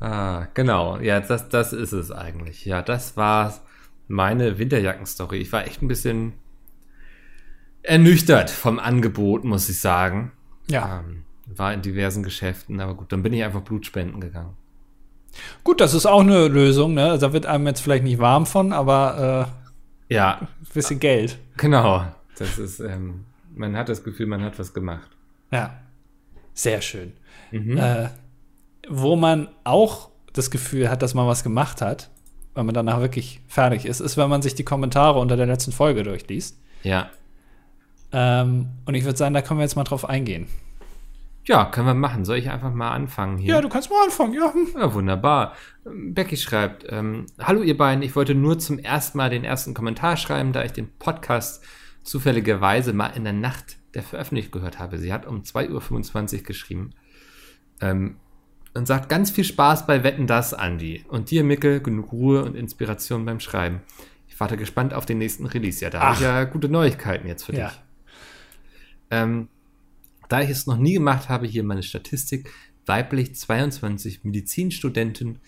Ah, 0.00 0.48
genau. 0.54 0.98
Ja, 0.98 1.20
das, 1.20 1.50
das 1.50 1.74
ist 1.74 1.92
es 1.92 2.10
eigentlich. 2.10 2.64
Ja, 2.64 2.80
das 2.80 3.18
war 3.18 3.60
meine 4.08 4.58
Winterjacken-Story. 4.58 5.36
Ich 5.36 5.52
war 5.52 5.66
echt 5.66 5.82
ein 5.82 5.88
bisschen 5.88 6.32
ernüchtert 7.82 8.48
vom 8.48 8.78
Angebot, 8.78 9.44
muss 9.44 9.68
ich 9.68 9.78
sagen. 9.78 10.32
Ja. 10.70 11.00
Ähm, 11.00 11.24
war 11.46 11.74
in 11.74 11.82
diversen 11.82 12.22
Geschäften, 12.22 12.80
aber 12.80 12.94
gut, 12.94 13.12
dann 13.12 13.22
bin 13.22 13.32
ich 13.34 13.44
einfach 13.44 13.60
Blutspenden 13.60 14.20
gegangen. 14.20 14.56
Gut, 15.64 15.80
das 15.80 15.94
ist 15.94 16.06
auch 16.06 16.20
eine 16.20 16.48
Lösung, 16.48 16.94
ne? 16.94 17.18
Da 17.18 17.32
wird 17.32 17.46
einem 17.46 17.66
jetzt 17.66 17.80
vielleicht 17.80 18.04
nicht 18.04 18.18
warm 18.18 18.46
von, 18.46 18.72
aber 18.72 19.48
Ja, 20.08 20.40
äh, 20.42 20.46
bisschen 20.74 21.00
Geld. 21.00 21.38
genau. 21.56 22.04
Das 22.38 22.58
ist, 22.58 22.80
ähm, 22.80 23.24
man 23.54 23.76
hat 23.76 23.88
das 23.88 24.02
Gefühl, 24.02 24.26
man 24.26 24.42
hat 24.42 24.58
was 24.58 24.72
gemacht. 24.72 25.08
Ja. 25.50 25.74
Sehr 26.54 26.80
schön. 26.80 27.12
Mhm. 27.50 27.76
Äh, 27.76 28.08
wo 28.88 29.16
man 29.16 29.48
auch 29.64 30.08
das 30.32 30.50
Gefühl 30.50 30.88
hat, 30.90 31.02
dass 31.02 31.14
man 31.14 31.26
was 31.26 31.42
gemacht 31.42 31.80
hat, 31.82 32.10
wenn 32.54 32.66
man 32.66 32.74
danach 32.74 33.00
wirklich 33.00 33.40
fertig 33.46 33.84
ist, 33.86 34.00
ist, 34.00 34.16
wenn 34.16 34.28
man 34.28 34.42
sich 34.42 34.54
die 34.54 34.64
Kommentare 34.64 35.18
unter 35.18 35.36
der 35.36 35.46
letzten 35.46 35.72
Folge 35.72 36.02
durchliest. 36.02 36.58
Ja. 36.82 37.10
Ähm, 38.12 38.68
und 38.86 38.94
ich 38.94 39.04
würde 39.04 39.16
sagen, 39.18 39.34
da 39.34 39.42
können 39.42 39.60
wir 39.60 39.64
jetzt 39.64 39.76
mal 39.76 39.84
drauf 39.84 40.08
eingehen. 40.08 40.48
Ja, 41.46 41.64
können 41.64 41.86
wir 41.86 41.94
machen. 41.94 42.24
Soll 42.24 42.36
ich 42.36 42.50
einfach 42.50 42.72
mal 42.72 42.90
anfangen 42.90 43.38
hier? 43.38 43.54
Ja, 43.54 43.60
du 43.60 43.68
kannst 43.68 43.90
mal 43.90 44.04
anfangen, 44.04 44.34
ja. 44.34 44.52
Ja, 44.78 44.92
wunderbar. 44.94 45.54
Becky 45.84 46.36
schreibt, 46.36 46.84
ähm, 46.88 47.26
Hallo 47.40 47.62
ihr 47.62 47.76
beiden, 47.76 48.02
ich 48.02 48.14
wollte 48.14 48.34
nur 48.34 48.58
zum 48.58 48.78
ersten 48.78 49.18
Mal 49.18 49.30
den 49.30 49.44
ersten 49.44 49.72
Kommentar 49.74 50.16
schreiben, 50.16 50.52
da 50.52 50.62
ich 50.64 50.72
den 50.72 50.90
Podcast 50.98 51.64
zufälligerweise 52.04 52.92
mal 52.92 53.08
in 53.08 53.24
der 53.24 53.32
Nacht 53.32 53.78
der 53.94 54.02
Veröffentlichung 54.02 54.52
gehört 54.52 54.78
habe. 54.78 54.98
Sie 54.98 55.12
hat 55.12 55.26
um 55.26 55.42
2.25 55.42 56.38
Uhr 56.38 56.42
geschrieben 56.44 56.90
ähm, 57.80 58.16
und 58.74 58.86
sagt, 58.86 59.08
ganz 59.08 59.30
viel 59.30 59.44
Spaß 59.44 59.86
bei 59.86 60.04
Wetten 60.04 60.26
das, 60.26 60.54
Andi. 60.54 61.04
Und 61.08 61.30
dir, 61.30 61.42
Mickel, 61.42 61.80
genug 61.80 62.12
Ruhe 62.12 62.44
und 62.44 62.54
Inspiration 62.54 63.24
beim 63.24 63.40
Schreiben. 63.40 63.80
Ich 64.28 64.38
warte 64.38 64.56
gespannt 64.56 64.94
auf 64.94 65.06
den 65.06 65.18
nächsten 65.18 65.46
Release. 65.46 65.82
Ja, 65.82 65.90
da 65.90 66.00
habe 66.00 66.14
ich 66.14 66.20
ja 66.20 66.44
gute 66.44 66.68
Neuigkeiten 66.68 67.26
jetzt 67.26 67.44
für 67.44 67.54
Ja. 67.56 67.68
dich. 67.68 67.80
Ähm, 69.10 69.48
da 70.30 70.40
ich 70.40 70.50
es 70.50 70.66
noch 70.66 70.76
nie 70.76 70.94
gemacht 70.94 71.28
habe, 71.28 71.46
hier 71.46 71.64
meine 71.64 71.82
Statistik. 71.82 72.50
Weiblich 72.86 73.34
22 73.34 74.24
Medizinstudenten, 74.24 75.40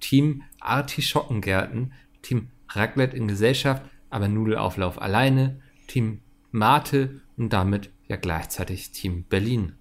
Team 0.00 0.42
Artischockengärten, 0.58 1.92
Team 2.22 2.48
Raclette 2.70 3.16
in 3.16 3.28
Gesellschaft, 3.28 3.82
aber 4.08 4.28
Nudelauflauf 4.28 5.00
alleine, 5.00 5.60
Team 5.86 6.20
Mate 6.50 7.20
und 7.36 7.52
damit 7.52 7.90
ja 8.08 8.16
gleichzeitig 8.16 8.90
Team 8.90 9.24
Berlin. 9.28 9.74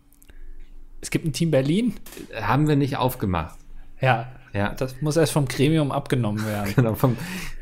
Es 1.02 1.10
gibt 1.10 1.26
ein 1.26 1.34
Team 1.34 1.52
Berlin. 1.52 1.96
Haben 2.36 2.68
wir 2.68 2.76
nicht 2.76 2.98
aufgemacht. 2.98 3.58
Ja, 4.02 4.32
Ja, 4.54 4.74
das 4.74 5.02
muss 5.02 5.18
erst 5.18 5.34
vom 5.34 5.48
Gremium 5.48 5.92
abgenommen 5.92 6.46
werden. 6.46 6.74
genau, 6.76 6.96
vom 6.96 7.16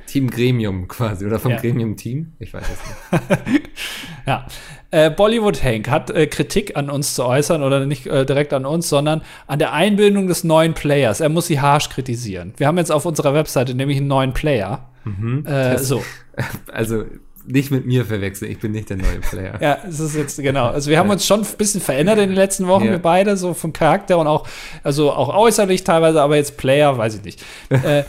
Team 0.08 0.30
Gremium 0.30 0.88
quasi 0.88 1.26
oder 1.26 1.38
vom 1.40 1.52
Ja. 1.52 1.58
Gremium-Team. 1.58 2.34
Ich 2.40 2.54
weiß 2.54 2.64
es 2.64 3.12
nicht. 3.52 3.62
Ja. 4.26 4.46
Äh, 4.92 5.10
Bollywood 5.10 5.64
Hank 5.64 5.90
hat 5.90 6.10
äh, 6.10 6.28
Kritik 6.28 6.76
an 6.76 6.90
uns 6.90 7.14
zu 7.16 7.24
äußern 7.26 7.64
oder 7.64 7.86
nicht 7.86 8.08
äh, 8.08 8.26
direkt 8.26 8.52
an 8.54 8.66
uns, 8.66 8.90
sondern 8.90 9.22
an 9.48 9.58
der 9.60 9.72
Einbindung 9.72 10.28
des 10.28 10.44
neuen 10.44 10.74
Players. 10.74 11.22
Er 11.22 11.30
muss 11.30 11.48
sie 11.48 11.62
harsch 11.62 11.88
kritisieren. 11.90 12.54
Wir 12.58 12.68
haben 12.68 12.78
jetzt 12.78 12.92
auf 12.92 13.06
unserer 13.06 13.34
Webseite 13.34 13.74
nämlich 13.74 13.98
einen 13.98 14.08
neuen 14.08 14.34
Player. 14.34 14.90
äh, 15.06 15.42
Das- 15.44 15.88
so. 15.88 16.04
Also 16.72 17.06
nicht 17.48 17.72
mit 17.72 17.86
mir 17.86 18.06
verwechseln, 18.06 18.52
ich 18.52 18.60
bin 18.60 18.72
nicht 18.74 18.90
der 18.90 18.98
neue 18.98 19.20
Player. 19.22 19.54
Ja, 19.62 19.78
es 19.88 20.00
ist 20.00 20.16
jetzt 20.16 20.38
genau. 20.42 20.68
Also 20.68 20.90
wir 20.92 21.00
haben 21.00 21.10
uns 21.10 21.26
schon 21.26 21.42
ein 21.42 21.48
bisschen 21.58 21.82
verändert 21.82 22.20
in 22.20 22.30
den 22.30 22.36
letzten 22.36 22.68
Wochen, 22.68 22.86
Ja. 22.86 22.92
wir 22.92 23.00
beide, 23.00 23.38
so 23.38 23.54
vom 23.54 23.74
Charakter 23.74 24.18
und 24.18 24.28
auch, 24.28 24.46
also 24.84 25.12
auch 25.12 25.36
äußerlich 25.36 25.84
teilweise, 25.84 26.22
aber 26.22 26.36
jetzt 26.36 26.58
Player, 26.58 26.98
weiß 26.98 27.16
ich 27.16 27.24
nicht. 27.24 27.44
äh, 27.70 28.04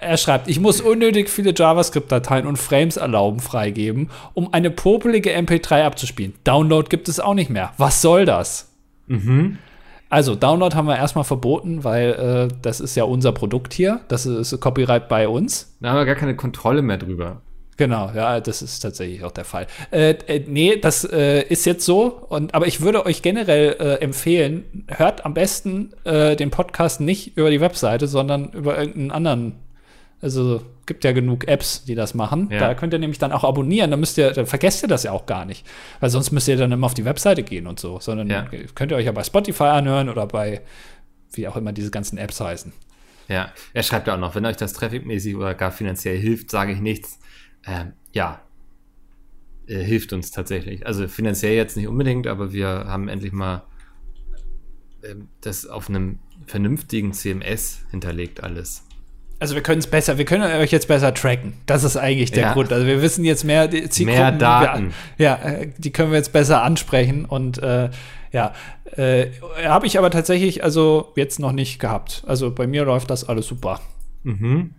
er 0.00 0.16
schreibt, 0.16 0.48
ich 0.48 0.58
muss 0.60 0.80
unnötig 0.80 1.28
viele 1.30 1.54
JavaScript-Dateien 1.56 2.46
und 2.46 2.56
Frames 2.58 2.96
erlauben, 2.96 3.40
freigeben, 3.40 4.10
um 4.34 4.52
eine 4.52 4.70
popelige 4.70 5.30
MP3 5.36 5.84
abzuspielen. 5.84 6.34
Download 6.44 6.88
gibt 6.88 7.08
es 7.08 7.20
auch 7.20 7.34
nicht 7.34 7.50
mehr. 7.50 7.72
Was 7.78 8.02
soll 8.02 8.24
das? 8.24 8.72
Mhm. 9.06 9.58
Also, 10.08 10.34
Download 10.34 10.74
haben 10.74 10.86
wir 10.88 10.96
erstmal 10.96 11.22
verboten, 11.22 11.84
weil 11.84 12.48
äh, 12.50 12.54
das 12.62 12.80
ist 12.80 12.96
ja 12.96 13.04
unser 13.04 13.30
Produkt 13.30 13.72
hier. 13.72 14.00
Das 14.08 14.26
ist 14.26 14.58
Copyright 14.60 15.08
bei 15.08 15.28
uns. 15.28 15.76
Da 15.80 15.90
haben 15.90 15.98
wir 15.98 16.04
gar 16.06 16.16
keine 16.16 16.34
Kontrolle 16.34 16.82
mehr 16.82 16.98
drüber. 16.98 17.40
Genau, 17.80 18.10
ja, 18.14 18.40
das 18.40 18.60
ist 18.60 18.80
tatsächlich 18.80 19.24
auch 19.24 19.32
der 19.32 19.46
Fall. 19.46 19.66
Äh, 19.90 20.10
äh, 20.26 20.44
nee, 20.46 20.76
das 20.76 21.02
äh, 21.02 21.40
ist 21.44 21.64
jetzt 21.64 21.86
so. 21.86 22.26
Und, 22.28 22.54
aber 22.54 22.66
ich 22.66 22.82
würde 22.82 23.06
euch 23.06 23.22
generell 23.22 23.74
äh, 23.80 23.94
empfehlen, 24.02 24.84
hört 24.86 25.24
am 25.24 25.32
besten 25.32 25.94
äh, 26.04 26.36
den 26.36 26.50
Podcast 26.50 27.00
nicht 27.00 27.38
über 27.38 27.50
die 27.50 27.62
Webseite, 27.62 28.06
sondern 28.06 28.50
über 28.52 28.76
irgendeinen 28.76 29.10
anderen. 29.12 29.52
Also 30.20 30.60
gibt 30.84 31.04
ja 31.04 31.12
genug 31.12 31.48
Apps, 31.48 31.82
die 31.84 31.94
das 31.94 32.12
machen. 32.12 32.50
Ja. 32.52 32.58
Da 32.58 32.74
könnt 32.74 32.92
ihr 32.92 32.98
nämlich 32.98 33.18
dann 33.18 33.32
auch 33.32 33.44
abonnieren. 33.44 33.90
Dann 33.90 34.00
müsst 34.00 34.18
ihr, 34.18 34.32
dann 34.32 34.44
vergesst 34.44 34.82
ihr 34.82 34.88
das 34.88 35.04
ja 35.04 35.12
auch 35.12 35.24
gar 35.24 35.46
nicht. 35.46 35.66
Weil 36.00 36.10
sonst 36.10 36.32
müsst 36.32 36.48
ihr 36.48 36.58
dann 36.58 36.70
immer 36.72 36.84
auf 36.84 36.92
die 36.92 37.06
Webseite 37.06 37.42
gehen 37.42 37.66
und 37.66 37.80
so. 37.80 37.98
Sondern 37.98 38.28
Ja. 38.28 38.46
könnt 38.74 38.92
ihr 38.92 38.98
euch 38.98 39.06
ja 39.06 39.12
bei 39.12 39.24
Spotify 39.24 39.64
anhören 39.64 40.10
oder 40.10 40.26
bei 40.26 40.60
wie 41.32 41.48
auch 41.48 41.56
immer 41.56 41.72
diese 41.72 41.90
ganzen 41.90 42.18
Apps 42.18 42.40
heißen. 42.40 42.74
Ja, 43.28 43.52
er 43.72 43.82
schreibt 43.82 44.06
ja 44.06 44.16
auch 44.16 44.18
noch, 44.18 44.34
wenn 44.34 44.44
euch 44.44 44.58
das 44.58 44.74
trafficmäßig 44.74 45.34
oder 45.34 45.54
gar 45.54 45.72
finanziell 45.72 46.18
hilft, 46.18 46.50
sage 46.50 46.72
ich 46.72 46.80
nichts. 46.80 47.20
Ähm, 47.66 47.92
ja, 48.12 48.40
äh, 49.66 49.82
hilft 49.82 50.12
uns 50.12 50.30
tatsächlich. 50.30 50.86
Also 50.86 51.08
finanziell 51.08 51.54
jetzt 51.54 51.76
nicht 51.76 51.88
unbedingt, 51.88 52.26
aber 52.26 52.52
wir 52.52 52.68
haben 52.68 53.08
endlich 53.08 53.32
mal 53.32 53.62
ähm, 55.04 55.28
das 55.40 55.66
auf 55.66 55.88
einem 55.88 56.18
vernünftigen 56.46 57.12
CMS 57.12 57.80
hinterlegt 57.90 58.42
alles. 58.42 58.84
Also 59.38 59.54
wir 59.54 59.62
können 59.62 59.78
es 59.78 59.86
besser, 59.86 60.18
wir 60.18 60.26
können 60.26 60.42
euch 60.42 60.70
jetzt 60.70 60.86
besser 60.88 61.14
tracken. 61.14 61.54
Das 61.64 61.82
ist 61.82 61.96
eigentlich 61.96 62.30
der 62.30 62.42
Ja. 62.42 62.52
Grund. 62.52 62.72
Also 62.72 62.86
wir 62.86 63.00
wissen 63.00 63.24
jetzt 63.24 63.44
mehr 63.44 63.68
die 63.68 63.88
Zielgruppen. 63.88 64.20
Mehr 64.20 64.32
Daten. 64.32 64.92
Wir, 65.16 65.26
ja, 65.26 65.34
äh, 65.36 65.68
die 65.78 65.90
können 65.92 66.10
wir 66.10 66.18
jetzt 66.18 66.32
besser 66.32 66.62
ansprechen 66.62 67.24
und 67.24 67.58
äh, 67.58 67.88
ja, 68.32 68.52
äh, 68.96 69.28
habe 69.64 69.86
ich 69.86 69.98
aber 69.98 70.10
tatsächlich 70.10 70.62
also 70.62 71.12
jetzt 71.16 71.38
noch 71.40 71.52
nicht 71.52 71.78
gehabt. 71.78 72.22
Also 72.26 72.54
bei 72.54 72.66
mir 72.66 72.84
läuft 72.84 73.08
das 73.10 73.28
alles 73.28 73.46
super. 73.46 73.80
Mhm. 74.24 74.74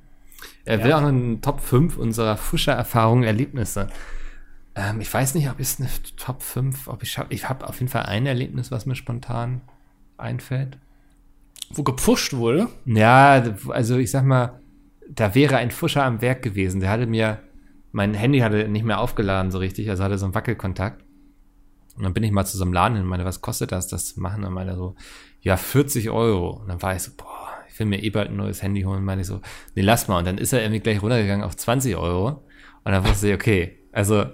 Er 0.66 0.80
Ja. 0.80 0.86
will 0.86 0.93
auch 0.93 1.01
noch 1.01 1.07
einen 1.09 1.41
Top 1.41 1.59
5 1.62 1.97
unserer 1.97 2.38
Fuscher-Erfahrungen, 2.38 3.24
Erlebnisse. 3.24 3.88
Ähm, 4.76 5.01
ich 5.01 5.14
weiß 5.14 5.36
nicht, 5.36 5.49
ob 5.49 5.59
es 5.59 5.80
eine 5.80 5.89
Top 6.18 6.41
5, 6.43 6.88
ob 6.88 7.03
ich 7.03 7.12
schaffe. 7.12 7.34
Ich 7.34 7.49
habe 7.49 7.68
auf 7.68 7.80
jeden 7.80 7.89
Fall 7.91 8.03
ein 8.03 8.26
Erlebnis, 8.26 8.72
was 8.72 8.86
mir 8.86 8.95
spontan 8.95 9.62
einfällt. 10.18 10.78
Wo 11.72 11.84
gepfuscht 11.84 12.34
wurde. 12.34 12.68
Ja, 12.86 13.43
also 13.70 13.97
ich 13.97 14.12
sag 14.12 14.24
mal, 14.26 14.59
da 15.09 15.36
wäre 15.36 15.57
ein 15.57 15.72
Fuscher 15.72 16.03
am 16.03 16.22
Werk 16.22 16.41
gewesen. 16.41 16.80
Der 16.82 16.89
hatte 16.89 17.07
mir, 17.07 17.39
mein 17.91 18.14
Handy 18.14 18.39
hatte 18.39 18.68
nicht 18.68 18.86
mehr 18.86 18.99
aufgeladen 18.99 19.51
so 19.51 19.57
richtig, 19.57 19.89
also 19.89 20.03
hatte 20.03 20.18
so 20.18 20.26
einen 20.26 20.36
Wackelkontakt. 20.36 21.03
Und 21.97 22.03
dann 22.03 22.14
bin 22.14 22.24
ich 22.24 22.32
mal 22.32 22.45
zu 22.45 22.57
so 22.57 22.64
einem 22.64 22.72
Laden 22.74 22.95
hin 22.95 23.03
und 23.03 23.09
meine, 23.09 23.26
was 23.26 23.41
kostet 23.41 23.72
das, 23.74 23.88
das 23.88 24.14
zu 24.14 24.22
machen? 24.22 24.43
Und 24.45 24.53
meine 24.53 24.76
so, 24.76 24.95
ja, 25.41 25.57
40 25.57 26.09
Euro. 26.09 26.51
Und 26.62 26.70
dann 26.70 26.82
war 26.82 26.95
ich 26.95 27.01
so, 27.03 27.12
boah, 27.18 27.49
ich 27.72 27.80
will 27.80 27.88
mir 27.88 28.03
eh 28.03 28.09
bald 28.09 28.30
ein 28.30 28.36
neues 28.36 28.61
Handy 28.61 28.82
holen. 28.82 29.03
Meine 29.03 29.22
ich 29.22 29.28
so, 29.28 29.41
nee, 29.76 29.82
lass 29.82 30.07
mal. 30.07 30.19
Und 30.19 30.26
dann 30.26 30.38
ist 30.38 30.53
er 30.53 30.61
irgendwie 30.61 30.82
gleich 30.82 31.01
runtergegangen 31.01 31.45
auf 31.45 31.55
20 31.55 31.95
Euro. 31.95 32.43
Und 32.84 32.91
dann 32.91 33.05
wusste 33.05 33.30
ich, 33.30 33.34
okay, 33.34 33.78
also 33.91 34.26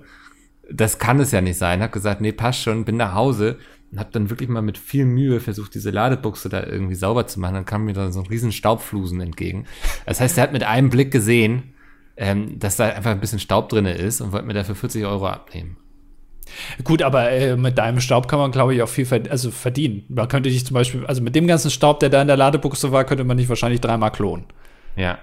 das 0.70 1.00
kann 1.00 1.20
es 1.20 1.32
ja 1.32 1.42
nicht 1.42 1.58
sein. 1.58 1.82
Hab 1.82 1.92
gesagt, 1.92 2.22
nee, 2.22 2.32
passt 2.32 2.62
schon, 2.62 2.86
bin 2.86 2.98
nach 2.98 3.14
Hause 3.14 3.58
und 3.92 4.00
hab 4.00 4.12
dann 4.12 4.30
wirklich 4.30 4.50
mal 4.50 4.62
mit 4.62 4.78
viel 4.78 5.06
Mühe 5.06 5.40
versucht, 5.40 5.76
diese 5.76 5.92
Ladebuchse 5.92 6.50
da 6.50 6.64
irgendwie 6.64 6.96
sauber 6.96 7.28
zu 7.28 7.40
machen. 7.40 7.54
Dann 7.54 7.66
kam 7.66 7.86
mir 7.86 7.94
da 7.94 8.12
so 8.12 8.22
ein 8.22 8.28
riesen 8.28 8.52
Staubflusen 8.52 9.22
entgegen. 9.22 9.66
Das 10.06 10.20
heißt, 10.20 10.38
er 10.38 10.44
hat 10.44 10.52
mit 10.52 10.64
einem 10.64 10.90
Blick 10.90 11.12
gesehen, 11.12 11.74
ähm, 12.18 12.58
dass 12.60 12.76
da 12.76 12.90
einfach 12.90 13.12
ein 13.12 13.20
bisschen 13.20 13.40
Staub 13.40 13.70
drinne 13.70 13.94
ist 13.94 14.20
und 14.20 14.32
wollte 14.32 14.48
mir 14.48 14.54
dafür 14.54 14.76
40 14.76 15.06
Euro 15.06 15.28
abnehmen. 15.28 15.78
Gut, 16.84 17.02
aber 17.02 17.32
äh, 17.32 17.56
mit 17.56 17.78
deinem 17.78 18.00
Staub 18.00 18.28
kann 18.28 18.40
man, 18.40 18.52
glaube 18.52 18.76
ich, 18.76 18.82
auch 18.82 18.90
viel 18.90 19.06
verd 19.06 19.30
also 19.30 19.52
verdienen. 19.52 20.04
Man 20.10 20.28
könnte 20.28 20.50
dich 20.50 20.66
zum 20.66 20.74
Beispiel, 20.74 21.06
also 21.06 21.22
mit 21.22 21.36
dem 21.36 21.48
ganzen 21.48 21.72
Staub, 21.72 22.00
der 22.00 22.10
da 22.10 22.22
in 22.22 22.28
der 22.28 22.38
Ladebuchse 22.38 22.92
war, 22.92 23.04
könnte 23.04 23.24
man 23.24 23.38
dich 23.38 23.50
wahrscheinlich 23.50 23.82
dreimal 23.82 24.12
klonen. 24.12 24.46
Ja. 24.96 25.20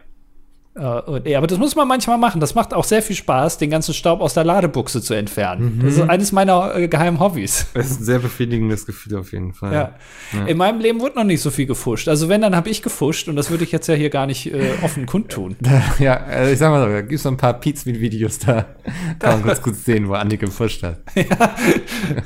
Äh, 0.76 1.30
ja, 1.30 1.38
aber 1.38 1.46
das 1.46 1.58
muss 1.58 1.76
man 1.76 1.86
manchmal 1.86 2.18
machen. 2.18 2.40
Das 2.40 2.54
macht 2.56 2.74
auch 2.74 2.82
sehr 2.84 3.00
viel 3.00 3.14
Spaß, 3.14 3.58
den 3.58 3.70
ganzen 3.70 3.94
Staub 3.94 4.20
aus 4.20 4.34
der 4.34 4.42
Ladebuchse 4.44 5.00
zu 5.00 5.14
entfernen. 5.14 5.80
Das 5.84 5.94
ist 5.94 6.00
eines 6.00 6.32
meiner 6.32 6.74
äh, 6.74 6.88
geheimen 6.88 7.20
Hobbys. 7.20 7.66
Das 7.74 7.90
ist 7.90 8.00
ein 8.00 8.04
sehr 8.04 8.18
befriedigendes 8.18 8.86
Gefühl 8.86 9.18
auf 9.18 9.32
jeden 9.32 9.52
Fall. 9.52 9.72
Ja. 10.32 10.46
In 10.46 10.56
meinem 10.56 10.80
Leben 10.80 11.00
wurde 11.00 11.16
noch 11.16 11.24
nicht 11.24 11.40
so 11.42 11.50
viel 11.50 11.66
gefuscht. 11.66 12.08
Also 12.08 12.28
wenn, 12.28 12.40
dann 12.40 12.56
habe 12.56 12.68
ich 12.70 12.82
gefuscht 12.82 13.28
und 13.28 13.36
das 13.36 13.50
würde 13.50 13.62
ich 13.64 13.72
jetzt 13.72 13.86
ja 13.88 13.94
hier 13.94 14.10
gar 14.10 14.26
nicht 14.26 14.52
äh, 14.52 14.70
offen 14.82 15.06
kundtun. 15.06 15.56
Ja, 15.98 16.16
also 16.24 16.50
ich 16.52 16.58
sag 16.58 16.70
mal 16.70 16.84
so, 16.84 16.92
da 16.92 17.00
gibt's 17.02 17.22
so 17.22 17.28
ein 17.28 17.36
paar 17.36 17.54
Pizmeet-Videos 17.54 18.40
da. 18.40 18.64
Kann 19.20 19.40
man 19.40 19.44
ganz 19.44 19.62
gut 19.62 19.76
sehen, 19.76 20.08
wo 20.08 20.14
Andi 20.14 20.36
gefuscht 20.38 20.82
hat. 20.82 20.98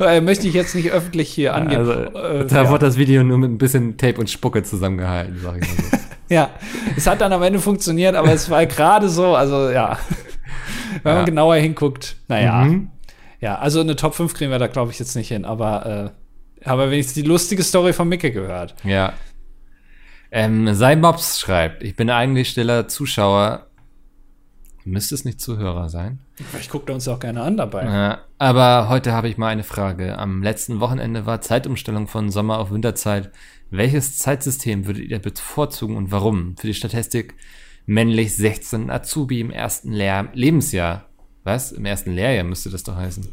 äh, 0.01 0.21
möchte 0.21 0.49
ich 0.49 0.55
jetzt 0.55 0.75
nicht 0.75 0.91
öffentlich 0.91 1.29
hier 1.31 1.55
angehen. 1.55 1.79
Also, 1.81 1.93
Äh, 1.93 2.47
da 2.47 2.65
ja. 2.65 2.71
wurde 2.71 2.87
das 2.87 2.97
Video 2.97 3.23
nur 3.25 3.39
mit 3.39 3.51
ein 3.51 3.59
bisschen 3.59 3.97
Tape 3.97 4.19
und 4.21 4.31
Spucke 4.31 4.63
zusammengehalten, 4.63 5.39
sag 5.43 5.57
ich 5.63 5.69
mal 5.69 5.85
so. 5.91 5.97
Ja, 6.29 6.51
es 6.97 7.07
hat 7.07 7.21
dann 7.21 7.33
am 7.33 7.43
Ende 7.43 7.59
funktioniert, 7.59 8.15
aber 8.15 8.33
es 8.33 8.49
war 8.51 8.65
gerade 8.67 9.09
so, 9.09 9.35
also 9.35 9.71
ja. 9.71 9.99
Wenn 11.03 11.13
man 11.13 11.17
Ja. 11.21 11.25
genauer 11.25 11.57
hinguckt, 11.57 12.17
naja. 12.29 12.65
Mhm. 12.65 12.91
Ja, 13.41 13.59
also 13.59 13.81
eine 13.81 13.95
Top 13.97 14.15
5 14.15 14.35
kriegen 14.35 14.51
wir 14.51 14.59
da, 14.59 14.67
glaube 14.67 14.91
ich, 14.91 14.99
jetzt 14.99 15.15
nicht 15.15 15.29
hin, 15.29 15.45
aber 15.45 16.13
äh, 16.63 16.67
haben 16.69 16.79
wir 16.81 16.91
wenigstens 16.91 17.15
die 17.15 17.23
lustige 17.29 17.63
Story 17.63 17.93
von 17.93 18.09
Micke 18.09 18.33
gehört. 18.33 18.75
Ja. 18.85 19.13
Ähm, 20.31 20.75
Sei 20.75 20.97
Mobs 20.97 21.41
schreibt, 21.41 21.83
ich 21.83 21.95
bin 21.97 22.11
eigentlich 22.11 22.49
stiller 22.51 22.89
Zuschauer. 22.89 23.67
Müsste 24.85 25.15
es 25.15 25.25
nicht 25.25 25.41
Zuhörer 25.41 25.89
sein? 25.89 26.19
Ich 26.59 26.69
gucke 26.71 26.93
uns 26.93 27.07
auch 27.09 27.19
gerne 27.21 27.43
an 27.43 27.57
dabei. 27.59 27.85
Ja, 27.85 28.19
aber 28.39 28.89
heute 28.89 29.13
habe 29.13 29.29
ich 29.29 29.37
mal 29.37 29.49
eine 29.49 29.65
Frage. 29.65 30.19
Am 30.19 30.43
letzten 30.43 30.81
Wochenende 30.81 31.27
war 31.27 31.41
Zeitumstellung 31.43 32.09
von 32.09 32.31
Sommer 32.31 32.59
auf 32.59 32.71
Winterzeit. 32.71 33.31
Welches 33.71 34.19
Zeitsystem 34.19 34.87
würdet 34.87 35.11
ihr 35.11 35.19
bevorzugen 35.19 35.97
und 35.97 36.11
warum? 36.11 36.57
Für 36.57 36.67
die 36.67 36.75
Statistik 36.75 37.35
männlich 37.87 38.37
16 38.37 38.91
Azubi 38.91 39.41
im 39.41 39.51
ersten 39.51 39.93
Lehr 39.93 40.29
Lebensjahr. 40.35 41.09
Was? 41.45 41.73
Im 41.73 41.85
ersten 41.85 42.13
Lehrjahr 42.13 42.45
müsste 42.45 42.71
das 42.71 42.83
doch 42.83 42.97
heißen. 42.97 43.27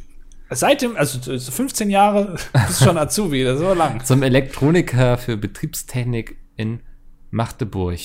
Seit 0.49 0.81
dem, 0.81 0.95
also 0.95 1.37
so 1.37 1.51
15 1.51 1.89
Jahre 1.89 2.35
bist 2.67 2.83
schon 2.83 2.97
Azubi, 2.97 3.43
das 3.43 3.55
ist 3.55 3.65
so 3.65 3.73
lang. 3.73 4.03
Zum 4.03 4.23
Elektroniker 4.23 5.17
für 5.17 5.37
Betriebstechnik 5.37 6.37
in 6.55 6.81
Magdeburg. 7.31 7.99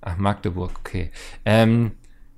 Ach, 0.00 0.16
Magdeburg, 0.16 0.72
okay. 0.78 1.10
Ähm, 1.44 1.92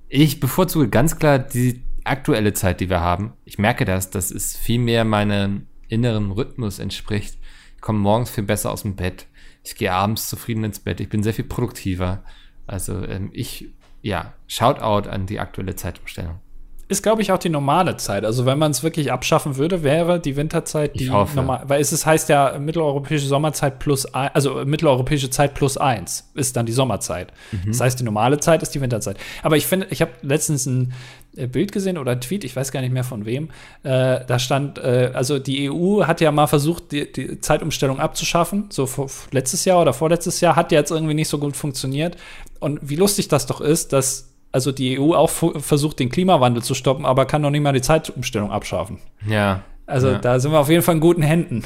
ich 0.09 0.39
bevorzuge 0.39 0.89
ganz 0.89 1.17
klar 1.17 1.39
die 1.39 1.81
aktuelle 2.03 2.53
Zeit, 2.53 2.79
die 2.79 2.89
wir 2.89 3.01
haben. 3.01 3.33
Ich 3.45 3.57
merke 3.57 3.85
das, 3.85 4.09
dass 4.09 4.31
es 4.31 4.55
viel 4.55 4.79
mehr 4.79 5.03
meinem 5.05 5.67
inneren 5.87 6.31
Rhythmus 6.31 6.79
entspricht. 6.79 7.37
Ich 7.85 7.87
komme 7.87 7.99
morgens 7.99 8.31
viel 8.31 8.45
besser 8.45 8.71
aus 8.71 8.81
dem 8.81 8.95
Bett. 8.95 9.27
Ich 9.63 9.75
gehe 9.75 9.91
abends 9.91 10.27
zufrieden 10.27 10.63
ins 10.63 10.79
Bett. 10.79 10.99
Ich 10.99 11.07
bin 11.07 11.21
sehr 11.21 11.35
viel 11.35 11.45
produktiver. 11.45 12.23
Also 12.65 13.05
ähm, 13.05 13.29
ich, 13.31 13.69
ja, 14.01 14.33
Shoutout 14.47 15.07
an 15.07 15.27
die 15.27 15.39
aktuelle 15.39 15.75
Zeitumstellung. 15.75 16.39
Ist, 16.87 17.01
glaube 17.01 17.23
ich, 17.23 17.31
auch 17.31 17.39
die 17.39 17.49
normale 17.49 17.97
Zeit. 17.97 18.25
Also, 18.25 18.45
wenn 18.45 18.59
man 18.59 18.69
es 18.69 18.83
wirklich 18.83 19.11
abschaffen 19.11 19.57
würde, 19.57 19.81
wäre 19.81 20.19
die 20.19 20.35
Winterzeit 20.35 20.99
die 20.99 21.05
Ich 21.05 21.11
hoffe. 21.11 21.35
normal. 21.35 21.63
Weil 21.67 21.81
es 21.81 21.91
ist, 21.91 22.05
heißt 22.05 22.29
ja 22.29 22.59
mitteleuropäische 22.59 23.25
Sommerzeit 23.25 23.79
plus 23.79 24.05
ein, 24.13 24.29
also 24.33 24.63
mitteleuropäische 24.65 25.31
Zeit 25.31 25.55
plus 25.55 25.77
eins 25.77 26.29
ist 26.35 26.55
dann 26.55 26.67
die 26.67 26.71
Sommerzeit. 26.71 27.33
Mhm. 27.51 27.71
Das 27.71 27.81
heißt, 27.81 27.99
die 27.99 28.03
normale 28.03 28.39
Zeit 28.39 28.61
ist 28.61 28.75
die 28.75 28.81
Winterzeit. 28.81 29.17
Aber 29.41 29.57
ich 29.57 29.65
finde, 29.65 29.87
ich 29.89 30.01
habe 30.01 30.11
letztens 30.21 30.67
ein 30.67 30.93
äh, 31.35 31.47
Bild 31.47 31.71
gesehen 31.71 31.97
oder 31.97 32.11
ein 32.11 32.21
Tweet, 32.21 32.43
ich 32.43 32.55
weiß 32.55 32.71
gar 32.71 32.81
nicht 32.81 32.93
mehr 32.93 33.03
von 33.03 33.25
wem. 33.25 33.49
Äh, 33.81 34.19
da 34.25 34.37
stand, 34.37 34.77
äh, 34.77 35.11
also 35.13 35.39
die 35.39 35.71
EU 35.71 36.05
hat 36.05 36.21
ja 36.21 36.31
mal 36.31 36.45
versucht, 36.47 36.91
die, 36.91 37.11
die 37.11 37.41
Zeitumstellung 37.41 37.99
abzuschaffen. 37.99 38.65
So 38.69 38.85
vor, 38.85 39.09
letztes 39.31 39.65
Jahr 39.65 39.81
oder 39.81 39.93
vorletztes 39.93 40.39
Jahr 40.39 40.55
hat 40.55 40.71
ja 40.71 40.79
jetzt 40.79 40.91
irgendwie 40.91 41.15
nicht 41.15 41.29
so 41.29 41.39
gut 41.39 41.55
funktioniert. 41.57 42.15
Und 42.59 42.79
wie 42.83 42.95
lustig 42.95 43.27
das 43.27 43.47
doch 43.47 43.59
ist, 43.59 43.91
dass 43.91 44.34
also 44.55 44.71
die 44.71 44.97
EU 44.97 45.13
auch 45.13 45.29
versucht, 45.29 45.99
den 45.99 46.07
Klimawandel 46.07 46.63
zu 46.63 46.75
stoppen, 46.75 47.05
aber 47.05 47.25
kann 47.25 47.41
noch 47.41 47.49
nicht 47.49 47.59
mal 47.59 47.73
die 47.73 47.81
Zeitumstellung 47.81 48.53
abschaffen. 48.53 48.99
Ja. 49.27 49.63
Also 49.85 50.11
ja. 50.11 50.17
da 50.17 50.39
sind 50.39 50.53
wir 50.53 50.59
auf 50.61 50.69
jeden 50.69 50.81
Fall 50.81 50.95
in 50.95 51.01
guten 51.01 51.23
Händen. 51.23 51.65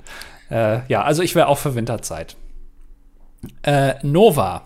äh, 0.50 0.80
ja, 0.88 1.04
also 1.04 1.22
ich 1.22 1.36
wäre 1.36 1.46
auch 1.46 1.58
für 1.58 1.76
Winterzeit. 1.76 2.34
Äh, 3.62 3.94
Nova. 4.02 4.62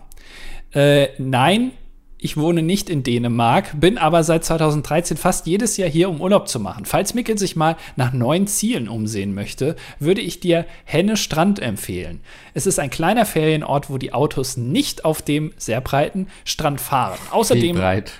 Äh, 0.73 1.09
nein, 1.19 1.73
ich 2.21 2.35
wohne 2.35 2.61
nicht 2.61 2.89
in 2.89 3.01
Dänemark, 3.01 3.79
bin 3.79 3.97
aber 3.97 4.23
seit 4.23 4.43
2013 4.43 5.15
fast 5.15 5.47
jedes 5.47 5.77
Jahr 5.77 5.89
hier, 5.89 6.09
um 6.09 6.19
Urlaub 6.19 6.49
zu 6.49 6.59
machen. 6.59 6.83
Falls 6.83 7.13
Mikkel 7.13 7.37
sich 7.37 7.55
mal 7.55 7.77
nach 7.95 8.11
neuen 8.11 8.45
Zielen 8.45 8.89
umsehen 8.89 9.33
möchte, 9.33 9.77
würde 9.99 10.19
ich 10.19 10.41
dir 10.41 10.65
Henne 10.83 11.15
Strand 11.15 11.59
empfehlen. 11.59 12.19
Es 12.53 12.67
ist 12.67 12.77
ein 12.77 12.89
kleiner 12.89 13.25
Ferienort, 13.25 13.89
wo 13.89 13.97
die 13.97 14.11
Autos 14.11 14.57
nicht 14.57 15.05
auf 15.05 15.21
dem 15.21 15.53
sehr 15.57 15.79
breiten 15.79 16.27
Strand 16.43 16.81
fahren. 16.81 17.17
Wie 17.29 17.35
Außerdem 17.35 17.75
breit. 17.77 18.11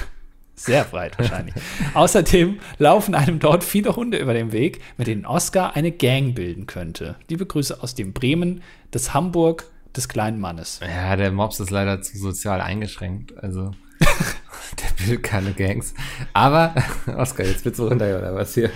sehr 0.54 0.84
breit 0.84 1.18
wahrscheinlich. 1.18 1.54
Außerdem 1.94 2.58
laufen 2.76 3.14
einem 3.14 3.38
dort 3.38 3.64
viele 3.64 3.96
Hunde 3.96 4.18
über 4.18 4.34
den 4.34 4.52
Weg, 4.52 4.82
mit 4.98 5.06
denen 5.06 5.24
Oscar 5.24 5.74
eine 5.74 5.90
Gang 5.90 6.34
bilden 6.34 6.66
könnte. 6.66 7.16
Liebe 7.30 7.46
Grüße 7.46 7.82
aus 7.82 7.94
dem 7.94 8.12
Bremen, 8.12 8.62
des 8.92 9.14
Hamburg, 9.14 9.70
des 9.98 10.08
kleinen 10.08 10.40
Mannes. 10.40 10.80
Ja, 10.82 11.16
der 11.16 11.30
Mops 11.32 11.60
ist 11.60 11.70
leider 11.70 12.00
zu 12.00 12.16
sozial 12.16 12.60
eingeschränkt. 12.60 13.36
Also, 13.42 13.72
der 14.00 15.06
will 15.06 15.18
keine 15.18 15.52
Gangs. 15.52 15.92
Aber, 16.32 16.74
Oskar, 17.16 17.44
jetzt 17.44 17.64
willst 17.64 17.78
du 17.78 17.88
runter 17.88 18.18
oder 18.18 18.34
was 18.34 18.54
hier? 18.54 18.70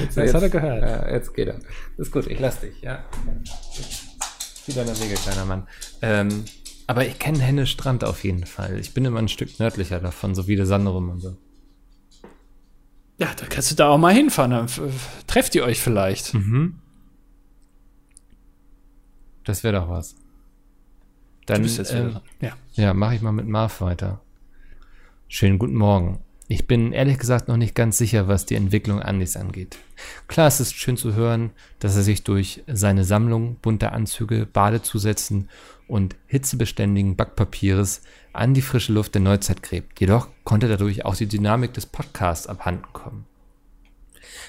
Jetzt, 0.00 0.16
Das 0.16 0.24
jetzt, 0.26 0.34
hat 0.34 0.42
er 0.42 0.50
gehört. 0.50 0.82
Ja, 0.82 1.10
jetzt 1.10 1.34
geht 1.34 1.48
er. 1.48 1.60
Ist 1.96 2.12
gut, 2.12 2.26
ich 2.26 2.38
lass 2.38 2.60
dich, 2.60 2.80
ja. 2.82 3.04
Zieh 4.64 4.74
deine 4.74 4.98
Wege, 5.00 5.14
kleiner 5.14 5.46
Mann. 5.46 5.66
Ähm, 6.02 6.44
aber 6.86 7.06
ich 7.06 7.18
kenne 7.18 7.38
Henne 7.38 7.66
Strand 7.66 8.04
auf 8.04 8.24
jeden 8.24 8.44
Fall. 8.46 8.78
Ich 8.78 8.92
bin 8.94 9.04
immer 9.04 9.18
ein 9.18 9.28
Stück 9.28 9.58
nördlicher 9.58 10.00
davon, 10.00 10.34
so 10.34 10.46
wie 10.46 10.56
der 10.56 10.66
Sanderum 10.66 11.08
und 11.10 11.20
so. 11.20 11.36
Ja, 13.18 13.28
da 13.34 13.46
kannst 13.46 13.70
du 13.70 13.74
da 13.74 13.88
auch 13.88 13.98
mal 13.98 14.14
hinfahren. 14.14 14.50
Dann 14.52 14.68
trefft 15.26 15.54
ihr 15.54 15.64
euch 15.64 15.80
vielleicht. 15.80 16.34
Das 19.48 19.64
wäre 19.64 19.80
doch 19.80 19.88
was. 19.88 20.14
Dann, 21.46 21.56
Du 21.56 21.62
bist 21.62 21.78
jetzt 21.78 21.94
wieder 21.94 22.04
ähm. 22.04 22.20
Ja. 22.42 22.52
Ja, 22.74 22.92
mache 22.92 23.14
ich 23.14 23.22
mal 23.22 23.32
mit 23.32 23.48
Marv 23.48 23.80
weiter. 23.80 24.20
Schönen 25.26 25.58
guten 25.58 25.74
Morgen. 25.74 26.18
Ich 26.48 26.66
bin 26.66 26.92
ehrlich 26.92 27.16
gesagt 27.16 27.48
noch 27.48 27.56
nicht 27.56 27.74
ganz 27.74 27.96
sicher, 27.96 28.28
was 28.28 28.44
die 28.44 28.56
Entwicklung 28.56 29.00
Andys 29.00 29.36
angeht. 29.36 29.78
Klar, 30.26 30.48
es 30.48 30.60
ist 30.60 30.74
schön 30.74 30.98
zu 30.98 31.14
hören, 31.14 31.52
dass 31.78 31.96
er 31.96 32.02
sich 32.02 32.24
durch 32.24 32.62
seine 32.66 33.04
Sammlung 33.04 33.56
bunter 33.62 33.94
Anzüge, 33.94 34.44
Badezusätzen 34.44 35.48
und 35.86 36.14
hitzebeständigen 36.26 37.16
Backpapieres 37.16 38.02
an 38.34 38.52
die 38.52 38.60
frische 38.60 38.92
Luft 38.92 39.14
der 39.14 39.22
Neuzeit 39.22 39.62
gräbt. 39.62 39.98
Jedoch 39.98 40.28
konnte 40.44 40.68
dadurch 40.68 41.06
auch 41.06 41.16
die 41.16 41.26
Dynamik 41.26 41.72
des 41.72 41.86
Podcasts 41.86 42.46
abhanden 42.46 42.92
kommen. 42.92 43.24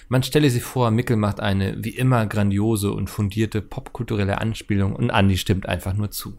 Man 0.10 0.24
stelle 0.24 0.50
sich 0.50 0.64
vor, 0.64 0.90
Mickel 0.92 1.16
macht 1.18 1.40
eine 1.40 1.78
wie 1.84 1.90
immer 1.96 2.26
grandiose 2.26 2.92
und 2.92 3.10
fundierte 3.10 3.62
popkulturelle 3.62 4.40
Anspielung 4.42 4.96
und 4.96 5.12
Andy 5.12 5.38
stimmt 5.38 5.68
einfach 5.68 5.94
nur 5.94 6.10
zu. 6.12 6.34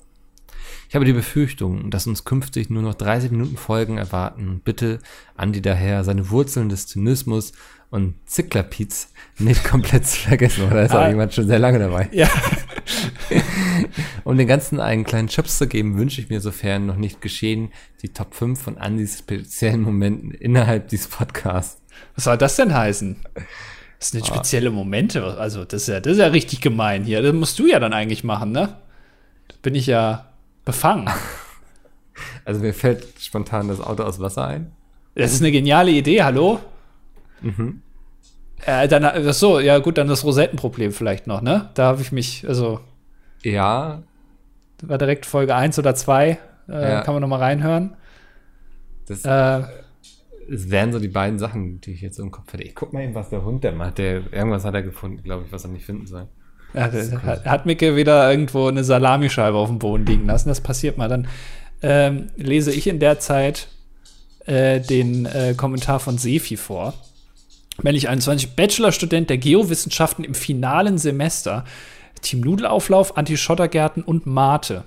Ich 0.89 0.95
habe 0.97 1.05
die 1.05 1.13
Befürchtung, 1.13 1.91
dass 1.91 2.07
uns 2.09 2.25
künftig 2.25 2.69
nur 2.69 2.83
noch 2.83 2.95
30 2.95 3.31
Minuten 3.31 3.57
Folgen 3.57 3.97
erwarten. 3.97 4.61
Bitte 4.65 4.99
Andi 5.37 5.63
daher 5.63 6.03
seine 6.05 6.31
Wurzeln 6.31 6.69
des 6.69 6.89
Zynismus 6.89 7.53
und 7.91 8.15
Zicklerpiez 8.27 9.13
nicht 9.39 9.65
komplett 9.65 10.07
zu 10.07 10.19
vergessen. 10.21 10.65
Oder 10.65 10.85
ist 10.85 10.91
auch 10.93 11.01
Ah. 11.03 11.09
jemand 11.09 11.33
schon 11.33 11.47
sehr 11.47 11.59
lange 11.61 11.79
dabei? 11.79 12.09
Ja. 12.13 12.29
Um 14.25 14.37
den 14.37 14.47
Ganzen 14.49 14.81
einen 14.81 15.05
kleinen 15.05 15.29
Chips 15.29 15.59
zu 15.59 15.67
geben, 15.67 15.97
wünsche 15.97 16.21
ich 16.21 16.29
mir, 16.29 16.41
sofern 16.41 16.87
noch 16.87 16.97
nicht 16.97 17.21
geschehen, 17.21 17.71
die 18.03 18.11
Top 18.11 18.35
5 18.35 18.61
von 18.61 18.79
Andys 18.79 19.19
speziellen 19.19 19.81
Momenten 19.81 20.31
innerhalb 20.33 20.89
dieses 20.89 21.09
Podcasts. 21.09 21.80
Was 22.15 22.25
soll 22.25 22.39
das 22.39 22.57
denn 22.57 22.75
heißen? 22.75 23.17
Das 23.99 24.11
sind 24.11 24.21
jetzt 24.21 24.29
spezielle 24.29 24.71
Momente. 24.71 25.23
Also, 25.39 25.65
das 25.65 25.83
ist, 25.83 25.89
ja, 25.89 26.01
das 26.01 26.13
ist 26.15 26.19
ja 26.19 26.27
richtig 26.29 26.61
gemein 26.61 27.05
hier. 27.05 27.23
Das 27.23 27.33
musst 27.35 27.59
du 27.59 27.67
ja 27.67 27.79
dann 27.81 27.93
eigentlich 27.93 28.25
machen, 28.25 28.53
ne? 28.53 28.77
Da 29.49 29.55
bin 29.63 29.75
ich 29.75 29.87
ja 29.87 30.27
befangen. 30.65 31.09
Also 32.45 32.61
mir 32.61 32.75
fällt 32.75 33.07
spontan 33.19 33.69
das 33.69 33.81
Auto 33.81 34.03
aus 34.03 34.21
Wasser 34.21 34.47
ein. 34.47 34.73
Das 35.15 35.33
ist 35.33 35.41
eine 35.41 35.53
geniale 35.53 35.91
Idee, 35.91 36.23
hallo? 36.23 36.61
Äh, 38.67 38.89
dann, 38.89 39.05
ach 39.05 39.33
so, 39.33 39.59
ja 39.61 39.79
gut, 39.79 39.97
dann 39.97 40.09
das 40.09 40.25
Rosettenproblem 40.25 40.93
vielleicht 40.93 41.27
noch, 41.27 41.41
ne? 41.41 41.71
Da 41.75 41.85
habe 41.87 42.03
ich 42.03 42.13
mich, 42.13 42.47
also, 42.47 42.81
Ja, 43.43 44.03
war 44.83 44.99
direkt 44.99 45.25
Folge 45.25 45.55
1 45.55 45.79
oder 45.79 45.95
2, 45.95 46.39
äh, 46.69 46.91
Ja. 46.93 47.01
kann 47.03 47.15
man 47.15 47.23
noch 47.23 47.29
mal 47.29 47.39
reinhören. 47.39 47.97
das 49.07 49.25
Äh, 49.25 49.63
Es 50.53 50.71
wären 50.71 50.93
so 50.93 50.99
die 50.99 51.09
beiden 51.09 51.39
Sachen, 51.39 51.81
die 51.81 51.93
ich 51.93 52.01
jetzt 52.01 52.19
im 52.19 52.31
Kopf 52.31 52.53
hätte. 52.53 52.65
Ich 52.65 52.75
guck 52.75 52.93
mal 52.93 53.05
eben, 53.05 53.15
was 53.15 53.31
der 53.31 53.45
Hund 53.45 53.63
der 53.63 53.73
macht. 53.73 53.99
Der, 53.99 54.33
irgendwas 54.33 54.65
hat 54.65 54.75
er 54.75 54.83
gefunden, 54.83 55.23
glaube 55.23 55.45
ich, 55.47 55.53
was 55.53 55.65
er 55.65 55.71
nicht 55.71 55.85
finden 55.85 56.07
soll. 56.07 56.27
ja, 56.75 56.91
hat, 57.23 57.45
hat 57.45 57.67
Micke 57.67 57.97
wieder 57.97 58.31
irgendwo 58.31 58.67
eine 58.67 58.85
Salamischeibe 58.85 59.57
auf 59.57 59.69
dem 59.69 59.79
Boden 59.79 60.07
liegen 60.07 60.27
lassen. 60.27 60.49
Das 60.49 60.61
passiert 60.61 60.99
mal. 60.99 61.09
Dann 61.09 61.29
ähm, 61.83 62.29
lese 62.37 62.73
ich 62.73 62.87
in 62.87 62.99
der 62.99 63.21
Zeit 63.21 63.69
äh, 64.47 64.81
den 64.81 65.27
äh, 65.27 65.55
Kommentar 65.57 66.01
von 66.01 66.19
Sefi 66.19 66.57
vor. 66.57 66.95
Männlich 67.83 68.09
21, 68.09 68.57
Bachelorstudent 68.57 69.31
der 69.31 69.39
Geowissenschaften 69.39 70.25
im 70.25 70.35
finalen 70.35 70.99
Semester. 70.99 71.65
Team 72.21 72.41
Nudelauflauf, 72.41 73.17
Anti-Schottergärten 73.17 74.03
und 74.03 74.27
Mate. 74.27 74.85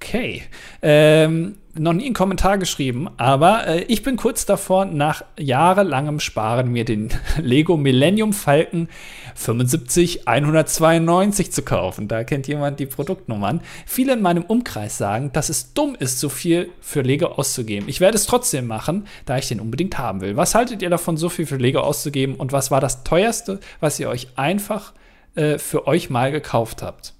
Okay. 0.00 0.42
Ähm, 0.80 1.56
noch 1.74 1.92
nie 1.92 2.06
einen 2.06 2.14
Kommentar 2.14 2.58
geschrieben, 2.58 3.08
aber 3.16 3.66
äh, 3.66 3.82
ich 3.82 4.02
bin 4.02 4.16
kurz 4.16 4.46
davor, 4.46 4.84
nach 4.84 5.24
jahrelangem 5.38 6.20
Sparen 6.20 6.70
mir 6.70 6.84
den 6.84 7.10
Lego 7.42 7.76
Millennium 7.76 8.32
Falcon 8.32 8.88
75192 9.34 11.52
zu 11.52 11.62
kaufen. 11.62 12.08
Da 12.08 12.24
kennt 12.24 12.48
jemand 12.48 12.80
die 12.80 12.86
Produktnummern. 12.86 13.60
Viele 13.86 14.14
in 14.14 14.22
meinem 14.22 14.44
Umkreis 14.44 14.98
sagen, 14.98 15.30
dass 15.32 15.48
es 15.48 15.74
dumm 15.74 15.96
ist, 15.98 16.20
so 16.20 16.28
viel 16.28 16.70
für 16.80 17.02
Lego 17.02 17.26
auszugeben. 17.26 17.88
Ich 17.88 18.00
werde 18.00 18.16
es 18.16 18.26
trotzdem 18.26 18.66
machen, 18.66 19.06
da 19.26 19.38
ich 19.38 19.48
den 19.48 19.60
unbedingt 19.60 19.98
haben 19.98 20.20
will. 20.20 20.36
Was 20.36 20.54
haltet 20.54 20.82
ihr 20.82 20.90
davon, 20.90 21.16
so 21.16 21.28
viel 21.28 21.46
für 21.46 21.56
Lego 21.56 21.80
auszugeben? 21.80 22.36
Und 22.36 22.52
was 22.52 22.70
war 22.70 22.80
das 22.80 23.04
teuerste, 23.04 23.60
was 23.80 23.98
ihr 23.98 24.08
euch 24.08 24.28
einfach 24.36 24.92
äh, 25.34 25.58
für 25.58 25.86
euch 25.86 26.08
mal 26.08 26.30
gekauft 26.30 26.82
habt? 26.82 27.14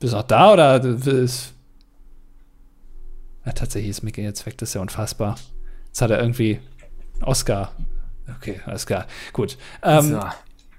Bist 0.00 0.12
du 0.14 0.16
noch 0.16 0.24
da 0.24 0.52
oder 0.52 0.82
ist. 0.82 1.54
Ja, 3.44 3.52
tatsächlich 3.52 3.90
ist 3.90 4.02
Mickey 4.02 4.22
jetzt 4.22 4.44
weg, 4.46 4.58
das 4.58 4.70
ist 4.70 4.74
ja 4.74 4.80
unfassbar. 4.80 5.36
Jetzt 5.86 6.02
hat 6.02 6.10
er 6.10 6.20
irgendwie 6.20 6.60
Oscar. 7.22 7.72
Okay, 8.36 8.60
alles 8.64 8.86
klar. 8.86 9.06
Gut. 9.32 9.56
Ähm, 9.82 10.02
So. 10.02 10.20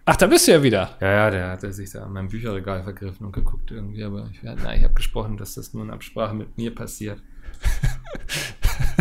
Ach, 0.06 0.16
da 0.16 0.28
bist 0.28 0.48
du 0.48 0.52
ja 0.54 0.64
wieder. 0.64 0.98
Ja, 1.00 1.12
ja, 1.12 1.30
der 1.30 1.50
hat 1.52 1.62
sich 1.74 1.92
da 1.92 2.04
an 2.04 2.14
meinem 2.14 2.30
Bücherregal 2.30 2.84
vergriffen 2.84 3.26
und 3.26 3.32
geguckt 3.34 3.70
irgendwie, 3.72 4.04
aber 4.04 4.28
ich, 4.32 4.42
ich 4.42 4.50
habe 4.84 4.94
gesprochen, 4.96 5.38
dass 5.38 5.54
das 5.54 5.74
nur 5.74 5.84
in 5.84 5.92
Absprache 5.92 6.34
mit 6.34 6.58
mir 6.58 6.74
passiert. 6.74 7.22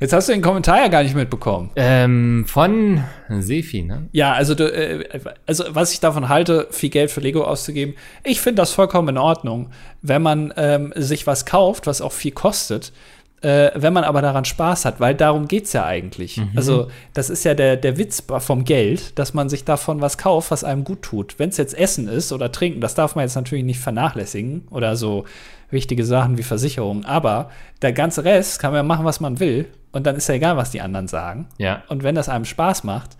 Jetzt 0.00 0.12
hast 0.12 0.28
du 0.28 0.32
den 0.32 0.42
Kommentar 0.42 0.78
ja 0.78 0.88
gar 0.88 1.02
nicht 1.02 1.16
mitbekommen. 1.16 1.70
Ähm, 1.74 2.44
von 2.46 3.02
Sefi, 3.28 3.82
ne? 3.82 4.08
Ja, 4.12 4.32
also, 4.32 4.54
du, 4.54 4.72
äh, 4.72 5.04
also 5.44 5.64
was 5.70 5.92
ich 5.92 5.98
davon 5.98 6.28
halte, 6.28 6.68
viel 6.70 6.90
Geld 6.90 7.10
für 7.10 7.20
Lego 7.20 7.42
auszugeben, 7.42 7.94
ich 8.22 8.40
finde 8.40 8.62
das 8.62 8.72
vollkommen 8.72 9.08
in 9.08 9.18
Ordnung, 9.18 9.70
wenn 10.00 10.22
man 10.22 10.54
ähm, 10.56 10.92
sich 10.94 11.26
was 11.26 11.46
kauft, 11.46 11.88
was 11.88 12.00
auch 12.00 12.12
viel 12.12 12.30
kostet, 12.30 12.92
äh, 13.40 13.70
wenn 13.74 13.92
man 13.92 14.04
aber 14.04 14.22
daran 14.22 14.44
Spaß 14.44 14.84
hat, 14.84 15.00
weil 15.00 15.14
darum 15.14 15.48
geht's 15.48 15.72
ja 15.72 15.84
eigentlich. 15.84 16.40
Also 16.56 16.88
das 17.14 17.30
ist 17.30 17.44
ja 17.44 17.54
der, 17.54 17.76
der 17.76 17.98
Witz 17.98 18.22
vom 18.38 18.64
Geld, 18.64 19.18
dass 19.18 19.34
man 19.34 19.48
sich 19.48 19.64
davon 19.64 20.00
was 20.00 20.18
kauft, 20.18 20.50
was 20.50 20.64
einem 20.64 20.84
gut 20.84 21.02
tut. 21.02 21.38
Wenn 21.38 21.50
es 21.50 21.56
jetzt 21.56 21.76
Essen 21.76 22.08
ist 22.08 22.32
oder 22.32 22.50
Trinken, 22.50 22.80
das 22.80 22.94
darf 22.94 23.14
man 23.14 23.24
jetzt 23.24 23.36
natürlich 23.36 23.64
nicht 23.64 23.80
vernachlässigen 23.80 24.66
oder 24.70 24.96
so 24.96 25.24
wichtige 25.70 26.04
Sachen 26.04 26.38
wie 26.38 26.42
Versicherungen, 26.42 27.04
aber 27.04 27.50
der 27.82 27.92
ganze 27.92 28.24
Rest 28.24 28.58
kann 28.58 28.72
man 28.72 28.78
ja 28.78 28.82
machen, 28.82 29.04
was 29.04 29.20
man 29.20 29.38
will 29.38 29.66
und 29.92 30.06
dann 30.06 30.16
ist 30.16 30.28
ja 30.28 30.34
egal, 30.34 30.56
was 30.56 30.70
die 30.70 30.80
anderen 30.80 31.08
sagen. 31.08 31.48
Ja. 31.58 31.82
Und 31.88 32.02
wenn 32.02 32.14
das 32.14 32.28
einem 32.28 32.44
Spaß 32.44 32.84
macht, 32.84 33.16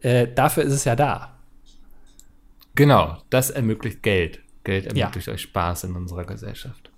äh, 0.00 0.26
dafür 0.34 0.62
ist 0.64 0.72
es 0.72 0.84
ja 0.84 0.96
da. 0.96 1.32
Genau, 2.74 3.18
das 3.30 3.50
ermöglicht 3.50 4.02
Geld. 4.02 4.40
Geld 4.64 4.92
Ja. 4.96 5.04
ermöglicht 5.06 5.28
euch 5.28 5.42
Spaß 5.42 5.84
in 5.84 5.94
unserer 5.96 6.24
Gesellschaft. 6.24 6.90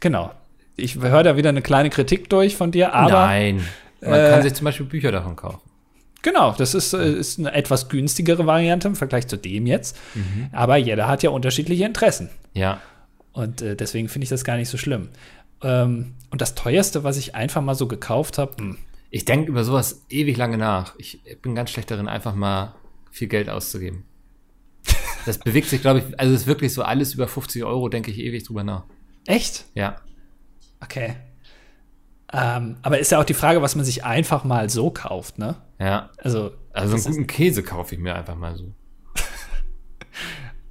Genau. 0.00 0.32
Ich 0.76 0.96
höre 0.96 1.22
da 1.22 1.36
wieder 1.36 1.48
eine 1.48 1.62
kleine 1.62 1.88
Kritik 1.88 2.28
durch 2.28 2.56
von 2.56 2.70
dir, 2.70 2.92
aber 2.92 3.10
Nein. 3.26 3.64
Man 4.02 4.12
äh, 4.20 4.30
kann 4.30 4.42
sich 4.42 4.52
zum 4.54 4.66
Beispiel 4.66 4.84
Bücher 4.86 5.10
davon 5.10 5.34
kaufen. 5.36 5.60
genau, 6.20 6.52
das 6.58 6.74
ist, 6.74 6.92
äh, 6.92 7.12
ist 7.12 7.38
eine 7.38 7.52
etwas 7.54 7.88
günstigere 7.88 8.44
Variante 8.46 8.88
im 8.88 8.96
Vergleich 8.96 9.26
zu 9.26 9.38
dem 9.38 9.66
jetzt. 9.66 9.96
Aber 10.52 10.76
jeder 10.76 11.08
hat 11.08 11.22
ja 11.22 11.30
unterschiedliche 11.30 11.84
Interessen. 11.84 12.28
Ja. 12.52 12.80
Und 13.32 13.62
äh, 13.62 13.74
deswegen 13.74 14.08
finde 14.08 14.24
ich 14.24 14.28
das 14.30 14.44
gar 14.44 14.56
nicht 14.56 14.68
so 14.68 14.76
schlimm. 14.76 15.08
Ähm, 15.66 16.14
und 16.30 16.40
das 16.40 16.54
teuerste, 16.54 17.02
was 17.04 17.16
ich 17.16 17.34
einfach 17.34 17.60
mal 17.62 17.74
so 17.74 17.88
gekauft 17.88 18.38
habe, 18.38 18.56
hm, 18.58 18.78
Ich 19.10 19.24
denke 19.24 19.48
über 19.50 19.64
sowas 19.64 20.04
ewig 20.10 20.36
lange 20.36 20.58
nach. 20.58 20.94
Ich 20.98 21.20
bin 21.42 21.54
ganz 21.54 21.70
schlecht 21.70 21.90
darin, 21.90 22.08
einfach 22.08 22.34
mal 22.34 22.74
viel 23.10 23.28
Geld 23.28 23.48
auszugeben. 23.48 24.04
Das 25.24 25.38
bewegt 25.38 25.68
sich, 25.68 25.80
glaube 25.80 26.00
ich, 26.00 26.20
also 26.20 26.34
es 26.34 26.42
ist 26.42 26.46
wirklich 26.46 26.72
so 26.72 26.82
alles 26.82 27.14
über 27.14 27.26
50 27.26 27.64
Euro, 27.64 27.88
denke 27.88 28.10
ich 28.10 28.18
ewig 28.18 28.44
drüber 28.44 28.62
nach. 28.62 28.84
echt? 29.26 29.64
Ja. 29.74 29.96
Okay. 30.80 31.16
Ähm, 32.32 32.76
aber 32.82 32.98
ist 32.98 33.10
ja 33.10 33.20
auch 33.20 33.24
die 33.24 33.34
Frage, 33.34 33.62
was 33.62 33.74
man 33.76 33.84
sich 33.84 34.04
einfach 34.04 34.44
mal 34.44 34.68
so 34.70 34.90
kauft, 34.90 35.38
ne? 35.38 35.56
Ja. 35.80 36.10
Also, 36.18 36.52
Also 36.72 36.94
einen 36.96 37.04
guten 37.04 37.26
Käse 37.26 37.62
kaufe 37.62 37.94
ich 37.94 38.00
mir 38.00 38.14
einfach 38.14 38.34
mal 38.36 38.56
so. 38.56 38.72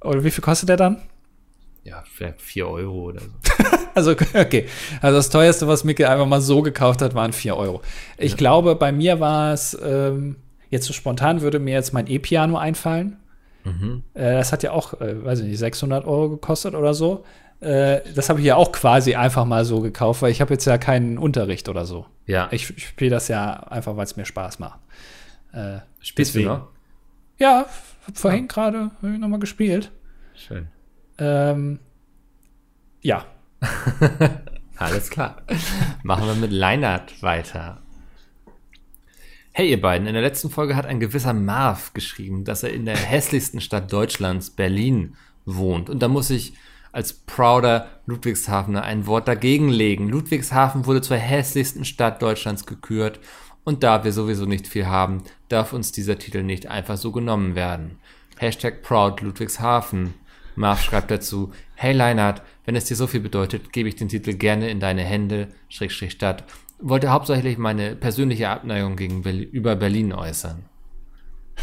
oder 0.02 0.22
wie 0.24 0.30
viel 0.30 0.44
kostet 0.44 0.68
der 0.68 0.76
dann? 0.76 1.02
Ja, 1.84 2.04
vielleicht 2.12 2.40
4 2.42 2.66
Euro 2.68 3.04
oder 3.08 3.20
so. 3.20 3.30
Also, 3.96 4.10
okay. 4.34 4.66
Also 5.00 5.16
das 5.16 5.30
teuerste, 5.30 5.66
was 5.66 5.82
Micke 5.82 6.08
einfach 6.08 6.26
mal 6.26 6.40
so 6.40 6.62
gekauft 6.62 7.02
hat, 7.02 7.14
waren 7.14 7.32
4 7.32 7.56
Euro. 7.56 7.82
Ich 8.18 8.36
glaube, 8.36 8.76
bei 8.76 8.92
mir 8.92 9.18
war 9.18 9.52
es, 9.52 9.76
ähm, 9.82 10.36
jetzt 10.70 10.86
so 10.86 10.92
spontan 10.92 11.40
würde 11.40 11.58
mir 11.58 11.74
jetzt 11.74 11.92
mein 11.92 12.06
E-Piano 12.06 12.56
einfallen. 12.58 13.16
Äh, 14.14 14.34
das 14.34 14.52
hat 14.52 14.62
ja 14.62 14.70
auch, 14.70 15.00
äh, 15.00 15.24
weiß 15.24 15.40
ich 15.40 15.46
nicht, 15.46 15.58
600 15.58 16.04
Euro 16.06 16.30
gekostet 16.30 16.74
oder 16.74 16.94
so. 16.94 17.24
Äh, 17.60 18.00
das 18.14 18.28
habe 18.28 18.38
ich 18.38 18.46
ja 18.46 18.54
auch 18.54 18.70
quasi 18.70 19.14
einfach 19.14 19.44
mal 19.44 19.64
so 19.64 19.80
gekauft, 19.80 20.22
weil 20.22 20.30
ich 20.30 20.40
habe 20.40 20.52
jetzt 20.52 20.66
ja 20.66 20.78
keinen 20.78 21.18
Unterricht 21.18 21.68
oder 21.68 21.84
so. 21.84 22.06
Ja. 22.26 22.48
Ich, 22.52 22.76
ich 22.76 22.88
spiele 22.88 23.10
das 23.10 23.28
ja 23.28 23.54
einfach, 23.54 23.96
weil 23.96 24.04
es 24.04 24.16
mir 24.16 24.24
Spaß 24.24 24.58
macht. 24.58 24.78
Äh, 25.52 25.78
Spielst 26.00 26.34
deswegen. 26.34 26.48
du 26.48 26.54
noch? 26.54 26.68
ja, 27.38 27.66
vorhin 28.14 28.46
gerade 28.46 28.90
hab 29.02 29.10
ich 29.10 29.18
noch 29.18 29.28
mal 29.28 29.40
gespielt. 29.40 29.90
Schön. 30.34 30.68
Ähm, 31.18 31.80
ja, 33.00 33.24
Alles 34.76 35.10
klar. 35.10 35.42
Machen 36.02 36.26
wir 36.26 36.34
mit 36.34 36.52
Leinert 36.52 37.22
weiter. 37.22 37.82
Hey 39.52 39.70
ihr 39.70 39.80
beiden, 39.80 40.06
in 40.06 40.12
der 40.12 40.22
letzten 40.22 40.50
Folge 40.50 40.76
hat 40.76 40.84
ein 40.84 41.00
gewisser 41.00 41.32
Marv 41.32 41.94
geschrieben, 41.94 42.44
dass 42.44 42.62
er 42.62 42.74
in 42.74 42.84
der 42.84 42.96
hässlichsten 42.96 43.62
Stadt 43.62 43.90
Deutschlands, 43.90 44.50
Berlin, 44.50 45.16
wohnt. 45.46 45.88
Und 45.88 46.00
da 46.02 46.08
muss 46.08 46.28
ich 46.28 46.52
als 46.92 47.14
prouder 47.14 47.88
Ludwigshafener 48.06 48.82
ein 48.82 49.06
Wort 49.06 49.28
dagegen 49.28 49.70
legen. 49.70 50.08
Ludwigshafen 50.08 50.84
wurde 50.86 51.00
zur 51.00 51.16
hässlichsten 51.16 51.84
Stadt 51.84 52.20
Deutschlands 52.20 52.66
gekürt. 52.66 53.20
Und 53.64 53.82
da 53.82 54.04
wir 54.04 54.12
sowieso 54.12 54.44
nicht 54.44 54.68
viel 54.68 54.86
haben, 54.86 55.22
darf 55.48 55.72
uns 55.72 55.90
dieser 55.90 56.18
Titel 56.18 56.42
nicht 56.42 56.68
einfach 56.68 56.96
so 56.96 57.10
genommen 57.10 57.54
werden. 57.54 57.98
Hashtag 58.38 58.82
proud 58.82 59.22
Ludwigshafen. 59.22 60.14
Marv 60.54 60.82
schreibt 60.82 61.10
dazu, 61.10 61.52
hey 61.74 61.92
Leinart, 61.92 62.42
wenn 62.66 62.76
es 62.76 62.84
dir 62.84 62.96
so 62.96 63.06
viel 63.06 63.20
bedeutet, 63.20 63.72
gebe 63.72 63.88
ich 63.88 63.96
den 63.96 64.08
Titel 64.08 64.34
gerne 64.34 64.68
in 64.68 64.80
deine 64.80 65.02
Hände, 65.02 65.48
Schrägstrich 65.68 66.12
Stadt 66.12 66.44
wollte 66.78 67.10
hauptsächlich 67.10 67.58
meine 67.58 67.96
persönliche 67.96 68.48
Abneigung 68.48 68.96
gegenüber 68.96 69.76
Berlin 69.76 70.12
äußern. 70.12 70.64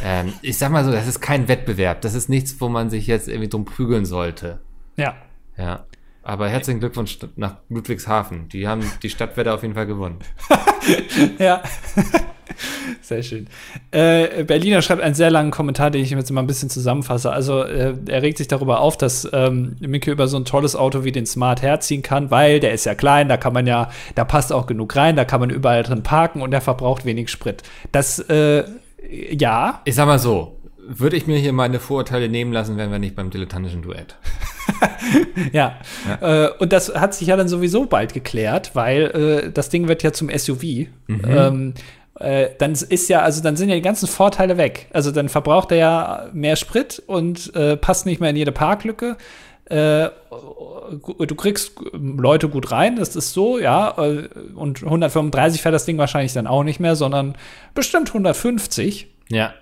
Ähm, 0.04 0.34
ich 0.42 0.58
sag 0.58 0.72
mal 0.72 0.84
so, 0.84 0.92
das 0.92 1.08
ist 1.08 1.20
kein 1.20 1.48
Wettbewerb. 1.48 2.02
Das 2.02 2.16
ist 2.16 2.30
nichts, 2.30 2.60
wo 2.60 2.68
man 2.68 2.90
sich 2.90 3.06
jetzt 3.06 3.28
irgendwie 3.28 3.50
drum 3.50 3.66
prügeln 3.66 4.06
sollte. 4.06 4.60
Ja. 4.96 5.16
Ja. 5.56 5.86
Aber 6.24 6.48
herzlichen 6.48 6.80
Glückwunsch 6.80 7.20
nach 7.36 7.58
Ludwigshafen. 7.70 8.48
Die 8.50 8.68
haben 8.68 8.90
die 9.02 9.10
Stadtwetter 9.10 9.54
auf 9.54 9.62
jeden 9.62 9.76
Fall 9.76 9.86
gewonnen. 9.86 10.20
ja. 11.38 11.62
Sehr 13.02 13.24
schön. 13.24 13.48
Äh, 13.92 14.44
Berliner 14.44 14.82
schreibt 14.82 15.02
einen 15.02 15.16
sehr 15.16 15.32
langen 15.32 15.52
Kommentar, 15.52 15.92
den 15.92 16.02
ich 16.02 16.12
jetzt 16.12 16.32
mal 16.32 16.42
ein 16.42 16.48
bisschen 16.48 16.70
zusammenfasse. 16.70 17.32
Also 17.32 17.64
äh, 17.64 17.96
er 18.08 18.22
regt 18.22 18.38
sich 18.38 18.48
darüber 18.48 18.80
auf, 18.80 18.98
dass 18.98 19.28
ähm, 19.34 19.76
Micke 19.80 20.12
über 20.12 20.28
so 20.28 20.38
ein 20.38 20.46
tolles 20.46 20.76
Auto 20.76 21.04
wie 21.04 21.12
den 21.12 21.26
Smart 21.26 21.62
herziehen 21.62 22.02
kann, 22.02 22.32
weil 22.32 22.60
der 22.60 22.74
ist 22.74 22.86
ja 22.86 22.96
klein, 22.96 23.28
da 23.28 23.38
kann 23.38 23.54
man 23.54 23.68
ja, 23.68 23.90
da 24.16 24.24
passt 24.24 24.54
auch 24.54 24.68
genug 24.68 24.96
rein, 24.96 25.16
da 25.16 25.26
kann 25.26 25.40
man 25.40 25.50
überall 25.50 25.84
drin 25.84 26.04
parken 26.04 26.42
und 26.42 26.52
der 26.52 26.62
verbraucht 26.62 27.06
wenig 27.06 27.30
Sprit. 27.30 27.64
Das, 27.92 28.20
äh, 28.20 28.64
ja. 29.32 29.82
Ich 29.86 29.96
sag 29.96 30.06
mal 30.06 30.20
so, 30.20 30.60
würde 30.88 31.18
ich 31.18 31.28
mir 31.28 31.38
hier 31.38 31.54
meine 31.54 31.80
Vorurteile 31.80 32.30
nehmen 32.30 32.54
lassen, 32.54 32.78
wären 32.78 32.92
wir 32.92 33.00
nicht 33.00 33.16
beim 33.16 33.30
dilettantischen 33.30 33.82
Duett. 33.82 34.16
ja. 35.52 35.78
ja. 36.22 36.46
Äh, 36.46 36.52
und 36.60 36.74
das 36.74 36.94
hat 36.94 37.14
sich 37.14 37.28
ja 37.28 37.38
dann 37.38 37.48
sowieso 37.48 37.86
bald 37.86 38.14
geklärt, 38.14 38.72
weil 38.74 39.02
äh, 39.46 39.52
das 39.52 39.70
Ding 39.70 39.88
wird 39.88 40.04
ja 40.04 40.14
zum 40.14 40.30
SUV. 40.30 40.64
Mhm. 41.08 41.22
Ähm, 41.28 41.74
äh, 42.20 42.50
dann 42.58 42.74
ist 42.74 43.10
ja, 43.10 43.22
also 43.22 43.42
dann 43.42 43.56
sind 43.56 43.70
ja 43.70 43.76
die 43.76 43.82
ganzen 43.82 44.08
Vorteile 44.08 44.58
weg. 44.58 44.88
Also 44.94 45.12
dann 45.12 45.30
verbraucht 45.30 45.72
er 45.72 45.78
ja 45.78 46.30
mehr 46.34 46.56
Sprit 46.56 47.02
und 47.06 47.56
äh, 47.56 47.76
passt 47.76 48.06
nicht 48.06 48.22
mehr 48.22 48.30
in 48.30 48.36
jede 48.36 48.52
Parklücke. 48.52 49.18
Äh, 49.66 50.10
du 50.90 51.36
kriegst 51.36 51.74
Leute 51.94 52.50
gut 52.50 52.72
rein, 52.72 52.98
das 52.98 53.16
ist 53.16 53.34
so, 53.34 53.58
ja. 53.58 53.96
Äh, 53.98 54.28
und 54.56 54.84
135 54.84 55.62
fährt 55.62 55.74
das 55.74 55.86
Ding 55.86 55.98
wahrscheinlich 55.98 56.34
dann 56.34 56.48
auch 56.48 56.64
nicht 56.64 56.80
mehr, 56.80 56.96
sondern 56.96 57.36
bestimmt 57.74 58.10
150. 58.10 59.08
Ja. 59.30 59.54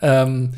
Ähm, 0.00 0.54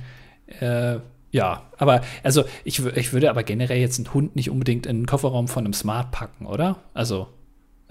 äh, 0.61 0.97
ja, 1.37 1.71
aber 1.77 2.01
also 2.23 2.45
ich, 2.65 2.83
ich 2.97 3.13
würde 3.13 3.29
aber 3.29 3.43
generell 3.43 3.79
jetzt 3.79 3.99
einen 3.99 4.15
Hund 4.15 4.37
nicht 4.37 4.49
unbedingt 4.49 4.87
in 4.87 5.01
den 5.01 5.07
Kofferraum 5.07 5.49
von 5.49 5.67
einem 5.67 5.75
Smart 5.75 6.11
packen, 6.11 6.47
oder? 6.47 6.77
Also 6.95 7.29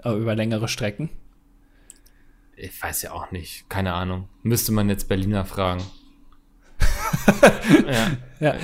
äh, 0.03 0.09
über 0.09 0.33
längere 0.33 0.67
Strecken. 0.67 1.11
Ich 2.55 2.81
weiß 2.81 3.03
ja 3.03 3.11
auch 3.11 3.29
nicht. 3.29 3.69
Keine 3.69 3.93
Ahnung. 3.93 4.29
Müsste 4.41 4.71
man 4.71 4.89
jetzt 4.89 5.07
Berliner 5.07 5.45
fragen. 5.45 5.83
ja. 8.39 8.55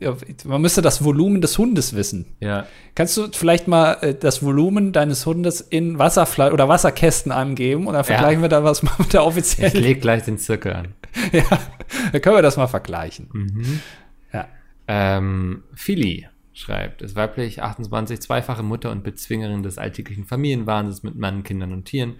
ja. 0.00 0.16
Man 0.44 0.62
müsste 0.62 0.80
das 0.80 1.04
Volumen 1.04 1.42
des 1.42 1.58
Hundes 1.58 1.94
wissen. 1.94 2.34
Ja. 2.40 2.66
Kannst 2.94 3.14
du 3.18 3.28
vielleicht 3.30 3.68
mal 3.68 3.98
äh, 4.00 4.14
das 4.14 4.42
Volumen 4.42 4.94
deines 4.94 5.26
Hundes 5.26 5.60
in 5.60 5.98
Wasserfleisch 5.98 6.54
oder 6.54 6.66
Wasserkästen 6.66 7.30
angeben 7.30 7.86
und 7.86 7.92
dann 7.92 8.04
vergleichen 8.04 8.40
ja. 8.40 8.44
wir 8.44 8.48
da 8.48 8.64
was 8.64 8.82
mal 8.82 8.94
mit 8.98 9.12
der 9.12 9.24
offiziellen. 9.24 9.76
Ich 9.76 9.80
leg 9.82 10.00
gleich 10.00 10.22
den 10.22 10.38
Zirkel 10.38 10.72
an. 10.72 10.94
ja, 11.32 11.44
dann 12.12 12.20
können 12.20 12.36
wir 12.36 12.42
das 12.42 12.56
mal 12.56 12.66
vergleichen. 12.66 13.28
Mhm. 13.32 13.80
Ja. 14.32 14.48
Ähm, 14.86 15.64
Philly 15.74 16.26
schreibt, 16.52 17.02
ist 17.02 17.14
weiblich, 17.14 17.62
28, 17.62 18.20
zweifache 18.20 18.62
Mutter 18.62 18.90
und 18.90 19.04
Bezwingerin 19.04 19.62
des 19.62 19.78
alltäglichen 19.78 20.24
Familienwahnsinns 20.24 21.02
mit 21.04 21.14
Mann, 21.14 21.44
Kindern 21.44 21.72
und 21.72 21.84
Tieren. 21.84 22.16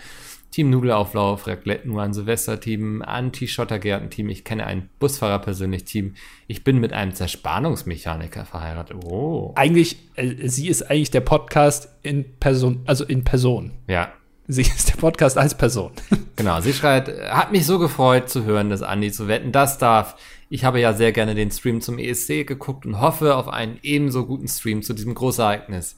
Team 0.51 0.70
Nudelauflauf, 0.70 1.47
Raclette 1.47 1.86
nur 1.86 2.03
an 2.03 2.14
Silvester, 2.14 2.59
Team 2.59 3.03
Anti-Schottergärten-Team. 3.03 4.30
Ich 4.30 4.45
kenne 4.45 4.64
einen 4.64 4.89
Busfahrer 4.99 5.41
persönlich, 5.41 5.84
Team. 5.84 6.14
Ich 6.47 6.64
bin 6.64 6.78
mit 6.78 6.93
einem 6.93 7.14
Zerspannungsmechaniker 7.14 8.47
verheiratet. 8.47 8.97
Oh. 9.05 9.53
Eigentlich, 9.57 9.99
äh, 10.14 10.49
sie 10.49 10.68
ist 10.68 10.82
eigentlich 10.91 11.11
der 11.11 11.20
Podcast 11.20 11.91
in 12.03 12.39
Person, 12.39 12.80
also 12.86 13.05
in 13.05 13.24
Person. 13.24 13.72
Ja. 13.89 14.12
Sie 14.51 14.62
ist 14.62 14.88
der 14.88 14.96
Podcast 14.96 15.36
als 15.36 15.55
Person. 15.55 15.92
Genau, 16.36 16.61
sie 16.62 16.72
schreit, 16.72 17.12
hat 17.28 17.53
mich 17.53 17.66
so 17.66 17.78
gefreut 17.78 18.30
zu 18.30 18.44
hören, 18.44 18.70
dass 18.70 18.80
Andi 18.80 19.12
zu 19.12 19.28
wetten, 19.28 19.53
das 19.53 19.76
darf. 19.76 20.16
Ich 20.49 20.64
habe 20.64 20.80
ja 20.80 20.94
sehr 20.94 21.12
gerne 21.12 21.34
den 21.34 21.51
Stream 21.51 21.82
zum 21.82 21.99
ESC 21.99 22.46
geguckt 22.46 22.86
und 22.86 22.99
hoffe 22.99 23.36
auf 23.36 23.49
einen 23.49 23.78
ebenso 23.82 24.24
guten 24.24 24.49
Stream 24.49 24.82
zu 24.82 24.94
diesem 24.94 25.14
Großereignis. 25.14 25.96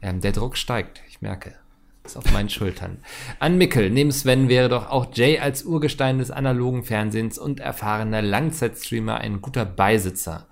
Ähm, 0.00 0.20
der 0.20 0.32
Druck 0.32 0.56
steigt, 0.56 1.00
ich 1.08 1.20
merke. 1.20 1.54
Ist 2.04 2.16
auf 2.16 2.32
meinen 2.32 2.48
Schultern. 2.48 2.98
An 3.38 3.56
Mickel, 3.56 3.88
neben 3.88 4.10
Sven 4.10 4.48
wäre 4.48 4.68
doch 4.68 4.90
auch 4.90 5.14
Jay 5.14 5.38
als 5.38 5.62
Urgestein 5.62 6.18
des 6.18 6.32
analogen 6.32 6.82
Fernsehens 6.82 7.38
und 7.38 7.60
erfahrener 7.60 8.20
Langzeitstreamer 8.20 9.18
ein 9.18 9.40
guter 9.40 9.64
Beisitzer. 9.64 10.48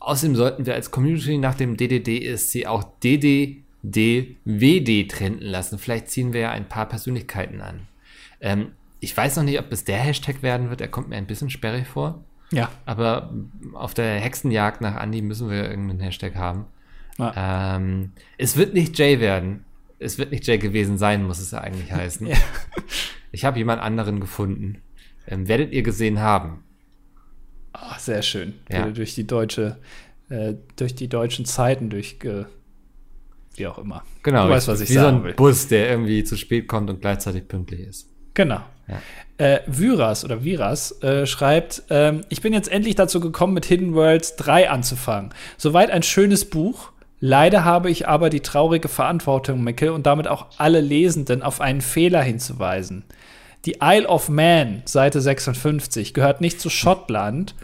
Außerdem 0.00 0.34
sollten 0.34 0.66
wir 0.66 0.74
als 0.74 0.90
Community 0.90 1.38
nach 1.38 1.54
dem 1.54 1.76
DDD-ESC 1.76 2.66
auch 2.66 2.82
DDD-WD 3.82 5.08
trenden 5.08 5.46
lassen. 5.46 5.78
Vielleicht 5.78 6.08
ziehen 6.08 6.32
wir 6.32 6.40
ja 6.40 6.50
ein 6.50 6.68
paar 6.68 6.86
Persönlichkeiten 6.86 7.60
an. 7.60 7.86
Ähm, 8.40 8.72
ich 9.00 9.16
weiß 9.16 9.36
noch 9.36 9.44
nicht, 9.44 9.58
ob 9.58 9.72
es 9.72 9.84
der 9.84 9.98
Hashtag 9.98 10.42
werden 10.42 10.70
wird. 10.70 10.80
Er 10.80 10.88
kommt 10.88 11.08
mir 11.08 11.16
ein 11.16 11.26
bisschen 11.26 11.50
sperrig 11.50 11.86
vor. 11.86 12.24
Ja. 12.52 12.70
Aber 12.84 13.32
auf 13.74 13.94
der 13.94 14.20
Hexenjagd 14.20 14.80
nach 14.80 15.00
Andy 15.00 15.22
müssen 15.22 15.48
wir 15.48 15.70
irgendeinen 15.70 16.00
Hashtag 16.00 16.34
haben. 16.34 16.66
Ja. 17.18 17.76
Ähm, 17.76 18.12
es 18.38 18.56
wird 18.56 18.74
nicht 18.74 18.98
Jay 18.98 19.20
werden 19.20 19.64
es 20.00 20.18
wird 20.18 20.32
nicht 20.32 20.46
Jay 20.46 20.58
gewesen 20.58 20.98
sein, 20.98 21.24
muss 21.24 21.38
es 21.38 21.52
ja 21.52 21.60
eigentlich 21.60 21.92
heißen. 21.92 22.26
ja. 22.26 22.36
Ich 23.30 23.44
habe 23.44 23.58
jemand 23.58 23.80
anderen 23.80 24.18
gefunden. 24.18 24.82
Ähm, 25.28 25.46
werdet 25.46 25.72
ihr 25.72 25.82
gesehen 25.82 26.18
haben. 26.18 26.64
Oh, 27.74 27.98
sehr 27.98 28.22
schön. 28.22 28.54
Ja. 28.68 28.90
Durch 28.90 29.14
die 29.14 29.26
deutsche, 29.26 29.78
äh, 30.28 30.54
durch 30.74 30.96
die 30.96 31.08
deutschen 31.08 31.44
Zeiten 31.44 31.90
durch 31.90 32.18
wie 33.56 33.66
auch 33.66 33.78
immer. 33.78 34.02
Genau. 34.22 34.46
Du 34.46 34.50
weißt, 34.52 34.68
was 34.68 34.80
ich 34.80 34.90
wie 34.90 34.94
sagen 34.94 35.08
so 35.08 35.16
ein 35.16 35.24
will. 35.24 35.34
Bus, 35.34 35.68
der 35.68 35.90
irgendwie 35.90 36.24
zu 36.24 36.36
spät 36.36 36.68
kommt 36.68 36.90
und 36.90 37.00
gleichzeitig 37.00 37.48
pünktlich 37.48 37.80
ist. 37.80 38.08
Genau. 38.34 38.60
Ja. 38.88 39.00
Äh, 39.38 39.60
Vyras 39.66 40.24
oder 40.24 40.44
Viras 40.44 41.02
äh, 41.02 41.26
schreibt, 41.26 41.82
ähm, 41.90 42.22
ich 42.28 42.42
bin 42.42 42.52
jetzt 42.52 42.70
endlich 42.70 42.94
dazu 42.94 43.20
gekommen, 43.20 43.54
mit 43.54 43.64
Hidden 43.64 43.94
Worlds 43.94 44.36
3 44.36 44.70
anzufangen. 44.70 45.32
Soweit 45.56 45.90
ein 45.90 46.02
schönes 46.02 46.44
Buch. 46.44 46.90
Leider 47.20 47.64
habe 47.64 47.90
ich 47.90 48.08
aber 48.08 48.30
die 48.30 48.40
traurige 48.40 48.88
Verantwortung, 48.88 49.62
Mickel, 49.62 49.90
und 49.90 50.06
damit 50.06 50.26
auch 50.26 50.46
alle 50.56 50.80
Lesenden 50.80 51.42
auf 51.42 51.60
einen 51.60 51.82
Fehler 51.82 52.22
hinzuweisen. 52.22 53.04
Die 53.66 53.76
Isle 53.82 54.08
of 54.08 54.30
Man, 54.30 54.82
Seite 54.86 55.20
56, 55.20 56.14
gehört 56.14 56.40
nicht 56.40 56.60
zu 56.60 56.70
Schottland. 56.70 57.54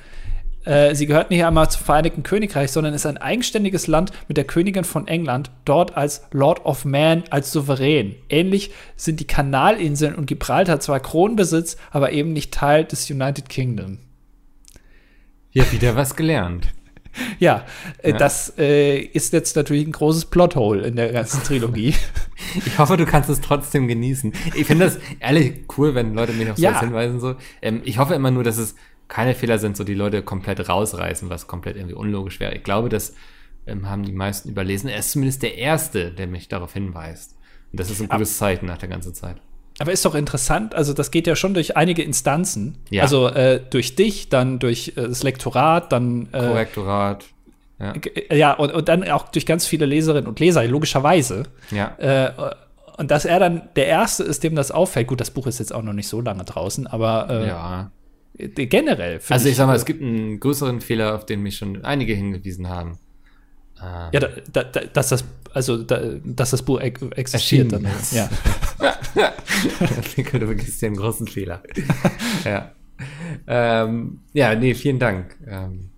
Äh, 0.66 0.94
sie 0.94 1.06
gehört 1.06 1.30
nicht 1.30 1.44
einmal 1.44 1.70
zum 1.70 1.84
Vereinigten 1.84 2.24
Königreich, 2.24 2.72
sondern 2.72 2.92
ist 2.92 3.06
ein 3.06 3.16
eigenständiges 3.16 3.86
Land 3.86 4.10
mit 4.28 4.36
der 4.36 4.44
Königin 4.44 4.84
von 4.84 5.06
England, 5.06 5.50
dort 5.64 5.96
als 5.96 6.26
Lord 6.32 6.64
of 6.66 6.84
Man, 6.84 7.24
als 7.30 7.52
Souverän. 7.52 8.16
Ähnlich 8.28 8.72
sind 8.96 9.20
die 9.20 9.26
Kanalinseln 9.26 10.16
und 10.16 10.26
Gibraltar 10.26 10.80
zwar 10.80 11.00
Kronbesitz, 11.00 11.76
aber 11.90 12.12
eben 12.12 12.32
nicht 12.32 12.52
Teil 12.52 12.84
des 12.84 13.08
United 13.08 13.48
Kingdom. 13.48 13.98
Ja, 15.52 15.70
wieder 15.72 15.96
was 15.96 16.16
gelernt. 16.16 16.68
Ja, 17.38 17.64
äh, 18.02 18.10
ja. 18.10 18.16
das 18.18 18.52
äh, 18.58 18.98
ist 18.98 19.32
jetzt 19.32 19.56
natürlich 19.56 19.86
ein 19.86 19.92
großes 19.92 20.26
Plothole 20.26 20.86
in 20.86 20.96
der 20.96 21.12
ganzen 21.12 21.42
Trilogie. 21.42 21.94
ich 22.66 22.78
hoffe, 22.78 22.98
du 22.98 23.06
kannst 23.06 23.30
es 23.30 23.40
trotzdem 23.40 23.88
genießen. 23.88 24.34
Ich 24.54 24.66
finde 24.66 24.84
das 24.84 24.98
ehrlich 25.18 25.64
cool, 25.78 25.94
wenn 25.94 26.12
Leute 26.12 26.34
mich 26.34 26.46
sowas 26.54 26.80
hinweisen. 26.80 27.18
So. 27.18 27.36
Ähm, 27.62 27.80
ich 27.84 27.96
hoffe 27.96 28.14
immer 28.14 28.30
nur, 28.30 28.44
dass 28.44 28.58
es 28.58 28.74
keine 29.09 29.34
Fehler 29.34 29.59
sind, 29.59 29.76
so 29.76 29.84
die 29.84 29.94
Leute 29.94 30.22
komplett 30.22 30.68
rausreißen, 30.68 31.30
was 31.30 31.46
komplett 31.46 31.76
irgendwie 31.76 31.94
unlogisch 31.94 32.40
wäre. 32.40 32.54
Ich 32.54 32.62
glaube, 32.62 32.88
das 32.88 33.14
ähm, 33.66 33.88
haben 33.88 34.02
die 34.02 34.12
meisten 34.12 34.48
überlesen. 34.48 34.88
Er 34.88 34.98
ist 34.98 35.12
zumindest 35.12 35.42
der 35.42 35.57
Erste, 35.57 36.11
der 36.11 36.26
mich 36.26 36.48
darauf 36.48 36.72
hinweist. 36.72 37.36
Und 37.72 37.80
das 37.80 37.90
ist 37.90 38.00
ein 38.00 38.09
gutes 38.09 38.38
Zeichen 38.38 38.66
nach 38.66 38.78
der 38.78 38.88
ganzen 38.88 39.14
Zeit. 39.14 39.36
Aber 39.78 39.92
ist 39.92 40.04
doch 40.04 40.14
interessant, 40.14 40.74
also 40.74 40.94
das 40.94 41.11
geht 41.11 41.26
ja 41.26 41.36
schon 41.36 41.52
durch 41.52 41.76
einige 41.76 42.02
Instanzen. 42.02 42.78
Ja. 42.88 43.02
Also 43.02 43.28
äh, 43.28 43.61
durch 43.68 43.94
dich, 43.94 44.30
dann 44.30 44.59
durch 44.59 44.94
äh, 44.96 45.02
das 45.02 45.22
Lektorat, 45.22 45.92
dann 45.92 46.28
äh, 46.32 46.38
Korrektorat. 46.38 47.24
Ja, 47.78 47.92
äh, 47.92 48.38
ja 48.38 48.52
und, 48.54 48.72
und, 48.72 48.88
dann 48.88 49.07
auch 49.11 49.28
durch 49.28 49.44
ganz 49.44 49.66
viele 49.66 49.84
Leserinnen 49.84 50.26
und 50.26 50.40
Leser, 50.40 50.64
logischerweise. 50.64 51.42
Ja. 51.70 51.94
Äh, 51.98 52.32
und 52.96 53.11
dass 53.11 53.26
er 53.26 53.38
dann 53.38 53.68
der 53.76 53.86
Erste 53.86 54.22
ist, 54.22 54.42
dem 54.42 54.54
das 54.54 54.70
auffällt. 54.70 55.09
Gut, 55.09 55.20
das 55.20 55.30
Buch 55.30 55.46
ist 55.46 55.59
jetzt 55.59 55.74
auch 55.74 55.82
noch 55.82 55.92
nicht 55.92 56.09
so 56.09 56.22
lange 56.22 56.44
draußen, 56.44 56.86
aber 56.86 57.28
äh, 57.28 57.48
ja. 57.48 57.90
Generell. 58.37 59.20
Also 59.28 59.47
ich, 59.47 59.53
ich 59.53 59.57
sag 59.57 59.66
mal, 59.66 59.76
es 59.76 59.84
gibt 59.84 60.03
einen 60.03 60.41
größeren 60.41 60.80
Fehler, 60.80 61.14
auf 61.14 61.26
den 61.26 61.43
mich 61.43 61.57
schon 61.57 61.84
einige 61.84 62.14
hingewiesen 62.14 62.68
haben. 62.68 62.99
Ah. 63.78 64.11
Ja, 64.12 64.20
da, 64.20 64.64
da, 64.64 64.84
dass 64.84 65.11
das, 65.11 65.24
also 65.53 65.82
da, 65.82 66.01
dass 66.24 66.51
das 66.51 66.62
Buch 66.62 66.80
existiert. 66.80 67.72
Dann, 67.72 67.87
ja. 68.12 68.30
du 70.16 70.47
vergisst 70.47 70.82
den 70.82 70.97
großen 70.97 71.26
Fehler. 71.28 71.62
ja. 72.45 72.72
Ähm, 73.47 74.20
ja, 74.32 74.55
nee, 74.55 74.74
vielen 74.74 74.99
Dank. 74.99 75.37
Ähm, 75.47 75.91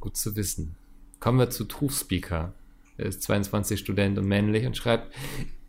gut 0.00 0.16
zu 0.16 0.34
wissen. 0.36 0.76
Kommen 1.20 1.38
wir 1.38 1.50
zu 1.50 1.64
Truth 1.64 1.92
Speaker. 1.92 2.52
Er 2.96 3.06
ist 3.06 3.22
22 3.22 3.78
Student 3.78 4.18
und 4.18 4.26
männlich 4.26 4.66
und 4.66 4.76
schreibt, 4.76 5.12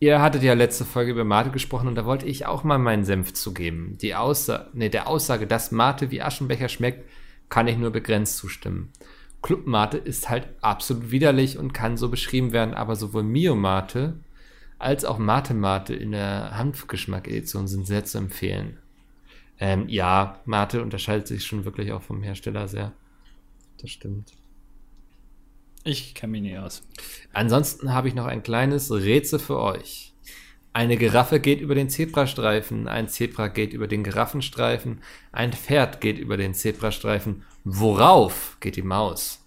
ihr 0.06 0.22
hattet 0.22 0.44
ja 0.44 0.54
letzte 0.54 0.86
Folge 0.86 1.12
über 1.12 1.24
Mate 1.24 1.50
gesprochen 1.50 1.88
und 1.88 1.96
da 1.96 2.06
wollte 2.06 2.28
ich 2.28 2.46
auch 2.46 2.64
mal 2.64 2.78
meinen 2.78 3.06
Senf 3.06 3.34
zugeben. 3.34 3.98
Die 4.00 4.14
Aussage, 4.14 4.68
nee, 4.74 4.90
der 4.90 5.08
Aussage, 5.08 5.48
dass 5.48 5.72
Mate 5.72 6.12
wie 6.12 6.22
Aschenbecher 6.22 6.70
schmeckt, 6.70 7.10
kann 7.50 7.68
ich 7.68 7.78
nur 7.78 7.90
begrenzt 7.90 8.38
zustimmen. 8.38 8.92
Clubmate 9.42 9.98
ist 9.98 10.30
halt 10.30 10.48
absolut 10.62 11.10
widerlich 11.10 11.58
und 11.58 11.74
kann 11.74 11.98
so 11.98 12.10
beschrieben 12.10 12.52
werden, 12.52 12.76
aber 12.76 12.96
sowohl 12.96 13.24
Mio-Mate 13.24 14.20
als 14.78 15.06
auch 15.06 15.18
Mate-Mate 15.18 15.96
in 15.96 16.12
der 16.12 16.56
Hanfgeschmack-Edition 16.56 17.68
sind 17.68 17.88
sehr 17.88 18.06
zu 18.06 18.20
empfehlen. 18.20 18.78
Ähm, 19.60 19.88
ja, 19.88 20.40
Mate 20.46 20.84
unterscheidet 20.84 21.28
sich 21.28 21.46
schon 21.46 21.66
wirklich 21.66 21.92
auch 21.92 22.02
vom 22.04 22.22
Hersteller 22.22 22.68
sehr. 22.68 22.92
Das 23.80 23.90
stimmt. 23.90 24.34
Ich 25.88 26.16
kenne 26.16 26.32
mich 26.32 26.42
nicht 26.42 26.58
aus. 26.58 26.82
Ansonsten 27.32 27.94
habe 27.94 28.08
ich 28.08 28.16
noch 28.16 28.26
ein 28.26 28.42
kleines 28.42 28.92
Rätsel 28.92 29.38
für 29.38 29.60
euch. 29.60 30.14
Eine 30.74 30.98
Giraffe 30.98 31.40
geht 31.40 31.62
über 31.62 31.76
den 31.76 31.90
Zebrastreifen, 31.90 32.88
ein 32.88 33.08
Zebra 33.08 33.50
geht 33.50 33.72
über 33.72 33.88
den 33.88 34.04
Giraffenstreifen, 34.04 35.04
ein 35.32 35.54
Pferd 35.54 36.02
geht 36.02 36.18
über 36.18 36.38
den 36.38 36.56
Zebrastreifen. 36.56 37.44
Worauf 37.64 38.58
geht 38.60 38.78
die 38.78 38.82
Maus? 38.82 39.46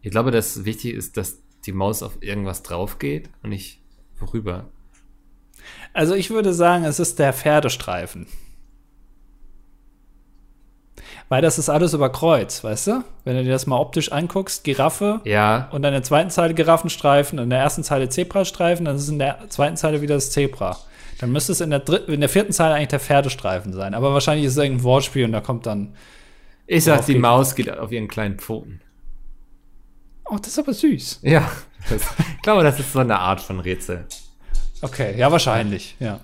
Ich 0.00 0.12
glaube, 0.12 0.30
dass 0.30 0.64
wichtig 0.64 0.94
ist, 0.94 1.16
dass 1.16 1.42
die 1.66 1.72
Maus 1.72 2.04
auf 2.04 2.22
irgendwas 2.22 2.62
drauf 2.62 3.00
geht 3.00 3.28
und 3.42 3.50
nicht 3.50 3.80
worüber. 4.20 4.70
Also 5.92 6.14
ich 6.14 6.30
würde 6.30 6.54
sagen, 6.54 6.84
es 6.84 7.00
ist 7.00 7.18
der 7.18 7.32
Pferdestreifen. 7.32 8.28
Weil 11.28 11.40
das 11.40 11.58
ist 11.58 11.68
alles 11.68 11.94
über 11.94 12.10
Kreuz, 12.10 12.62
weißt 12.62 12.86
du? 12.88 13.04
Wenn 13.24 13.36
du 13.36 13.44
dir 13.44 13.52
das 13.52 13.66
mal 13.66 13.78
optisch 13.78 14.12
anguckst, 14.12 14.62
Giraffe 14.62 15.20
ja. 15.24 15.68
und 15.72 15.82
dann 15.82 15.94
in 15.94 16.00
der 16.00 16.02
zweiten 16.02 16.30
Zeile 16.30 16.54
Giraffenstreifen, 16.54 17.38
in 17.38 17.50
der 17.50 17.60
ersten 17.60 17.82
Zeile 17.82 18.08
Zebrastreifen, 18.08 18.84
dann 18.84 18.96
ist 18.96 19.08
in 19.08 19.18
der 19.18 19.38
zweiten 19.48 19.76
Zeile 19.76 20.02
wieder 20.02 20.16
das 20.16 20.30
Zebra. 20.30 20.76
Dann 21.18 21.32
müsste 21.32 21.52
es 21.52 21.60
in 21.60 21.70
der, 21.70 21.78
dritten, 21.78 22.12
in 22.12 22.20
der 22.20 22.28
vierten 22.28 22.52
Zeile 22.52 22.74
eigentlich 22.74 22.88
der 22.88 23.00
Pferdestreifen 23.00 23.72
sein. 23.72 23.94
Aber 23.94 24.12
wahrscheinlich 24.12 24.46
ist 24.46 24.52
es 24.52 24.58
irgendein 24.58 24.84
Wortspiel 24.84 25.24
und 25.24 25.32
da 25.32 25.40
kommt 25.40 25.64
dann. 25.66 25.94
Ich 26.66 26.84
sag, 26.84 27.06
die. 27.06 27.14
Maus 27.14 27.54
geht 27.54 27.70
auf 27.70 27.92
ihren 27.92 28.08
kleinen 28.08 28.38
Pfoten. 28.38 28.80
Oh, 30.26 30.36
das 30.36 30.48
ist 30.48 30.58
aber 30.58 30.72
süß. 30.72 31.20
Ja, 31.22 31.50
das, 31.88 32.02
ich 32.18 32.42
glaube, 32.42 32.62
das 32.62 32.80
ist 32.80 32.92
so 32.92 32.98
eine 32.98 33.18
Art 33.18 33.40
von 33.40 33.60
Rätsel. 33.60 34.04
Okay, 34.80 35.14
ja, 35.18 35.30
wahrscheinlich, 35.30 35.96
ja. 36.00 36.20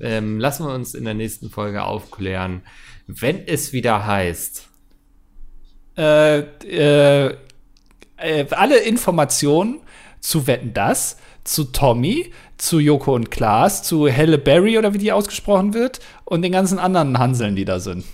Ähm, 0.00 0.40
lassen 0.40 0.66
wir 0.66 0.74
uns 0.74 0.94
in 0.94 1.04
der 1.04 1.14
nächsten 1.14 1.48
Folge 1.48 1.84
aufklären, 1.84 2.62
wenn 3.20 3.46
es 3.46 3.72
wieder 3.72 4.06
heißt. 4.06 4.68
Äh, 5.96 6.38
äh, 6.38 7.36
äh, 8.16 8.46
alle 8.50 8.78
Informationen 8.78 9.80
zu 10.20 10.46
Wetten 10.46 10.72
das, 10.72 11.18
zu 11.44 11.64
Tommy, 11.64 12.32
zu 12.56 12.78
Joko 12.78 13.14
und 13.14 13.30
Klaas, 13.30 13.82
zu 13.82 14.08
Helle 14.08 14.38
Berry 14.38 14.78
oder 14.78 14.94
wie 14.94 14.98
die 14.98 15.12
ausgesprochen 15.12 15.74
wird 15.74 16.00
und 16.24 16.42
den 16.42 16.52
ganzen 16.52 16.78
anderen 16.78 17.18
Hanseln, 17.18 17.56
die 17.56 17.64
da 17.64 17.80
sind. 17.80 18.04